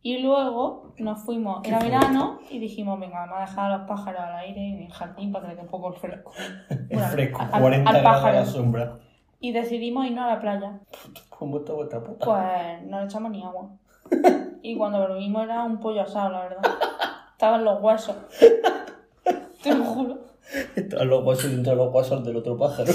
Y 0.00 0.18
luego 0.18 0.94
nos 0.98 1.22
fuimos, 1.24 1.66
era 1.66 1.80
fuerte. 1.80 1.96
verano, 1.96 2.38
y 2.50 2.58
dijimos, 2.60 2.98
venga, 3.00 3.18
vamos 3.20 3.38
a 3.38 3.40
dejar 3.40 3.72
a 3.72 3.78
los 3.78 3.88
pájaros 3.88 4.20
al 4.20 4.36
aire 4.36 4.60
en 4.68 4.82
el 4.84 4.92
jardín 4.92 5.32
para 5.32 5.44
que 5.46 5.50
le 5.50 5.56
dé 5.56 5.62
un 5.62 5.68
poco 5.68 5.88
el 5.92 5.94
fresco. 6.00 6.32
Es 6.70 6.88
Bueno, 6.88 7.08
fresco, 7.08 7.42
al- 7.42 7.60
40 7.60 7.90
al 7.90 8.00
grados 8.00 8.18
a 8.24 8.26
la 8.26 8.32
pájaro. 8.38 8.46
sombra. 8.46 8.98
Y 9.40 9.52
decidimos 9.52 10.06
irnos 10.06 10.24
a 10.24 10.34
la 10.34 10.40
playa. 10.40 10.80
¿Cómo 11.28 11.58
está 11.58 11.72
vuestra 11.72 12.02
puta? 12.02 12.24
Pues 12.24 12.88
no 12.88 13.00
le 13.00 13.06
echamos 13.06 13.30
ni 13.30 13.42
agua. 13.42 13.70
Y 14.60 14.76
cuando 14.76 14.98
volvimos 14.98 15.44
era 15.44 15.62
un 15.62 15.78
pollo 15.78 16.02
asado, 16.02 16.30
la 16.30 16.40
verdad. 16.40 16.62
Estaban 17.32 17.64
los 17.64 17.80
huesos. 17.80 18.16
Te 19.62 19.72
lo 19.74 19.84
juro. 19.84 20.18
Estaban 20.74 21.08
los 21.08 21.24
huesos 21.24 21.50
dentro 21.52 21.72
de 21.72 21.76
los 21.76 21.94
huesos 21.94 22.24
del 22.24 22.36
otro 22.36 22.56
pájaro. 22.58 22.92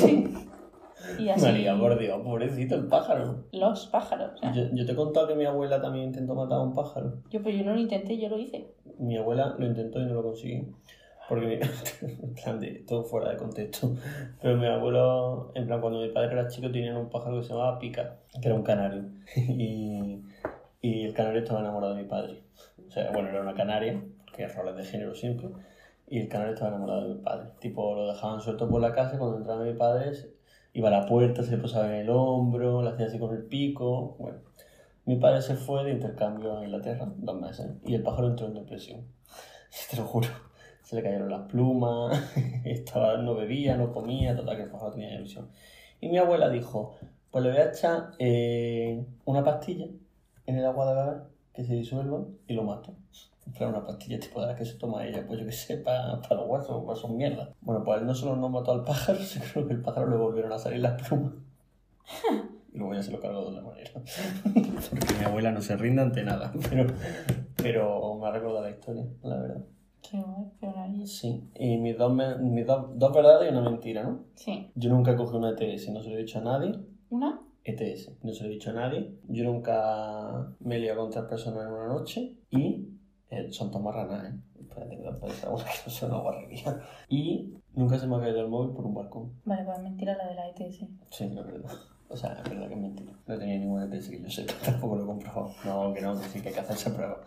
Y 1.17 1.29
así. 1.29 1.45
María, 1.45 1.77
por 1.79 1.97
Dios, 1.97 2.21
pobrecito 2.21 2.75
el 2.75 2.87
pájaro. 2.87 3.45
Los 3.53 3.87
pájaros. 3.87 4.39
Yo, 4.53 4.63
yo 4.73 4.85
te 4.85 4.91
he 4.91 4.95
contado 4.95 5.27
que 5.29 5.35
mi 5.35 5.45
abuela 5.45 5.81
también 5.81 6.07
intentó 6.07 6.35
matar 6.35 6.57
a 6.57 6.61
un 6.61 6.73
pájaro. 6.73 7.13
yo, 7.29 7.41
pues 7.41 7.55
yo 7.57 7.63
no 7.63 7.73
lo 7.73 7.79
intenté, 7.79 8.17
yo 8.17 8.27
lo 8.27 8.37
hice. 8.37 8.75
Mi 8.99 9.17
abuela 9.17 9.55
lo 9.57 9.65
intentó 9.65 10.01
y 10.01 10.05
no 10.05 10.15
lo 10.15 10.23
consiguió. 10.23 10.65
Porque, 11.29 11.61
en 12.01 12.33
plan 12.35 12.59
de 12.59 12.83
todo 12.87 13.03
fuera 13.03 13.29
de 13.29 13.37
contexto. 13.37 13.95
Pero 14.41 14.57
mi 14.57 14.67
abuelo, 14.67 15.51
en 15.55 15.67
plan, 15.67 15.81
cuando 15.81 16.01
mi 16.01 16.09
padre 16.09 16.33
era 16.33 16.47
chico, 16.47 16.71
tenían 16.71 16.97
un 16.97 17.09
pájaro 17.09 17.37
que 17.39 17.43
se 17.43 17.53
llamaba 17.53 17.79
Pica, 17.79 18.17
que 18.41 18.47
era 18.47 18.55
un 18.55 18.63
canario. 18.63 19.05
Y, 19.35 20.21
y 20.81 21.05
el 21.05 21.13
canario 21.13 21.39
estaba 21.39 21.61
enamorado 21.61 21.95
de 21.95 22.03
mi 22.03 22.09
padre. 22.09 22.43
O 22.87 22.91
sea, 22.91 23.11
bueno, 23.11 23.29
era 23.29 23.41
una 23.41 23.53
canaria, 23.53 24.03
que 24.35 24.43
es 24.43 24.55
roles 24.55 24.75
de 24.75 24.83
género 24.83 25.15
siempre. 25.15 25.49
Y 26.07 26.19
el 26.19 26.27
canario 26.27 26.53
estaba 26.53 26.71
enamorado 26.71 27.07
de 27.07 27.15
mi 27.15 27.21
padre. 27.21 27.49
Tipo, 27.59 27.95
lo 27.95 28.07
dejaban 28.07 28.41
suelto 28.41 28.69
por 28.69 28.81
la 28.81 28.93
casa 28.93 29.15
y 29.15 29.17
cuando 29.17 29.37
entraba 29.37 29.63
mi 29.63 29.73
padre, 29.73 30.11
iba 30.73 30.89
a 30.89 30.91
la 30.91 31.05
puerta, 31.05 31.41
se 31.43 31.51
le 31.51 31.57
posaba 31.57 31.87
en 31.87 32.01
el 32.01 32.09
hombro, 32.09 32.81
le 32.81 32.89
hacía 32.89 33.05
así 33.05 33.17
con 33.17 33.33
el 33.33 33.43
pico. 33.45 34.17
Bueno, 34.19 34.39
mi 35.05 35.15
padre 35.17 35.41
se 35.41 35.55
fue 35.55 35.83
de 35.83 35.91
intercambio 35.91 36.57
a 36.57 36.65
Inglaterra, 36.65 37.11
dos 37.15 37.39
meses, 37.39 37.71
y 37.85 37.95
el 37.95 38.03
pájaro 38.03 38.27
entró 38.27 38.47
en 38.47 38.55
depresión. 38.55 39.07
Te 39.89 39.97
lo 39.97 40.03
juro. 40.03 40.27
Se 40.83 40.95
le 40.95 41.03
cayeron 41.03 41.29
las 41.29 41.47
plumas, 41.47 42.33
estaba, 42.65 43.17
no 43.17 43.35
bebía, 43.35 43.75
no 43.75 43.91
comía, 43.91 44.35
total 44.35 44.57
que 44.57 44.63
el 44.63 44.69
pájaro 44.69 44.91
tenía 44.91 45.15
ilusión. 45.15 45.49
Y 46.01 46.09
mi 46.09 46.17
abuela 46.17 46.49
dijo, 46.49 46.95
pues 47.31 47.43
le 47.43 47.51
voy 47.51 47.59
a 47.59 47.69
echar 47.69 48.11
eh, 48.19 49.03
una 49.25 49.43
pastilla 49.43 49.87
en 50.45 50.57
el 50.57 50.65
agua 50.65 50.87
de 50.87 50.95
beber 50.95 51.23
que 51.53 51.63
se 51.63 51.73
disuelva 51.73 52.25
y 52.47 52.53
lo 52.53 52.63
mato. 52.63 52.93
Plan, 53.57 53.69
una 53.69 53.85
pastilla 53.85 54.19
tipo 54.19 54.39
de 54.41 54.47
la 54.47 54.55
que 54.55 54.65
se 54.65 54.75
toma 54.75 55.05
ella, 55.05 55.25
pues 55.27 55.39
yo 55.39 55.45
que 55.45 55.51
sé, 55.51 55.77
para 55.77 56.15
los 56.15 56.47
huesos, 56.47 56.83
pues 56.85 56.99
son 56.99 57.17
mierda. 57.17 57.49
Bueno, 57.61 57.83
pues 57.83 57.99
él 57.99 58.07
no 58.07 58.15
solo 58.15 58.35
no 58.35 58.49
mató 58.49 58.71
al 58.71 58.83
pájaro, 58.83 59.19
sino 59.23 59.67
que 59.67 59.73
el 59.73 59.81
pájaro 59.81 60.09
le 60.09 60.17
volvieron 60.17 60.51
a 60.51 60.57
salir 60.57 60.79
las 60.79 61.01
plumas. 61.01 61.33
Y 62.73 62.77
luego 62.77 62.93
ya 62.93 63.03
se 63.03 63.11
lo 63.11 63.19
cargó 63.19 63.41
de 63.41 63.57
otra 63.57 63.61
manera. 63.61 63.91
Porque 64.89 65.13
mi 65.19 65.25
abuela 65.25 65.51
no 65.51 65.61
se 65.61 65.75
rinde 65.75 66.01
ante 66.01 66.23
nada, 66.23 66.51
pero, 66.69 66.87
pero 67.57 68.15
me 68.15 68.27
ha 68.27 68.31
recordado 68.31 68.63
la 68.63 68.71
historia, 68.71 69.05
la 69.21 69.37
verdad. 69.37 69.61
Maravilla. 70.61 71.05
Sí, 71.05 71.49
y 71.55 71.77
mis 71.77 71.97
dos, 71.97 72.13
mis 72.39 72.65
dos, 72.65 72.97
dos 72.97 73.13
verdades 73.13 73.51
y 73.51 73.55
una 73.55 73.69
mentira, 73.69 74.03
¿no? 74.03 74.25
Sí. 74.35 74.71
Yo 74.75 74.89
nunca 74.89 75.15
cogí 75.15 75.35
una 75.35 75.51
ETS, 75.51 75.89
no 75.89 76.01
se 76.01 76.09
lo 76.09 76.15
he 76.15 76.19
dicho 76.19 76.39
a 76.39 76.43
nadie. 76.43 76.79
¿Una? 77.09 77.41
ETS, 77.63 78.11
no 78.23 78.33
se 78.33 78.43
lo 78.43 78.49
he 78.49 78.53
dicho 78.53 78.71
a 78.71 78.73
nadie. 78.73 79.15
Yo 79.27 79.43
nunca 79.45 80.55
me 80.59 80.75
he 80.75 80.79
liado 80.79 81.01
con 81.01 81.11
tres 81.11 81.25
personas 81.25 81.65
en 81.65 81.73
una 81.73 81.87
noche 81.87 82.35
y 82.49 82.89
eh, 83.29 83.51
son 83.51 83.71
todas 83.71 83.83
marranas, 83.83 84.31
¿eh? 84.31 84.39
Espérate 84.59 84.97
que 84.97 85.03
no 85.03 85.19
puede 85.19 85.33
ser 85.33 85.49
una 85.49 85.63
que 85.63 85.79
no 85.85 85.91
sea 85.91 86.07
una 86.09 86.17
guarrería. 86.19 86.79
Y 87.09 87.53
nunca 87.73 87.97
se 87.97 88.07
me 88.07 88.15
ha 88.15 88.19
caído 88.19 88.41
el 88.41 88.47
móvil 88.47 88.75
por 88.75 88.85
un 88.85 88.93
balcón. 88.93 89.33
Vale, 89.45 89.63
pues 89.63 89.79
mentira 89.79 90.17
la 90.17 90.27
de 90.27 90.35
la 90.35 90.49
ETS. 90.49 90.85
Sí, 91.09 91.23
es 91.25 91.35
verdad. 91.35 91.71
O 92.09 92.15
sea, 92.17 92.33
es 92.43 92.49
verdad 92.49 92.67
que 92.67 92.73
es 92.75 92.79
mentira. 92.79 93.11
No 93.25 93.37
tenía 93.37 93.57
ninguna 93.59 93.85
ETS 93.85 94.09
que 94.09 94.21
yo 94.21 94.29
sepa, 94.29 94.53
tampoco 94.65 94.95
lo 94.97 95.03
he 95.03 95.05
comprobado. 95.07 95.51
No, 95.65 95.93
que 95.93 96.01
no, 96.01 96.19
que 96.19 96.27
sí 96.27 96.41
que 96.41 96.49
hay 96.49 96.53
que 96.53 96.59
hacerse 96.61 96.91
pruebas. 96.91 97.17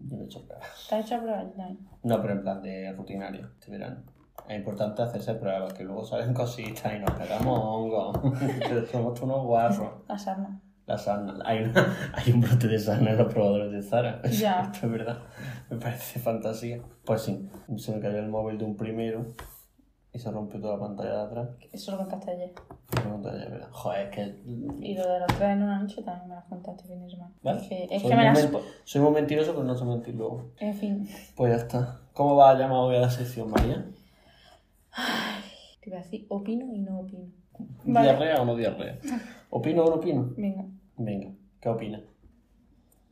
Yo 0.00 0.16
no 0.16 0.22
he 0.22 0.26
hecho 0.26 0.44
pruebas. 0.44 0.86
¿Te 0.88 0.94
has 0.96 1.06
hecho 1.06 1.20
pruebas? 1.22 1.46
No. 1.56 1.76
No, 2.02 2.20
pero 2.22 2.32
en 2.34 2.42
plan 2.42 2.62
de 2.62 2.92
rutinario, 2.92 3.48
este 3.58 3.70
verano. 3.70 4.02
Es 4.48 4.56
importante 4.56 5.02
hacerse 5.02 5.34
pruebas, 5.34 5.72
que 5.74 5.84
luego 5.84 6.04
salen 6.04 6.32
cositas 6.32 6.92
y 6.94 6.98
nos 7.00 7.10
pegamos 7.12 7.58
hongos. 7.62 8.18
Somos 8.92 9.20
unos 9.20 9.44
guarros. 9.44 9.90
La 10.08 10.16
sarna. 10.18 10.60
La 10.86 10.96
sarna. 10.96 11.34
Hay, 11.44 11.64
una- 11.64 11.94
hay 12.14 12.32
un 12.32 12.40
brote 12.40 12.66
de 12.68 12.78
sarna 12.78 13.10
en 13.10 13.18
los 13.18 13.32
probadores 13.32 13.70
de 13.72 13.82
Zara. 13.82 14.22
Ya. 14.30 14.62
Esto 14.72 14.86
es 14.86 14.92
verdad. 14.92 15.18
Me 15.68 15.76
parece 15.76 16.18
fantasía. 16.18 16.80
Pues 17.04 17.22
sí, 17.22 17.46
se 17.76 17.92
me 17.94 18.00
cayó 18.00 18.18
el 18.18 18.28
móvil 18.28 18.56
de 18.56 18.64
un 18.64 18.76
primero 18.76 19.26
y 20.18 20.20
se 20.20 20.32
rompió 20.32 20.60
toda 20.60 20.74
la 20.74 20.80
pantalla 20.80 21.10
de 21.10 21.22
atrás. 21.22 21.48
Eso 21.72 21.92
lo 21.92 21.98
contaste 21.98 22.32
ayer. 22.32 22.52
La 22.96 23.02
pantalla, 23.02 23.38
de 23.38 23.50
verdad. 23.50 23.68
Joder, 23.70 24.08
es 24.08 24.10
que. 24.10 24.42
Y 24.80 24.96
lo 24.96 25.08
de 25.08 25.20
los 25.20 25.28
tres 25.28 25.50
en 25.50 25.62
una 25.62 25.78
noche 25.78 26.02
también 26.02 26.28
me 26.28 26.34
lo 26.34 26.42
contaste 26.48 26.88
fin 26.88 27.00
de 27.00 27.08
semana. 27.08 27.32
Vale. 27.40 27.60
Es 27.60 27.68
que, 27.68 27.84
es 27.84 28.02
Soy 28.02 28.10
que 28.10 28.16
me 28.16 28.24
las... 28.24 28.48
Soy 28.82 29.00
muy 29.00 29.12
mentiroso, 29.12 29.52
pero 29.52 29.62
no 29.62 29.76
sé 29.76 29.84
mentir 29.84 30.16
luego. 30.16 30.50
En 30.58 30.74
fin. 30.74 31.08
Pues 31.36 31.52
ya 31.52 31.58
está. 31.58 32.00
¿Cómo 32.14 32.34
va 32.34 32.50
a 32.50 32.54
llamar 32.54 32.78
hoy 32.78 32.96
a 32.96 33.00
la 33.00 33.10
sección, 33.10 33.48
María? 33.48 33.86
Te 35.80 35.88
iba 35.88 35.98
a 35.98 36.02
decir 36.02 36.26
opino 36.30 36.74
y 36.74 36.80
no 36.80 36.98
opino. 36.98 37.28
Vale. 37.84 38.08
¿Diarrea 38.08 38.42
o 38.42 38.44
no 38.44 38.56
diarrea? 38.56 38.98
¿Opino 39.50 39.84
o 39.84 39.90
no 39.90 39.96
opino? 39.96 40.32
Venga. 40.36 40.64
Venga, 40.96 41.30
¿qué 41.60 41.68
opinas? 41.68 42.02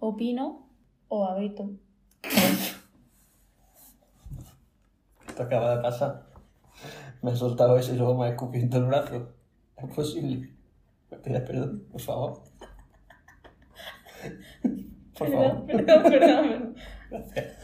Opino 0.01 0.67
o 1.07 1.25
abeto. 1.25 1.71
Esto 5.29 5.43
acaba 5.45 5.77
de 5.77 5.83
pasar. 5.83 6.36
Me 7.23 7.31
ha 7.31 7.37
soltado 7.37 7.77
eso 7.77 7.95
y 7.95 7.97
luego 7.97 8.17
me 8.17 8.27
ha 8.27 8.31
escupido 8.31 8.79
el 8.79 8.85
brazo. 8.85 9.33
¿Es 9.77 9.95
posible? 9.95 10.55
¿Me 11.11 11.19
pides 11.19 11.43
perdón, 11.43 11.85
por 11.91 12.01
favor? 12.01 12.43
Por 15.19 15.31
favor. 15.31 15.67
Perdón, 15.67 15.85
perdón, 15.87 16.03
perdón. 16.11 16.77
Gracias. 17.11 17.55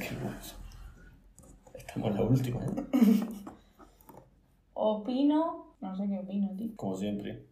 Qué 0.00 0.16
guaso. 0.22 0.56
Estamos 1.74 2.10
en 2.10 2.14
la 2.16 2.22
última, 2.22 2.64
¿eh? 2.64 2.68
Opino... 4.74 5.76
No 5.80 5.94
sé 5.94 6.08
qué 6.08 6.18
opino, 6.18 6.56
tío. 6.56 6.76
Como 6.76 6.96
siempre. 6.96 7.46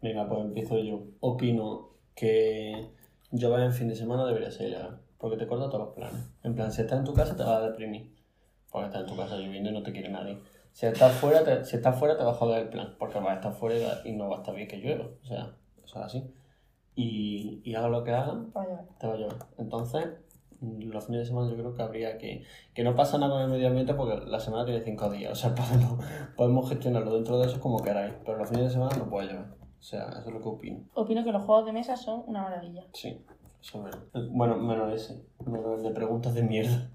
Venga, 0.00 0.26
pues 0.28 0.40
empiezo 0.40 0.78
yo. 0.78 1.04
Opino 1.20 1.90
que 2.14 2.92
llover 3.30 3.64
en 3.64 3.72
fin 3.72 3.88
de 3.88 3.94
semana 3.94 4.24
debería 4.26 4.50
ser 4.50 4.68
ilegal. 4.68 5.02
Porque 5.18 5.36
te 5.36 5.46
corta 5.46 5.66
todos 5.68 5.86
los 5.86 5.94
planes. 5.94 6.30
En 6.42 6.54
plan, 6.54 6.70
si 6.70 6.82
estás 6.82 6.98
en 6.98 7.04
tu 7.04 7.12
casa 7.12 7.36
te 7.36 7.42
vas 7.42 7.58
a 7.58 7.68
deprimir. 7.68 8.16
Porque 8.70 8.86
estás 8.86 9.02
en 9.02 9.06
tu 9.08 9.16
casa 9.16 9.36
lloviendo 9.36 9.70
y 9.70 9.72
no 9.72 9.82
te 9.82 9.92
quiere 9.92 10.08
nadie. 10.08 10.38
Si 10.72 10.86
estás 10.86 11.12
fuera, 11.12 11.42
te, 11.42 11.64
si 11.64 11.76
estás 11.76 11.98
fuera 11.98 12.16
te 12.16 12.22
va 12.22 12.30
a 12.30 12.34
joder 12.34 12.62
el 12.62 12.68
plan. 12.68 12.94
Porque 12.98 13.18
vas 13.18 13.30
a 13.30 13.34
estar 13.34 13.52
fuera 13.52 14.00
y 14.04 14.12
no 14.12 14.28
va 14.28 14.36
a 14.36 14.38
estar 14.40 14.54
bien 14.54 14.68
que 14.68 14.76
llueva. 14.76 15.06
O 15.22 15.26
sea, 15.26 15.56
eso 15.84 15.98
es 15.98 16.04
así. 16.04 16.34
Y, 16.94 17.62
y 17.64 17.74
haga 17.74 17.88
lo 17.88 18.04
que 18.04 18.12
haga, 18.12 18.44
te 18.98 19.06
va 19.06 19.14
a 19.14 19.16
llover. 19.16 19.36
Entonces, 19.56 20.06
mm, 20.60 20.90
los 20.90 21.06
fines 21.06 21.22
de 21.22 21.26
semana 21.26 21.50
yo 21.50 21.56
creo 21.56 21.74
que 21.74 21.82
habría 21.82 22.18
que... 22.18 22.44
Que 22.74 22.84
no 22.84 22.94
pasa 22.94 23.18
nada 23.18 23.32
con 23.32 23.42
el 23.42 23.48
medio 23.48 23.68
ambiente 23.68 23.94
porque 23.94 24.24
la 24.26 24.38
semana 24.38 24.64
tiene 24.64 24.82
cinco 24.82 25.10
días. 25.10 25.32
O 25.32 25.34
sea, 25.34 25.54
podemos, 25.54 26.04
podemos 26.36 26.68
gestionarlo 26.68 27.14
dentro 27.14 27.38
de 27.40 27.46
eso 27.46 27.60
como 27.60 27.82
queráis. 27.82 28.14
Pero 28.24 28.38
los 28.38 28.48
fines 28.48 28.66
de 28.66 28.70
semana 28.70 28.96
no 28.96 29.08
puede 29.08 29.28
llover. 29.28 29.58
O 29.78 29.82
sea, 29.82 30.08
eso 30.10 30.26
es 30.26 30.32
lo 30.32 30.40
que 30.40 30.48
opino. 30.48 30.80
Opino 30.94 31.24
que 31.24 31.32
los 31.32 31.44
juegos 31.44 31.64
de 31.66 31.72
mesa 31.72 31.96
son 31.96 32.24
una 32.26 32.42
maravilla. 32.42 32.84
Sí. 32.92 33.24
Bueno, 34.30 34.56
menos 34.56 34.92
ese. 34.94 35.22
Menos 35.46 35.78
el 35.78 35.82
de 35.84 35.90
preguntas 35.90 36.34
de 36.34 36.42
mierda. 36.42 36.90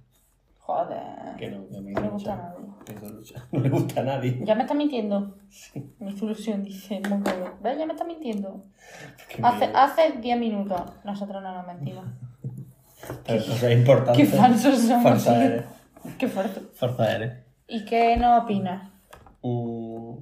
Joder. 0.59 1.36
Que 1.38 1.49
no, 1.49 1.68
que 1.68 1.78
a 1.78 1.82
mí 1.82 1.91
No 1.91 2.01
no 2.01 2.11
gusta 2.11 2.34
a 2.34 2.38
nadie. 2.38 2.64
No 3.51 3.59
le 3.59 3.70
gusta 3.70 4.01
a 4.01 4.03
nadie. 4.03 4.39
Ya 4.43 4.55
me 4.55 4.61
está 4.64 4.74
mintiendo. 4.74 5.38
Sí. 5.49 5.93
Mi 5.99 6.16
solución 6.18 6.64
dice 6.64 6.97
el 6.97 7.09
mongolo. 7.09 7.53
¿Ves? 7.61 7.78
Ya 7.78 7.86
me 7.86 7.93
está 7.93 8.05
mintiendo. 8.05 8.66
Hace, 9.43 9.68
me- 9.68 9.74
hace 9.76 10.11
10 10.22 10.39
minutos. 10.39 10.82
Nosotros 11.03 11.41
no 11.43 11.53
nos 11.57 11.68
mentimos. 11.68 12.05
Pero 13.26 13.45
cosas 13.45 13.72
importantes. 13.72 14.30
Qué 14.32 14.38
falsos 14.38 14.80
somos. 14.80 15.03
Farsa 15.03 15.45
eres. 15.45 15.66
Qué 16.18 16.28
fuerte. 16.28 16.61
Farsa 16.76 17.16
eres. 17.16 17.34
¿Y 17.68 17.84
qué 17.86 18.16
no 18.18 18.38
opinas? 18.38 18.89
Mm, 19.41 20.16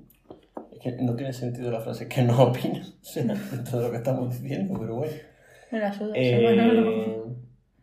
es 0.72 0.80
que 0.80 0.92
no 1.04 1.16
tiene 1.16 1.34
sentido 1.34 1.70
la 1.72 1.82
frase 1.82 2.08
que 2.08 2.24
no 2.24 2.42
opinas. 2.42 2.90
O 3.02 3.04
sea, 3.06 3.26
todo 3.70 3.84
lo 3.84 3.92
que 3.92 3.98
estamos 3.98 4.42
diciendo, 4.42 4.76
pero 4.80 4.96
bueno. 4.96 5.14
Me 5.72 5.80
la 5.80 5.94
suda. 5.94 6.12
Eh, 6.16 7.24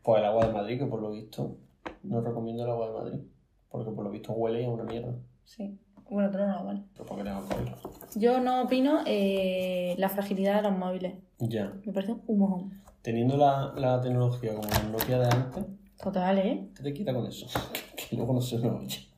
pues 0.03 0.18
el 0.20 0.24
agua 0.24 0.47
de 0.47 0.53
Madrid, 0.53 0.78
que 0.78 0.86
por 0.86 1.01
lo 1.01 1.11
visto 1.11 1.57
no 2.03 2.20
recomiendo 2.20 2.64
el 2.64 2.70
agua 2.70 2.89
de 2.89 2.93
Madrid. 2.95 3.20
Porque 3.68 3.91
por 3.91 4.05
lo 4.05 4.11
visto 4.11 4.32
huele 4.32 4.64
a 4.64 4.70
una 4.70 4.84
mierda. 4.84 5.14
Sí. 5.45 5.78
Bueno, 6.09 6.28
otro 6.28 6.47
no, 6.47 6.64
vale. 6.64 6.82
Pero 6.95 7.05
tengo 7.22 7.41
COVID. 7.49 7.68
Yo 8.16 8.41
no 8.41 8.62
opino 8.62 9.01
eh, 9.07 9.95
la 9.99 10.09
fragilidad 10.09 10.57
de 10.57 10.62
los 10.70 10.78
móviles. 10.78 11.14
Ya. 11.39 11.72
Me 11.84 11.93
parece 11.93 12.16
un 12.26 12.39
mojón. 12.39 12.82
Teniendo 13.03 13.36
la, 13.36 13.74
la 13.76 14.01
tecnología 14.01 14.55
como 14.55 14.68
el 14.68 14.93
Nokia 14.93 15.18
de 15.18 15.26
antes, 15.26 15.64
Total, 16.03 16.39
¿eh? 16.39 16.68
¿qué 16.76 16.82
te 16.82 16.95
quita 16.95 17.12
con 17.12 17.26
eso? 17.26 17.47
que 17.97 18.16
luego 18.16 18.32
no 18.32 18.41
se 18.41 18.59
me 18.59 18.70
oye. 18.70 19.09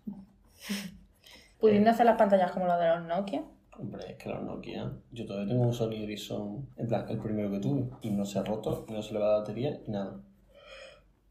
Pudiendo 1.61 1.91
hacer 1.91 2.07
las 2.07 2.17
pantallas 2.17 2.53
como 2.53 2.67
las 2.67 2.81
de 2.81 2.89
los 2.89 3.05
Nokia. 3.07 3.43
Hombre, 3.81 4.11
es 4.11 4.17
que 4.17 4.29
los 4.29 4.43
Nokia, 4.43 4.93
yo 5.13 5.27
todavía 5.27 5.49
tengo 5.49 5.63
un 5.67 5.73
Sony 5.73 5.95
Ericsson, 6.03 6.69
en 6.77 6.87
plan, 6.87 7.07
el 7.09 7.19
primero 7.19 7.51
que 7.51 7.59
tuve, 7.61 7.89
y 8.03 8.11
no 8.11 8.25
se 8.25 8.39
ha 8.39 8.43
roto, 8.43 8.85
y 8.89 8.93
no 8.93 9.01
se 9.03 9.15
le 9.15 9.21
va 9.21 9.27
la 9.33 9.39
batería, 9.39 9.81
y 9.87 9.91
nada. 9.91 10.21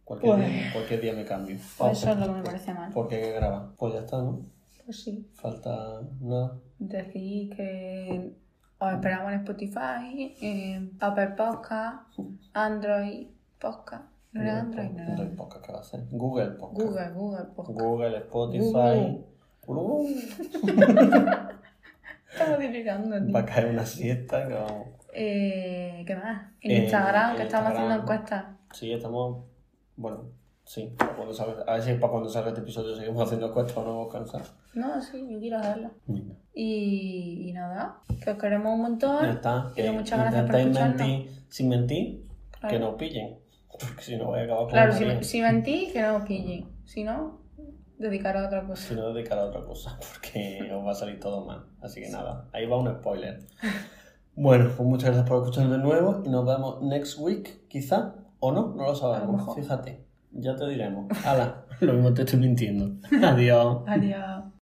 Cualquier, 0.04 0.36
Pues- 0.36 0.48
día, 0.50 0.74
cualquier 0.74 1.02
día 1.02 1.14
me 1.14 1.26
cambio. 1.26 1.58
Pues 1.78 1.92
eso 2.00 2.12
es 2.12 2.18
lo 2.18 2.26
que 2.26 2.32
me 2.32 2.42
parece 2.44 2.74
mal. 2.74 2.92
Porque 2.92 3.32
grabar. 3.34 3.70
Pues 3.78 3.94
ya 3.94 4.00
está, 4.00 4.18
¿no? 4.18 4.42
Pues 4.86 5.04
sí. 5.04 5.30
Falta 5.36 6.02
nada. 6.20 6.58
Decir 6.80 7.56
que 7.56 8.34
os 8.80 8.94
esperamos 8.94 9.32
en 9.34 9.40
Spotify, 9.42 10.36
en 10.42 10.98
Apple 11.00 11.28
Podcast, 11.38 12.18
Android 12.54 13.28
Podcast. 13.60 14.06
¿No 14.32 14.42
era 14.42 14.62
Android? 14.62 14.90
No 14.90 15.04
era 15.04 15.12
Android 15.12 15.36
Podcast, 15.36 15.66
¿qué 15.66 15.72
va 15.74 15.80
a 15.80 15.84
ser? 15.84 16.08
Google 16.12 16.52
Podcast. 16.52 16.82
Google, 16.88 17.12
Google 17.14 17.46
Podcast. 17.56 17.80
Google, 17.80 18.18
Spotify. 18.18 19.24
Uh, 19.68 20.08
Estamos 22.40 22.60
divulgando, 22.60 23.26
tío. 23.26 23.34
va 23.34 23.40
a 23.42 23.46
caer 23.46 23.68
una 23.68 23.86
siesta 23.86 24.48
que 24.48 24.54
vamos. 24.54 24.88
Eh, 25.14 26.04
¿Qué 26.06 26.16
más? 26.16 26.52
En 26.62 26.72
Eh, 26.72 26.78
Instagram, 26.84 27.36
que 27.38 27.44
estamos 27.44 27.72
haciendo 27.72 27.96
encuestas. 27.96 28.46
Sí, 28.74 28.92
estamos. 28.94 29.46
Bueno, 29.96 30.26
sí. 30.64 30.94
para 30.98 31.14
Cuando 31.14 31.34
salga, 31.34 31.64
a 31.68 31.74
ver 31.74 31.82
si 31.82 31.94
para 31.96 32.12
cuando 32.12 32.30
salga 32.30 32.50
este 32.50 32.62
episodio 32.62 32.96
seguimos 32.96 33.24
haciendo 33.24 33.48
encuestas 33.48 33.76
o 33.78 33.84
no 33.84 33.90
hemos 33.92 34.14
cansado. 34.14 34.46
No, 34.74 35.02
sí, 35.02 35.28
yo 35.30 35.40
quiero 35.40 35.58
hacerlo. 35.58 35.92
Y, 36.54 37.50
y 37.50 37.54
nada, 37.54 37.98
que 38.24 38.32
os 38.32 38.38
queremos 38.38 38.74
un 38.74 38.82
montón. 38.82 39.24
Ya 39.26 39.32
está. 39.32 39.72
Que 39.76 39.92
muchas 39.92 40.20
gracias 40.20 40.46
por 40.46 40.56
escucharnos. 40.56 40.98
mentir 40.98 41.32
sin 41.50 41.70
mentir, 41.70 42.26
Claro. 42.60 42.74
que 42.74 42.80
nos 42.80 42.96
pillen. 42.96 43.40
Porque 43.80 44.02
si 44.04 44.18
no 44.18 44.26
voy 44.26 44.40
a 44.40 44.44
acabar 44.44 44.62
con 44.64 44.70
Claro, 44.72 44.92
si, 44.94 45.24
si 45.24 45.42
mentís, 45.42 45.92
que 45.94 46.02
no 46.02 46.18
os 46.18 46.24
pillen. 46.24 46.66
Si 46.86 47.04
no, 47.04 47.39
dedicar 48.00 48.36
a 48.38 48.48
otra 48.48 48.62
Si 48.62 48.68
cosa. 48.68 48.96
no, 48.96 49.14
dedicar 49.14 49.38
a 49.38 49.46
otra 49.46 49.64
cosa, 49.64 49.98
porque 50.14 50.72
os 50.74 50.86
va 50.86 50.92
a 50.92 50.96
salir 50.96 51.20
todo 51.20 51.46
mal. 51.46 51.66
Así 51.82 52.02
que 52.02 52.10
nada, 52.10 52.48
ahí 52.54 52.66
va 52.66 52.78
un 52.78 52.92
spoiler. 52.96 53.40
Bueno, 54.36 54.66
pues 54.76 54.88
muchas 54.88 55.10
gracias 55.10 55.28
por 55.28 55.38
escucharnos 55.44 55.74
de 55.78 55.84
nuevo 55.84 56.22
y 56.26 56.30
nos 56.30 56.46
vemos 56.46 56.82
next 56.82 57.20
week, 57.20 57.68
quizá, 57.68 58.16
o 58.40 58.52
no, 58.52 58.74
no 58.76 58.84
lo 58.86 58.96
sabemos. 58.96 59.54
Fíjate, 59.56 60.06
ya 60.32 60.56
te 60.56 60.68
diremos. 60.68 61.08
Hala, 61.26 61.66
lo 61.82 61.94
mismo 61.94 62.14
te 62.14 62.22
estoy 62.24 62.40
mintiendo. 62.40 62.92
Adiós. 63.24 63.84
Adiós. 63.86 64.44